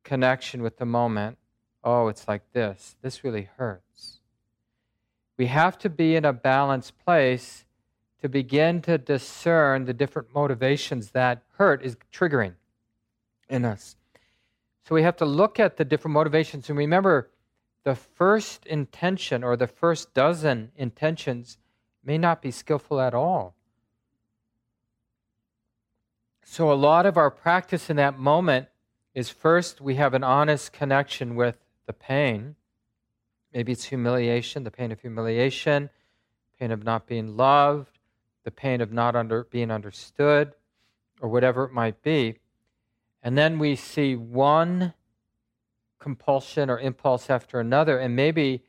connection 0.03 0.63
with 0.63 0.79
the 0.79 0.87
moment. 0.87 1.39
Oh, 1.85 2.09
it's 2.09 2.27
like 2.27 2.43
this. 2.53 2.97
This 3.03 3.23
really 3.23 3.49
hurts. 3.57 4.19
We 5.39 5.47
have 5.47 5.79
to 5.79 5.89
be 5.89 6.17
in 6.17 6.25
a 6.25 6.33
balanced 6.33 6.99
place 6.99 7.65
to 8.21 8.29
begin 8.29 8.83
to 8.83 8.99
discern 8.99 9.85
the 9.85 9.95
different 9.95 10.35
motivations 10.35 11.11
that 11.11 11.43
hurt 11.57 11.83
is 11.83 11.97
triggering 12.13 12.55
in 13.49 13.65
us. 13.65 13.97
So 14.85 14.95
we 14.95 15.03
have 15.03 15.17
to 15.17 15.25
look 15.25 15.59
at 15.59 15.77
the 15.77 15.85
different 15.85 16.15
motivations 16.15 16.69
and 16.69 16.79
remember 16.79 17.31
the 17.85 17.95
first 17.95 18.67
intention 18.67 19.43
or 19.43 19.57
the 19.57 19.67
first 19.67 20.13
dozen 20.15 20.73
intentions 20.77 21.59
may 22.05 22.19
not 22.19 22.43
be 22.43 22.51
skillful 22.51 23.01
at 23.01 23.15
all. 23.15 23.55
So, 26.45 26.73
a 26.73 26.75
lot 26.75 27.07
of 27.07 27.17
our 27.17 27.31
practice 27.31 27.91
in 27.91 27.97
that 27.97 28.19
moment 28.19 28.67
is 29.15 29.31
first 29.31 29.81
we 29.81 29.95
have 29.95 30.15
an 30.15 30.25
honest 30.25 30.73
connection 30.73 31.37
with 31.37 31.57
the 31.87 31.93
pain. 31.93 32.57
Maybe 33.55 33.71
it's 33.73 33.85
humiliation, 33.85 34.65
the 34.65 34.71
pain 34.71 34.91
of 34.91 35.01
humiliation, 35.01 35.91
pain 36.59 36.73
of 36.73 36.83
not 36.83 37.07
being 37.07 37.37
loved, 37.37 38.00
the 38.45 38.51
pain 38.51 38.81
of 38.81 38.93
not 38.93 39.15
under, 39.17 39.45
being 39.45 39.71
understood, 39.71 40.53
or 41.21 41.29
whatever 41.29 41.65
it 41.65 41.73
might 41.73 42.03
be. 42.03 42.39
And 43.23 43.37
then 43.37 43.59
we 43.59 43.77
see 43.77 44.17
one 44.17 44.95
compulsion 45.99 46.71
or 46.71 46.79
impulse 46.79 47.29
after 47.29 47.61
another, 47.61 47.99
and 47.99 48.17
maybe 48.17 48.63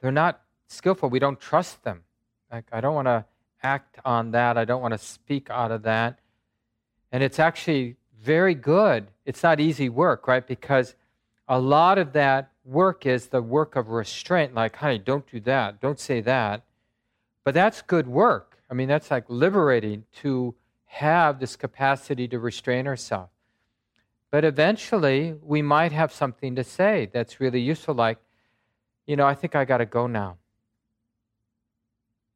they're 0.00 0.10
not 0.10 0.40
skillful. 0.66 1.08
We 1.08 1.20
don't 1.20 1.38
trust 1.38 1.84
them. 1.84 2.02
Like, 2.50 2.64
I 2.72 2.80
don't 2.80 2.94
want 2.94 3.06
to 3.06 3.24
act 3.62 3.98
on 4.04 4.32
that. 4.32 4.58
I 4.58 4.64
don't 4.64 4.82
want 4.82 4.92
to 4.92 4.98
speak 4.98 5.48
out 5.50 5.70
of 5.70 5.82
that. 5.82 6.18
And 7.12 7.22
it's 7.22 7.38
actually 7.38 7.96
very 8.20 8.54
good. 8.54 9.08
It's 9.24 9.42
not 9.42 9.60
easy 9.60 9.88
work, 9.88 10.26
right? 10.26 10.46
Because 10.46 10.96
a 11.46 11.60
lot 11.60 11.98
of 11.98 12.12
that 12.14 12.50
work 12.64 13.06
is 13.06 13.26
the 13.26 13.42
work 13.42 13.76
of 13.76 13.88
restraint, 13.88 14.54
like, 14.54 14.76
honey, 14.76 14.98
don't 14.98 15.30
do 15.30 15.38
that, 15.40 15.80
don't 15.80 16.00
say 16.00 16.20
that. 16.22 16.64
But 17.44 17.54
that's 17.54 17.82
good 17.82 18.08
work. 18.08 18.53
I 18.70 18.74
mean, 18.74 18.88
that's 18.88 19.10
like 19.10 19.24
liberating 19.28 20.04
to 20.22 20.54
have 20.86 21.40
this 21.40 21.56
capacity 21.56 22.28
to 22.28 22.38
restrain 22.38 22.86
ourselves. 22.86 23.30
But 24.30 24.44
eventually, 24.44 25.34
we 25.42 25.62
might 25.62 25.92
have 25.92 26.12
something 26.12 26.56
to 26.56 26.64
say 26.64 27.08
that's 27.12 27.40
really 27.40 27.60
useful, 27.60 27.94
like, 27.94 28.18
you 29.06 29.16
know, 29.16 29.26
I 29.26 29.34
think 29.34 29.54
I 29.54 29.64
got 29.64 29.78
to 29.78 29.86
go 29.86 30.06
now. 30.06 30.38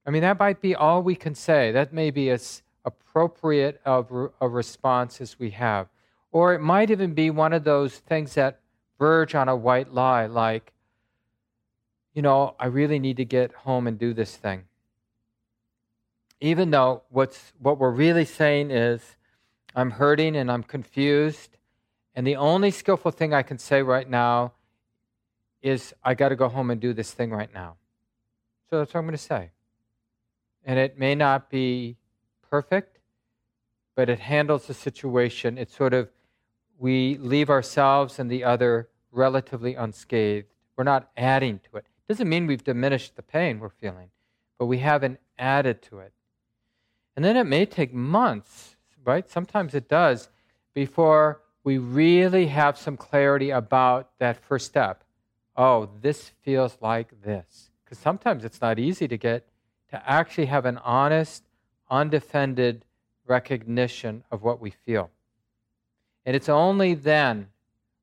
I 0.07 0.11
mean, 0.11 0.23
that 0.23 0.39
might 0.39 0.61
be 0.61 0.75
all 0.75 1.03
we 1.03 1.17
can 1.17 1.35
say. 1.35 1.73
That 1.73 1.93
may 1.93 2.11
be 2.11 2.31
as 2.31 2.63
appropriate 2.85 3.81
of 3.85 4.31
a 4.41 4.49
response 4.49 5.21
as 5.21 5.39
we 5.39 5.51
have. 5.51 5.89
Or 6.31 6.55
it 6.55 6.61
might 6.61 6.91
even 6.91 7.15
be 7.15 7.31
one 7.31 7.53
of 7.53 7.65
those 7.65 7.99
things 7.99 8.35
that 8.35 8.61
verge 8.99 9.35
on 9.35 9.49
a 9.49 9.57
white 9.57 9.93
lie, 9.93 10.27
like, 10.27 10.73
you 12.15 12.23
know, 12.23 12.55
I 12.59 12.67
really 12.67 12.99
need 12.99 13.17
to 13.19 13.25
get 13.25 13.53
home 13.53 13.87
and 13.87 13.99
do 13.99 14.13
this 14.13 14.37
thing. 14.37 14.65
Even 16.41 16.71
though 16.71 17.03
what's, 17.11 17.53
what 17.59 17.79
we're 17.79 17.91
really 17.91 18.25
saying 18.25 18.71
is, 18.71 19.17
I'm 19.75 19.91
hurting 19.91 20.37
and 20.37 20.51
I'm 20.51 20.63
confused, 20.63 21.57
and 22.15 22.27
the 22.27 22.37
only 22.37 22.71
skillful 22.71 23.11
thing 23.11 23.33
I 23.35 23.43
can 23.43 23.59
say 23.59 23.83
right 23.83 24.09
now 24.09 24.53
is, 25.63 25.95
I 26.03 26.15
got 26.15 26.31
to 26.31 26.37
go 26.37 26.49
home 26.49 26.71
and 26.71 26.81
do 26.81 26.93
this 26.93 27.13
thing 27.13 27.31
right 27.31 27.53
now. 27.53 27.77
So 28.71 28.79
that's 28.79 28.95
what 28.95 29.01
I'm 29.01 29.07
going 29.07 29.17
to 29.17 29.23
say. 29.23 29.51
And 30.65 30.79
it 30.79 30.99
may 30.99 31.15
not 31.15 31.51
be 31.51 31.97
perfect, 32.51 32.99
but 33.95 34.09
it 34.09 34.21
handles 34.21 34.67
the 34.67 34.75
situation. 34.75 35.59
It's 35.59 35.77
sort 35.77 35.95
of, 35.95 36.09
we 36.79 37.19
leave 37.19 37.51
ourselves 37.51 38.19
and 38.19 38.31
the 38.31 38.45
other 38.45 38.89
relatively 39.11 39.75
unscathed. 39.75 40.47
We're 40.77 40.85
not 40.85 41.11
adding 41.17 41.61
to 41.71 41.79
it. 41.79 41.87
Doesn't 42.09 42.29
mean 42.29 42.47
we've 42.47 42.65
diminished 42.65 43.17
the 43.17 43.23
pain 43.23 43.59
we're 43.59 43.69
feeling, 43.69 44.11
but 44.59 44.67
we 44.67 44.79
haven't 44.79 45.19
added 45.39 45.83
to 45.83 45.99
it. 45.99 46.13
And 47.19 47.25
then 47.25 47.37
it 47.37 47.49
may 47.49 47.67
take 47.67 47.93
months, 47.93 48.77
right? 49.05 49.29
Sometimes 49.29 49.75
it 49.75 49.89
does, 49.89 50.29
before 50.73 51.41
we 51.65 51.77
really 51.77 52.47
have 52.47 52.79
some 52.79 52.97
clarity 52.97 53.51
about 53.51 54.11
that 54.21 54.37
first 54.37 54.67
step. 54.67 55.03
Oh, 55.57 55.89
this 56.01 56.31
feels 56.43 56.79
like 56.81 57.25
this. 57.25 57.71
Because 57.83 57.99
sometimes 57.99 58.45
it's 58.45 58.61
not 58.61 58.79
easy 58.79 59.09
to 59.09 59.17
get 59.17 59.49
to 59.91 60.01
actually 60.09 60.47
have 60.47 60.65
an 60.65 60.79
honest, 60.79 61.43
undefended 61.91 62.85
recognition 63.27 64.23
of 64.31 64.45
what 64.45 64.61
we 64.61 64.71
feel. 64.71 65.11
And 66.25 66.37
it's 66.37 66.49
only 66.49 66.95
then, 66.95 67.49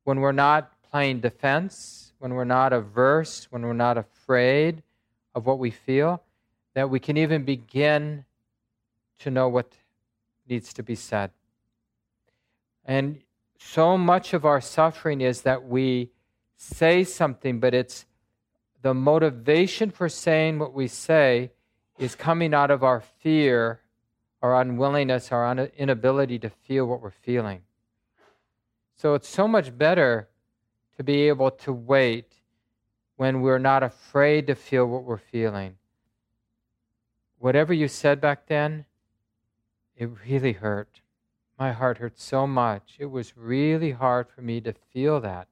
when 0.03 0.19
we're 0.19 0.33
not 0.33 0.73
playing 0.91 1.21
defense, 1.21 2.11
when 2.19 2.33
we're 2.33 2.43
not 2.43 2.73
averse, 2.73 3.47
when 3.49 3.61
we're 3.61 3.71
not 3.71 3.97
afraid 3.97 4.83
of 5.33 5.45
what 5.45 5.57
we 5.57 5.71
feel, 5.71 6.21
that 6.73 6.89
we 6.89 6.99
can 6.99 7.15
even 7.15 7.45
begin 7.45 8.25
to 9.19 9.31
know 9.31 9.47
what 9.49 9.73
needs 10.47 10.73
to 10.73 10.83
be 10.83 10.95
said. 10.95 11.31
And 12.85 13.21
so 13.57 13.97
much 13.97 14.33
of 14.33 14.45
our 14.45 14.61
suffering 14.61 15.21
is 15.21 15.41
that 15.41 15.67
we 15.67 16.11
say 16.55 17.03
something, 17.03 17.59
but 17.59 17.73
it's 17.73 18.05
the 18.81 18.93
motivation 18.93 19.89
for 19.89 20.07
saying 20.07 20.59
what 20.59 20.73
we 20.73 20.87
say 20.87 21.51
is 21.97 22.15
coming 22.15 22.53
out 22.53 22.69
of 22.69 22.83
our 22.83 23.01
fear, 23.01 23.79
our 24.41 24.61
unwillingness, 24.61 25.31
our 25.31 25.51
inability 25.77 26.37
to 26.39 26.49
feel 26.49 26.85
what 26.85 27.01
we're 27.01 27.09
feeling. 27.09 27.61
So 28.95 29.13
it's 29.15 29.27
so 29.27 29.47
much 29.47 29.75
better 29.77 30.29
to 30.97 31.03
be 31.03 31.27
able 31.27 31.51
to 31.51 31.73
wait 31.73 32.33
when 33.17 33.41
we're 33.41 33.59
not 33.59 33.81
afraid 33.83 34.47
to 34.47 34.55
feel 34.55 34.85
what 34.85 35.03
we're 35.03 35.17
feeling. 35.17 35.77
Whatever 37.39 37.73
you 37.73 37.87
said 37.87 38.21
back 38.21 38.47
then, 38.47 38.85
it 39.95 40.09
really 40.27 40.53
hurt. 40.53 41.01
My 41.57 41.71
heart 41.71 41.99
hurt 41.99 42.19
so 42.19 42.45
much. 42.45 42.95
It 42.99 43.05
was 43.05 43.37
really 43.37 43.91
hard 43.91 44.27
for 44.27 44.41
me 44.41 44.59
to 44.61 44.73
feel 44.93 45.21
that. 45.21 45.47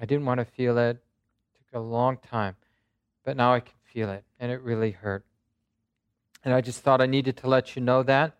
I 0.00 0.04
didn't 0.04 0.26
want 0.26 0.40
to 0.40 0.44
feel 0.44 0.76
it. 0.76 0.96
It 0.96 1.64
took 1.70 1.80
a 1.80 1.84
long 1.84 2.18
time. 2.18 2.56
But 3.24 3.36
now 3.36 3.54
I 3.54 3.60
can 3.60 3.74
feel 3.92 4.10
it, 4.10 4.24
and 4.40 4.50
it 4.50 4.60
really 4.60 4.90
hurt. 4.90 5.24
And 6.44 6.52
I 6.52 6.60
just 6.60 6.80
thought 6.80 7.00
I 7.00 7.06
needed 7.06 7.36
to 7.38 7.48
let 7.48 7.76
you 7.76 7.82
know 7.82 8.02
that. 8.02 8.36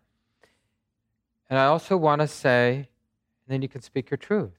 And 1.49 1.57
I 1.57 1.65
also 1.65 1.95
want 1.95 2.21
to 2.21 2.27
say, 2.27 2.75
and 2.75 2.85
then 3.47 3.61
you 3.61 3.69
can 3.69 3.81
speak 3.81 4.09
your 4.09 4.17
truth. 4.17 4.57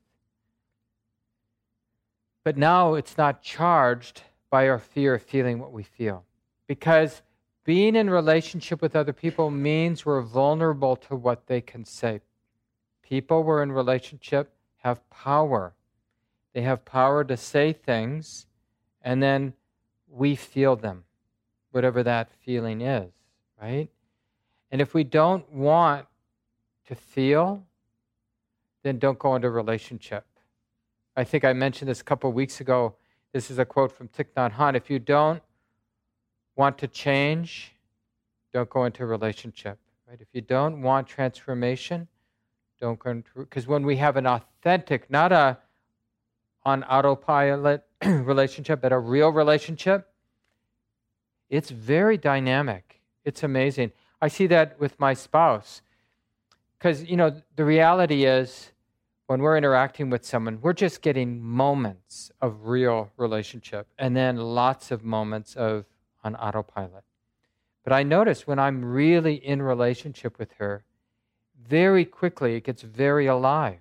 But 2.45 2.57
now 2.57 2.95
it's 2.95 3.19
not 3.19 3.43
charged 3.43 4.23
by 4.51 4.69
our 4.69 4.79
fear 4.79 5.15
of 5.15 5.23
feeling 5.23 5.59
what 5.59 5.73
we 5.73 5.83
feel. 5.83 6.25
Because 6.67 7.23
being 7.69 7.97
in 7.97 8.09
relationship 8.09 8.81
with 8.81 8.97
other 8.97 9.13
people 9.13 9.51
means 9.51 10.07
we're 10.07 10.23
vulnerable 10.23 10.97
to 10.97 11.15
what 11.15 11.49
they 11.49 11.61
can 11.61 11.85
say. 11.85 12.19
People 13.03 13.43
we're 13.43 13.63
in 13.63 13.71
relationship 13.71 14.51
have 14.79 15.07
power. 15.11 15.75
They 16.55 16.63
have 16.63 16.83
power 16.87 17.25
to 17.25 17.37
say 17.37 17.75
things, 17.75 18.47
and 19.03 19.23
then 19.23 19.53
we 20.09 20.35
feel 20.35 20.77
them, 20.77 21.05
whatever 21.71 22.03
that 22.03 22.31
feeling 22.43 22.81
is, 22.81 23.13
right? 23.61 23.91
And 24.71 24.81
if 24.81 24.95
we 24.95 25.05
don't 25.05 25.47
want 25.53 26.07
to 26.87 26.95
feel, 26.95 27.67
then 28.83 28.99
don't 28.99 29.19
go 29.19 29.37
into 29.37 29.51
relationship. 29.51 30.25
I 31.15 31.25
think 31.25 31.45
I 31.45 31.53
mentioned 31.53 31.91
this 31.91 32.01
a 32.01 32.05
couple 32.05 32.31
of 32.31 32.35
weeks 32.35 32.63
ago. 32.63 32.95
This 33.35 33.51
is 33.51 33.59
a 33.59 33.67
quote 33.67 33.93
from 33.93 34.09
Thich 34.09 34.29
Nhat 34.35 34.55
Hanh. 34.55 34.75
If 34.75 34.89
you 34.89 34.99
don't 34.99 35.43
want 36.59 36.77
to 36.79 36.89
change, 36.89 37.73
don't 38.53 38.69
go 38.69 38.85
into 38.85 39.05
a 39.05 39.07
relationship. 39.07 39.79
Right? 40.09 40.19
If 40.21 40.29
you 40.33 40.41
don't 40.41 40.83
want 40.83 41.07
transformation, 41.07 42.09
don't 42.81 42.99
go 42.99 43.11
into 43.11 43.31
because 43.37 43.67
when 43.67 43.87
we 43.87 43.97
have 43.97 44.17
an 44.17 44.27
authentic, 44.27 45.11
not 45.11 45.33
a 45.33 45.59
on 46.65 46.85
autopilot 46.85 47.85
relationship, 48.05 48.83
but 48.83 48.93
a 48.93 48.99
real 48.99 49.31
relationship, 49.31 50.09
it's 51.49 51.71
very 51.71 52.19
dynamic. 52.19 53.01
It's 53.25 53.43
amazing. 53.43 53.93
I 54.21 54.29
see 54.29 54.47
that 54.49 54.79
with 54.81 54.99
my 54.99 55.15
spouse. 55.15 55.81
Because, 56.79 57.05
you 57.05 57.17
know, 57.17 57.41
the 57.57 57.65
reality 57.65 58.25
is 58.25 58.73
when 59.27 59.41
we're 59.41 59.57
interacting 59.57 60.11
with 60.11 60.25
someone, 60.25 60.61
we're 60.61 60.73
just 60.73 61.03
getting 61.03 61.41
moments 61.41 62.31
of 62.41 62.67
real 62.67 63.11
relationship 63.17 63.87
and 63.99 64.17
then 64.17 64.37
lots 64.37 64.91
of 64.91 65.05
moments 65.05 65.57
of 65.57 65.87
on 66.29 66.37
autopilot. 66.37 67.05
But 67.85 67.93
I 67.93 68.03
notice 68.03 68.47
when 68.47 68.59
I'm 68.59 68.85
really 68.85 69.35
in 69.35 69.63
relationship 69.63 70.39
with 70.39 70.53
her, 70.59 70.85
very 71.59 72.05
quickly 72.05 72.55
it 72.55 72.65
gets 72.65 72.83
very 72.83 73.27
alive 73.27 73.81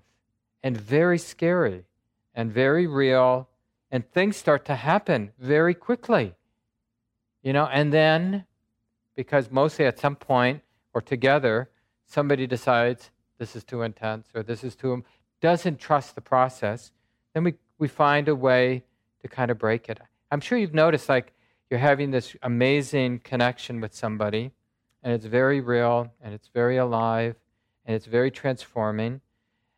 and 0.64 0.76
very 0.76 1.18
scary 1.18 1.84
and 2.34 2.52
very 2.52 2.88
real 2.88 3.50
and 3.92 4.10
things 4.12 4.38
start 4.38 4.66
to 4.66 4.76
happen 4.76 5.32
very 5.40 5.74
quickly. 5.74 6.34
You 7.44 7.54
know, 7.54 7.68
and 7.68 7.94
then 7.94 8.46
because 9.16 9.52
mostly 9.52 9.86
at 9.86 10.00
some 10.00 10.16
point 10.16 10.62
or 10.94 11.02
together, 11.02 11.70
somebody 12.06 12.48
decides 12.48 13.12
this 13.38 13.56
is 13.56 13.64
too 13.64 13.82
intense 13.82 14.28
or 14.34 14.44
this 14.44 14.64
is 14.64 14.76
too 14.76 15.04
doesn't 15.40 15.80
trust 15.80 16.16
the 16.16 16.22
process, 16.22 16.92
then 17.34 17.44
we, 17.44 17.54
we 17.78 17.88
find 17.88 18.28
a 18.28 18.36
way 18.36 18.84
to 19.22 19.28
kind 19.28 19.52
of 19.52 19.58
break 19.58 19.90
it. 19.90 20.00
I'm 20.32 20.42
sure 20.42 20.58
you've 20.58 20.74
noticed 20.74 21.10
like 21.10 21.34
you're 21.70 21.80
having 21.80 22.12
this 22.12 22.36
amazing 22.42 23.20
connection 23.20 23.82
with 23.82 23.94
somebody, 23.94 24.52
and 25.04 25.14
it's 25.14 25.26
very 25.26 25.62
real 25.62 26.12
and 26.22 26.34
it's 26.34 26.48
very 26.48 26.78
alive 26.78 27.36
and 27.86 27.96
it's 27.96 28.06
very 28.06 28.32
transforming. 28.32 29.22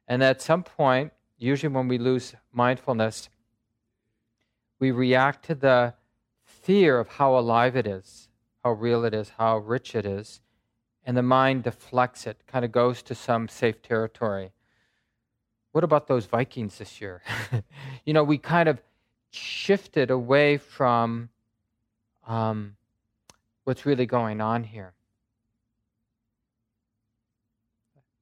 And 0.08 0.24
at 0.24 0.42
some 0.42 0.64
point, 0.64 1.14
usually 1.38 1.74
when 1.74 1.88
we 1.88 1.98
lose 1.98 2.36
mindfulness, 2.52 3.30
we 4.80 4.92
react 4.92 5.46
to 5.46 5.56
the 5.56 5.94
fear 6.44 7.00
of 7.00 7.08
how 7.08 7.38
alive 7.38 7.76
it 7.76 7.86
is, 7.86 8.30
how 8.64 8.72
real 8.72 9.06
it 9.06 9.14
is, 9.14 9.34
how 9.38 9.58
rich 9.58 9.96
it 9.96 10.06
is, 10.06 10.42
and 11.06 11.16
the 11.16 11.24
mind 11.24 11.64
deflects 11.64 12.28
it, 12.28 12.42
kind 12.48 12.66
of 12.66 12.72
goes 12.72 13.02
to 13.04 13.16
some 13.16 13.48
safe 13.48 13.82
territory. 13.82 14.52
What 15.72 15.84
about 15.84 16.08
those 16.08 16.26
Vikings 16.26 16.78
this 16.78 17.00
year? 17.00 17.22
you 18.06 18.14
know, 18.14 18.24
we 18.24 18.38
kind 18.38 18.68
of 18.68 18.82
shifted 19.32 20.10
away 20.10 20.58
from 20.58 21.30
um, 22.30 22.77
what's 23.65 23.86
really 23.86 24.05
going 24.05 24.39
on 24.39 24.63
here. 24.63 24.93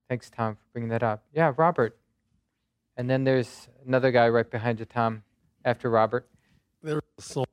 Thanks, 0.10 0.30
Tom, 0.30 0.56
for 0.56 0.62
bringing 0.72 0.90
that 0.90 1.04
up. 1.04 1.26
Yeah, 1.34 1.54
Robert. 1.58 1.98
And 2.96 3.10
then 3.10 3.26
there's 3.26 3.68
another 3.86 4.10
guy 4.10 4.30
right 4.30 4.50
behind 4.50 4.80
you, 4.80 4.86
Tom, 4.86 5.24
after 5.66 5.90
Robert. 5.90 6.26
There's 6.82 7.02
a 7.18 7.22
song, 7.22 7.46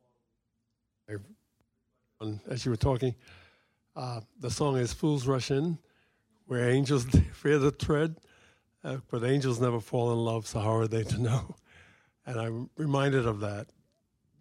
as 2.48 2.64
you 2.64 2.70
were 2.70 2.76
talking, 2.76 3.16
uh, 3.96 4.20
the 4.38 4.50
song 4.50 4.76
is 4.76 4.92
Fools 4.92 5.26
Rush 5.26 5.50
In, 5.50 5.78
where 6.46 6.70
angels 6.70 7.06
fear 7.32 7.58
the 7.58 7.72
tread, 7.72 8.16
uh, 8.84 8.98
but 9.10 9.24
angels 9.24 9.60
never 9.60 9.80
fall 9.80 10.12
in 10.12 10.18
love, 10.18 10.46
so 10.46 10.60
how 10.60 10.76
are 10.76 10.86
they 10.86 11.02
to 11.02 11.20
know? 11.20 11.56
And 12.24 12.38
I'm 12.38 12.70
reminded 12.76 13.26
of 13.26 13.40
that 13.40 13.66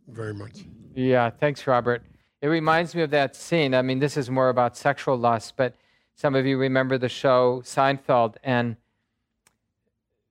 very 0.08 0.34
much. 0.34 0.66
Yeah, 0.95 1.30
thanks, 1.30 1.66
Robert. 1.66 2.04
It 2.41 2.47
reminds 2.47 2.93
me 2.93 3.01
of 3.01 3.10
that 3.12 3.36
scene. 3.36 3.74
I 3.74 3.82
mean, 3.82 3.99
this 3.99 4.18
is 4.18 4.30
more 4.30 4.49
about 4.49 4.76
sexual 4.76 5.18
lust, 5.18 5.54
but 5.56 5.76
some 6.16 6.36
of 6.36 6.45
you 6.45 6.58
remember 6.58 6.97
the 6.97 7.10
show 7.10 7.62
Seinfeld, 7.64 8.36
and 8.43 8.76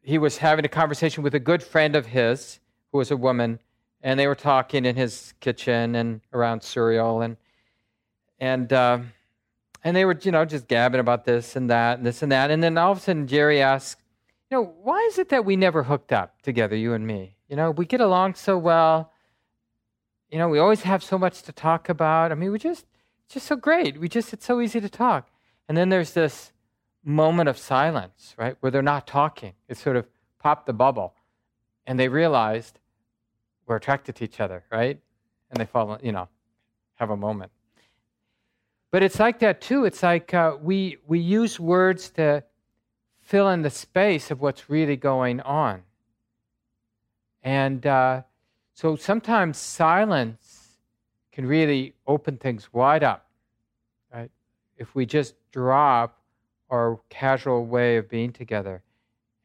he 0.02 0.18
was 0.18 0.38
having 0.38 0.64
a 0.64 0.68
conversation 0.68 1.22
with 1.22 1.34
a 1.34 1.40
good 1.40 1.62
friend 1.62 1.96
of 1.96 2.06
his 2.06 2.60
who 2.90 2.98
was 2.98 3.10
a 3.10 3.16
woman, 3.16 3.58
and 4.02 4.18
they 4.18 4.26
were 4.26 4.34
talking 4.34 4.84
in 4.84 4.96
his 4.96 5.32
kitchen 5.40 5.94
and 5.94 6.20
around 6.32 6.62
cereal, 6.62 7.22
and 7.22 7.36
and 8.38 8.72
uh, 8.72 8.98
and 9.84 9.96
they 9.96 10.04
were 10.04 10.18
you 10.20 10.32
know 10.32 10.44
just 10.44 10.68
gabbing 10.68 11.00
about 11.00 11.24
this 11.24 11.56
and 11.56 11.70
that 11.70 11.98
and 11.98 12.06
this 12.06 12.22
and 12.22 12.30
that, 12.30 12.50
and 12.50 12.62
then 12.62 12.76
all 12.76 12.92
of 12.92 12.98
a 12.98 13.00
sudden 13.00 13.26
Jerry 13.26 13.62
asks, 13.62 14.00
you 14.50 14.58
know, 14.58 14.74
why 14.82 14.98
is 15.08 15.18
it 15.18 15.30
that 15.30 15.44
we 15.44 15.56
never 15.56 15.82
hooked 15.84 16.12
up 16.12 16.42
together, 16.42 16.76
you 16.76 16.92
and 16.92 17.06
me? 17.06 17.36
You 17.48 17.56
know, 17.56 17.70
we 17.70 17.86
get 17.86 18.00
along 18.00 18.34
so 18.34 18.58
well. 18.58 19.11
You 20.32 20.38
know, 20.38 20.48
we 20.48 20.58
always 20.58 20.80
have 20.82 21.04
so 21.04 21.18
much 21.18 21.42
to 21.42 21.52
talk 21.52 21.90
about. 21.90 22.32
I 22.32 22.34
mean, 22.36 22.50
we 22.50 22.58
just 22.58 22.86
it's 23.26 23.34
just 23.34 23.46
so 23.46 23.54
great. 23.54 24.00
We 24.00 24.08
just 24.08 24.32
it's 24.32 24.46
so 24.46 24.62
easy 24.62 24.80
to 24.80 24.88
talk. 24.88 25.28
And 25.68 25.76
then 25.76 25.90
there's 25.90 26.12
this 26.12 26.52
moment 27.04 27.50
of 27.50 27.58
silence, 27.58 28.34
right, 28.38 28.56
where 28.60 28.72
they're 28.72 28.80
not 28.80 29.06
talking. 29.06 29.52
It 29.68 29.76
sort 29.76 29.96
of 29.96 30.06
popped 30.38 30.64
the 30.64 30.72
bubble, 30.72 31.14
and 31.86 32.00
they 32.00 32.08
realized 32.08 32.78
we're 33.66 33.76
attracted 33.76 34.16
to 34.16 34.24
each 34.24 34.40
other, 34.40 34.64
right? 34.72 34.98
And 35.50 35.60
they 35.60 35.66
fall, 35.66 35.98
you 36.02 36.12
know, 36.12 36.30
have 36.94 37.10
a 37.10 37.16
moment. 37.16 37.52
But 38.90 39.02
it's 39.02 39.20
like 39.20 39.38
that 39.40 39.60
too. 39.60 39.84
It's 39.84 40.02
like 40.02 40.32
uh, 40.32 40.56
we 40.62 40.96
we 41.06 41.18
use 41.18 41.60
words 41.60 42.08
to 42.12 42.42
fill 43.20 43.50
in 43.50 43.60
the 43.60 43.70
space 43.70 44.30
of 44.30 44.40
what's 44.40 44.70
really 44.70 44.96
going 44.96 45.42
on, 45.42 45.82
and 47.42 47.86
uh, 47.86 48.22
so 48.74 48.96
sometimes 48.96 49.58
silence 49.58 50.78
can 51.32 51.46
really 51.46 51.94
open 52.06 52.36
things 52.36 52.72
wide 52.72 53.02
up, 53.02 53.26
right? 54.12 54.30
If 54.76 54.94
we 54.94 55.06
just 55.06 55.34
drop 55.50 56.18
our 56.70 56.98
casual 57.10 57.66
way 57.66 57.98
of 57.98 58.08
being 58.08 58.32
together 58.32 58.82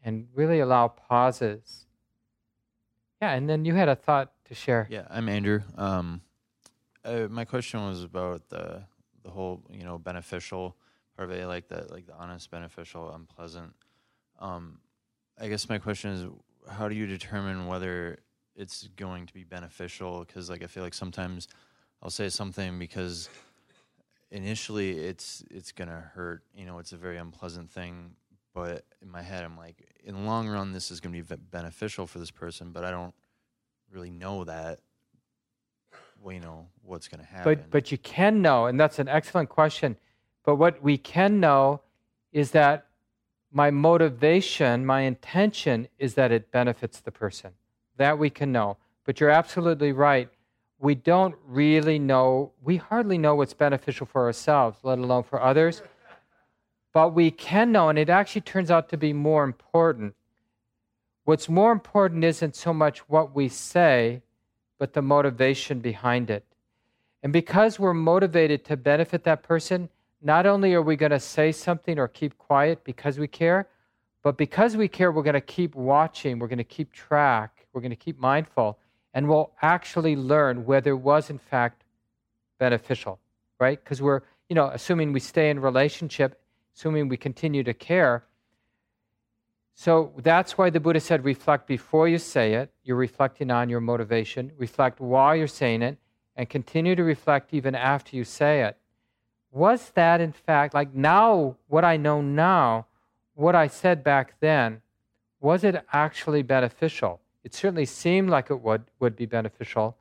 and 0.03 0.27
really 0.33 0.59
allow 0.59 0.87
pauses. 0.87 1.85
Yeah, 3.21 3.33
and 3.33 3.49
then 3.49 3.65
you 3.65 3.75
had 3.75 3.89
a 3.89 3.95
thought 3.95 4.31
to 4.45 4.55
share. 4.55 4.87
Yeah, 4.89 5.05
I'm 5.09 5.27
Andrew. 5.27 5.61
Um, 5.75 6.21
uh, 7.03 7.27
my 7.29 7.45
question 7.45 7.85
was 7.85 8.03
about 8.03 8.47
the 8.49 8.83
the 9.23 9.29
whole 9.29 9.61
you 9.69 9.83
know 9.83 9.97
beneficial 9.97 10.77
part 11.17 11.29
of 11.29 11.37
it, 11.37 11.45
like 11.47 11.67
the 11.67 11.87
like 11.89 12.07
the 12.07 12.13
honest, 12.13 12.49
beneficial, 12.49 13.13
unpleasant. 13.13 13.73
Um, 14.39 14.79
I 15.39 15.49
guess 15.49 15.67
my 15.67 15.79
question 15.79 16.11
is, 16.11 16.25
how 16.69 16.87
do 16.87 16.95
you 16.95 17.07
determine 17.07 17.67
whether 17.67 18.19
it's 18.57 18.89
going 18.97 19.27
to 19.27 19.33
be 19.33 19.43
beneficial? 19.43 20.25
Because 20.25 20.49
like 20.49 20.63
I 20.63 20.67
feel 20.67 20.83
like 20.83 20.93
sometimes 20.93 21.47
I'll 22.01 22.09
say 22.09 22.29
something 22.29 22.77
because 22.79 23.29
initially 24.31 24.97
it's 24.99 25.43
it's 25.49 25.71
gonna 25.71 26.11
hurt. 26.13 26.43
You 26.55 26.65
know, 26.65 26.79
it's 26.79 26.91
a 26.91 26.97
very 26.97 27.17
unpleasant 27.17 27.71
thing. 27.71 28.11
But 28.53 28.85
in 29.03 29.11
my 29.11 29.21
head, 29.21 29.43
I'm 29.43 29.55
like, 29.55 29.87
in 30.03 30.15
the 30.15 30.21
long 30.21 30.47
run, 30.47 30.73
this 30.73 30.89
is 30.89 30.99
gonna 30.99 31.21
be 31.21 31.35
beneficial 31.51 32.07
for 32.07 32.19
this 32.19 32.31
person. 32.31 32.71
But 32.71 32.83
I 32.83 32.91
don't 32.91 33.13
really 33.91 34.09
know 34.09 34.43
that. 34.43 34.79
Well, 36.19 36.33
you 36.33 36.39
know 36.39 36.67
what's 36.81 37.07
gonna 37.07 37.23
happen. 37.23 37.43
But 37.43 37.69
but 37.69 37.91
you 37.91 37.97
can 37.99 38.41
know, 38.41 38.65
and 38.65 38.79
that's 38.79 38.99
an 38.99 39.07
excellent 39.07 39.49
question. 39.49 39.97
But 40.43 40.55
what 40.55 40.81
we 40.81 40.97
can 40.97 41.39
know 41.39 41.81
is 42.31 42.51
that 42.51 42.87
my 43.51 43.71
motivation, 43.71 44.85
my 44.85 45.01
intention 45.01 45.87
is 45.97 46.15
that 46.15 46.31
it 46.31 46.51
benefits 46.51 46.99
the 46.99 47.11
person. 47.11 47.51
That 47.97 48.17
we 48.17 48.29
can 48.29 48.51
know. 48.51 48.77
But 49.05 49.19
you're 49.19 49.29
absolutely 49.29 49.91
right 49.91 50.29
we 50.79 50.95
don't 50.95 51.35
really 51.47 51.97
know, 51.97 52.51
we 52.61 52.77
hardly 52.77 53.17
know 53.17 53.35
what's 53.35 53.53
beneficial 53.53 54.05
for 54.05 54.25
ourselves, 54.25 54.79
let 54.83 54.99
alone 54.99 55.23
for 55.23 55.41
others. 55.41 55.81
But 56.93 57.13
we 57.13 57.31
can 57.31 57.71
know, 57.71 57.89
and 57.89 57.97
it 57.97 58.09
actually 58.09 58.41
turns 58.41 58.69
out 58.71 58.89
to 58.89 58.97
be 58.97 59.13
more 59.13 59.43
important. 59.43 60.15
What's 61.25 61.49
more 61.49 61.71
important 61.71 62.23
isn't 62.23 62.55
so 62.55 62.73
much 62.73 62.99
what 63.09 63.35
we 63.35 63.49
say, 63.49 64.21
but 64.77 64.93
the 64.93 65.01
motivation 65.01 65.79
behind 65.79 66.29
it. 66.29 66.45
And 67.23 67.33
because 67.33 67.79
we're 67.79 67.93
motivated 67.93 68.63
to 68.65 68.77
benefit 68.77 69.23
that 69.23 69.43
person, 69.43 69.89
not 70.21 70.45
only 70.45 70.73
are 70.73 70.81
we 70.81 70.95
going 70.95 71.11
to 71.11 71.19
say 71.19 71.51
something 71.51 71.99
or 71.99 72.07
keep 72.07 72.37
quiet 72.37 72.83
because 72.83 73.17
we 73.19 73.27
care, 73.27 73.67
but 74.27 74.35
because 74.35 74.75
we 74.75 74.89
care, 74.89 75.09
we're 75.09 75.23
going 75.23 75.35
to 75.35 75.39
keep 75.39 75.73
watching, 75.73 76.37
we're 76.37 76.49
going 76.49 76.57
to 76.57 76.65
keep 76.65 76.91
track, 76.91 77.65
we're 77.71 77.79
going 77.79 77.91
to 77.91 77.95
keep 77.95 78.19
mindful 78.19 78.77
and 79.13 79.29
we'll 79.29 79.53
actually 79.61 80.17
learn 80.17 80.65
whether 80.65 80.91
it 80.91 80.97
was 80.97 81.29
in 81.29 81.37
fact 81.37 81.85
beneficial, 82.59 83.21
right? 83.57 83.81
Because 83.81 84.01
we're, 84.01 84.23
you 84.49 84.53
know, 84.53 84.67
assuming 84.67 85.13
we 85.13 85.21
stay 85.21 85.49
in 85.49 85.61
relationship, 85.61 86.41
assuming 86.75 87.07
we 87.07 87.15
continue 87.15 87.63
to 87.63 87.73
care. 87.73 88.25
So 89.75 90.11
that's 90.17 90.57
why 90.57 90.71
the 90.71 90.81
Buddha 90.81 90.99
said 90.99 91.23
reflect 91.23 91.65
before 91.65 92.09
you 92.09 92.17
say 92.17 92.55
it. 92.55 92.69
You're 92.83 92.97
reflecting 92.97 93.49
on 93.49 93.69
your 93.69 93.79
motivation. 93.79 94.51
Reflect 94.57 94.99
while 94.99 95.37
you're 95.37 95.47
saying 95.47 95.83
it, 95.83 95.97
and 96.35 96.49
continue 96.49 96.97
to 96.97 97.03
reflect 97.05 97.53
even 97.53 97.75
after 97.75 98.17
you 98.17 98.25
say 98.25 98.63
it. 98.63 98.75
Was 99.51 99.91
that, 99.91 100.19
in 100.19 100.33
fact, 100.33 100.73
like 100.73 100.93
now, 100.93 101.55
what 101.69 101.85
I 101.85 101.95
know 101.95 102.19
now, 102.19 102.86
what 103.37 103.55
I 103.55 103.67
said 103.67 104.03
back 104.03 104.33
then, 104.39 104.81
was 105.39 105.63
it 105.63 105.85
actually 105.93 106.41
beneficial? 106.41 107.21
It 107.43 107.53
certainly 107.53 107.85
seemed 107.85 108.31
like 108.31 108.49
it 108.49 108.61
would, 108.61 108.85
would 108.99 109.15
be 109.15 109.27
beneficial, 109.27 109.95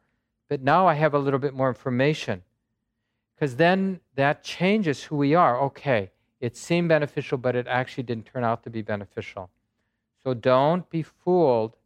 but 0.48 0.62
now 0.62 0.86
I 0.86 0.94
have 0.94 1.12
a 1.12 1.18
little 1.18 1.38
bit 1.38 1.52
more 1.52 1.68
information. 1.68 2.42
Because 3.34 3.56
then 3.56 4.00
that 4.14 4.42
changes 4.42 5.04
who 5.04 5.16
we 5.16 5.34
are. 5.34 5.60
Okay, 5.60 6.10
it 6.40 6.56
seemed 6.56 6.88
beneficial, 6.88 7.36
but 7.36 7.54
it 7.54 7.66
actually 7.66 8.04
didn't 8.04 8.24
turn 8.24 8.42
out 8.42 8.62
to 8.64 8.70
be 8.70 8.80
beneficial. 8.80 9.50
So 10.24 10.32
don't 10.32 10.88
be 10.88 11.02
fooled 11.02 11.76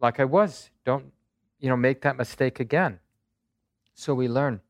like 0.00 0.20
I 0.20 0.24
was. 0.24 0.70
Don't, 0.84 1.12
you 1.58 1.68
know, 1.68 1.76
make 1.76 2.02
that 2.02 2.16
mistake 2.16 2.60
again. 2.60 3.00
So 3.94 4.14
we 4.14 4.28
learn 4.28 4.60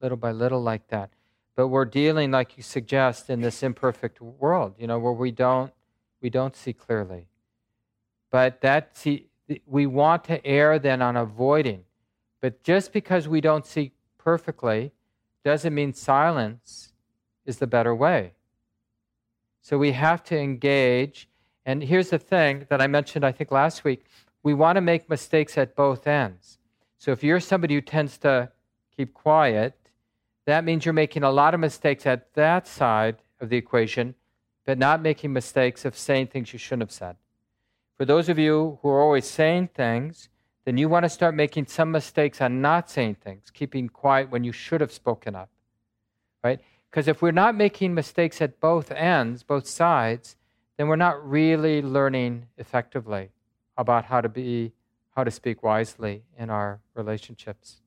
little 0.00 0.18
by 0.18 0.32
little 0.32 0.60
like 0.60 0.88
that. 0.88 1.10
But 1.54 1.68
we're 1.68 1.84
dealing, 1.84 2.30
like 2.30 2.56
you 2.56 2.62
suggest, 2.62 3.28
in 3.28 3.40
this 3.40 3.62
imperfect 3.62 4.20
world, 4.20 4.74
you 4.78 4.86
know, 4.86 4.98
where 4.98 5.12
we 5.12 5.30
don't 5.30 5.72
we 6.20 6.30
don't 6.30 6.56
see 6.56 6.72
clearly. 6.72 7.26
But 8.30 8.60
that 8.62 8.96
see 8.96 9.26
we 9.66 9.86
want 9.86 10.24
to 10.24 10.44
err 10.46 10.78
then 10.78 11.02
on 11.02 11.16
avoiding. 11.16 11.84
But 12.40 12.62
just 12.62 12.92
because 12.92 13.28
we 13.28 13.40
don't 13.40 13.66
see 13.66 13.92
perfectly 14.18 14.92
doesn't 15.44 15.74
mean 15.74 15.92
silence 15.92 16.92
is 17.44 17.58
the 17.58 17.66
better 17.66 17.94
way. 17.94 18.32
So 19.60 19.78
we 19.78 19.92
have 19.92 20.24
to 20.24 20.38
engage. 20.38 21.28
And 21.66 21.82
here's 21.82 22.10
the 22.10 22.18
thing 22.18 22.66
that 22.68 22.80
I 22.80 22.86
mentioned, 22.86 23.24
I 23.24 23.32
think, 23.32 23.50
last 23.50 23.84
week 23.84 24.04
we 24.42 24.54
want 24.54 24.76
to 24.76 24.80
make 24.80 25.08
mistakes 25.08 25.56
at 25.56 25.76
both 25.76 26.06
ends. 26.06 26.58
So 26.98 27.12
if 27.12 27.22
you're 27.22 27.40
somebody 27.40 27.74
who 27.74 27.80
tends 27.80 28.18
to 28.18 28.50
keep 28.96 29.14
quiet, 29.14 29.76
that 30.46 30.64
means 30.64 30.84
you're 30.84 30.92
making 30.92 31.22
a 31.22 31.30
lot 31.30 31.54
of 31.54 31.60
mistakes 31.60 32.06
at 32.06 32.34
that 32.34 32.66
side 32.66 33.16
of 33.40 33.48
the 33.48 33.56
equation, 33.56 34.14
but 34.64 34.78
not 34.78 35.02
making 35.02 35.32
mistakes 35.32 35.84
of 35.84 35.96
saying 35.96 36.28
things 36.28 36.52
you 36.52 36.58
shouldn't 36.58 36.82
have 36.82 36.92
said. 36.92 37.16
For 37.96 38.04
those 38.04 38.28
of 38.28 38.38
you 38.38 38.78
who 38.82 38.88
are 38.88 39.00
always 39.00 39.26
saying 39.26 39.68
things, 39.74 40.28
then 40.64 40.76
you 40.76 40.88
want 40.88 41.04
to 41.04 41.08
start 41.08 41.34
making 41.34 41.66
some 41.66 41.90
mistakes 41.90 42.40
on 42.40 42.60
not 42.60 42.88
saying 42.88 43.16
things, 43.16 43.50
keeping 43.50 43.88
quiet 43.88 44.30
when 44.30 44.44
you 44.44 44.52
should 44.52 44.80
have 44.80 44.92
spoken 44.92 45.34
up. 45.34 45.50
Right? 46.42 46.60
Because 46.90 47.08
if 47.08 47.22
we're 47.22 47.32
not 47.32 47.54
making 47.54 47.94
mistakes 47.94 48.40
at 48.40 48.60
both 48.60 48.90
ends, 48.92 49.42
both 49.42 49.66
sides, 49.66 50.36
then 50.76 50.88
we're 50.88 50.96
not 50.96 51.28
really 51.28 51.82
learning 51.82 52.46
effectively 52.58 53.30
about 53.76 54.04
how 54.06 54.20
to 54.20 54.28
be 54.28 54.72
how 55.14 55.24
to 55.24 55.30
speak 55.30 55.62
wisely 55.62 56.22
in 56.38 56.48
our 56.48 56.80
relationships. 56.94 57.81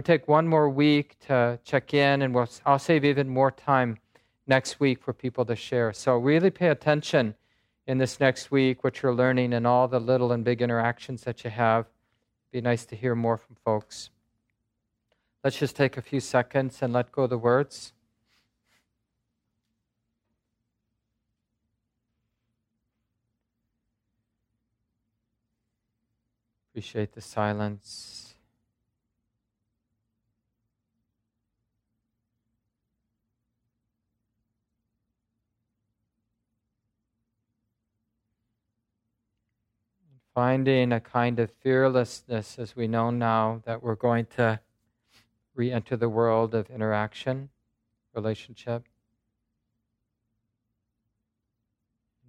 We'll 0.00 0.16
take 0.16 0.28
one 0.28 0.48
more 0.48 0.70
week 0.70 1.18
to 1.26 1.58
check 1.62 1.92
in 1.92 2.22
and 2.22 2.34
we'll, 2.34 2.48
I'll 2.64 2.78
save 2.78 3.04
even 3.04 3.28
more 3.28 3.50
time 3.50 3.98
next 4.46 4.80
week 4.80 5.02
for 5.02 5.12
people 5.12 5.44
to 5.44 5.54
share. 5.54 5.92
So 5.92 6.16
really 6.16 6.48
pay 6.48 6.68
attention 6.68 7.34
in 7.86 7.98
this 7.98 8.18
next 8.18 8.50
week, 8.50 8.82
what 8.82 9.02
you're 9.02 9.14
learning, 9.14 9.52
and 9.52 9.66
all 9.66 9.88
the 9.88 10.00
little 10.00 10.32
and 10.32 10.42
big 10.42 10.62
interactions 10.62 11.24
that 11.24 11.44
you 11.44 11.50
have. 11.50 11.84
Be 12.50 12.62
nice 12.62 12.86
to 12.86 12.96
hear 12.96 13.14
more 13.14 13.36
from 13.36 13.56
folks. 13.62 14.08
Let's 15.44 15.58
just 15.58 15.76
take 15.76 15.98
a 15.98 16.00
few 16.00 16.20
seconds 16.20 16.78
and 16.80 16.94
let 16.94 17.12
go 17.12 17.24
of 17.24 17.28
the 17.28 17.36
words. 17.36 17.92
Appreciate 26.72 27.12
the 27.12 27.20
silence. 27.20 28.19
Finding 40.34 40.92
a 40.92 41.00
kind 41.00 41.38
of 41.38 41.50
fearlessness 41.50 42.58
as 42.58 42.76
we 42.76 42.86
know 42.86 43.10
now 43.10 43.62
that 43.64 43.82
we're 43.82 43.94
going 43.94 44.26
to 44.36 44.60
re 45.54 45.72
enter 45.72 45.96
the 45.96 46.08
world 46.08 46.54
of 46.54 46.70
interaction, 46.70 47.50
relationship. 48.14 48.84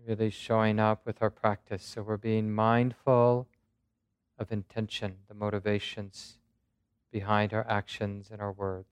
Really 0.08 0.32
showing 0.32 0.80
up 0.80 1.06
with 1.06 1.22
our 1.22 1.30
practice. 1.30 1.84
So 1.84 2.02
we're 2.02 2.18
being 2.18 2.52
mindful 2.52 3.48
of 4.40 4.52
intention, 4.52 5.18
the 5.28 5.36
motivations 5.36 6.40
behind 7.12 7.54
our 7.54 7.66
actions 7.70 8.30
and 8.32 8.42
our 8.42 8.52
words. 8.52 8.88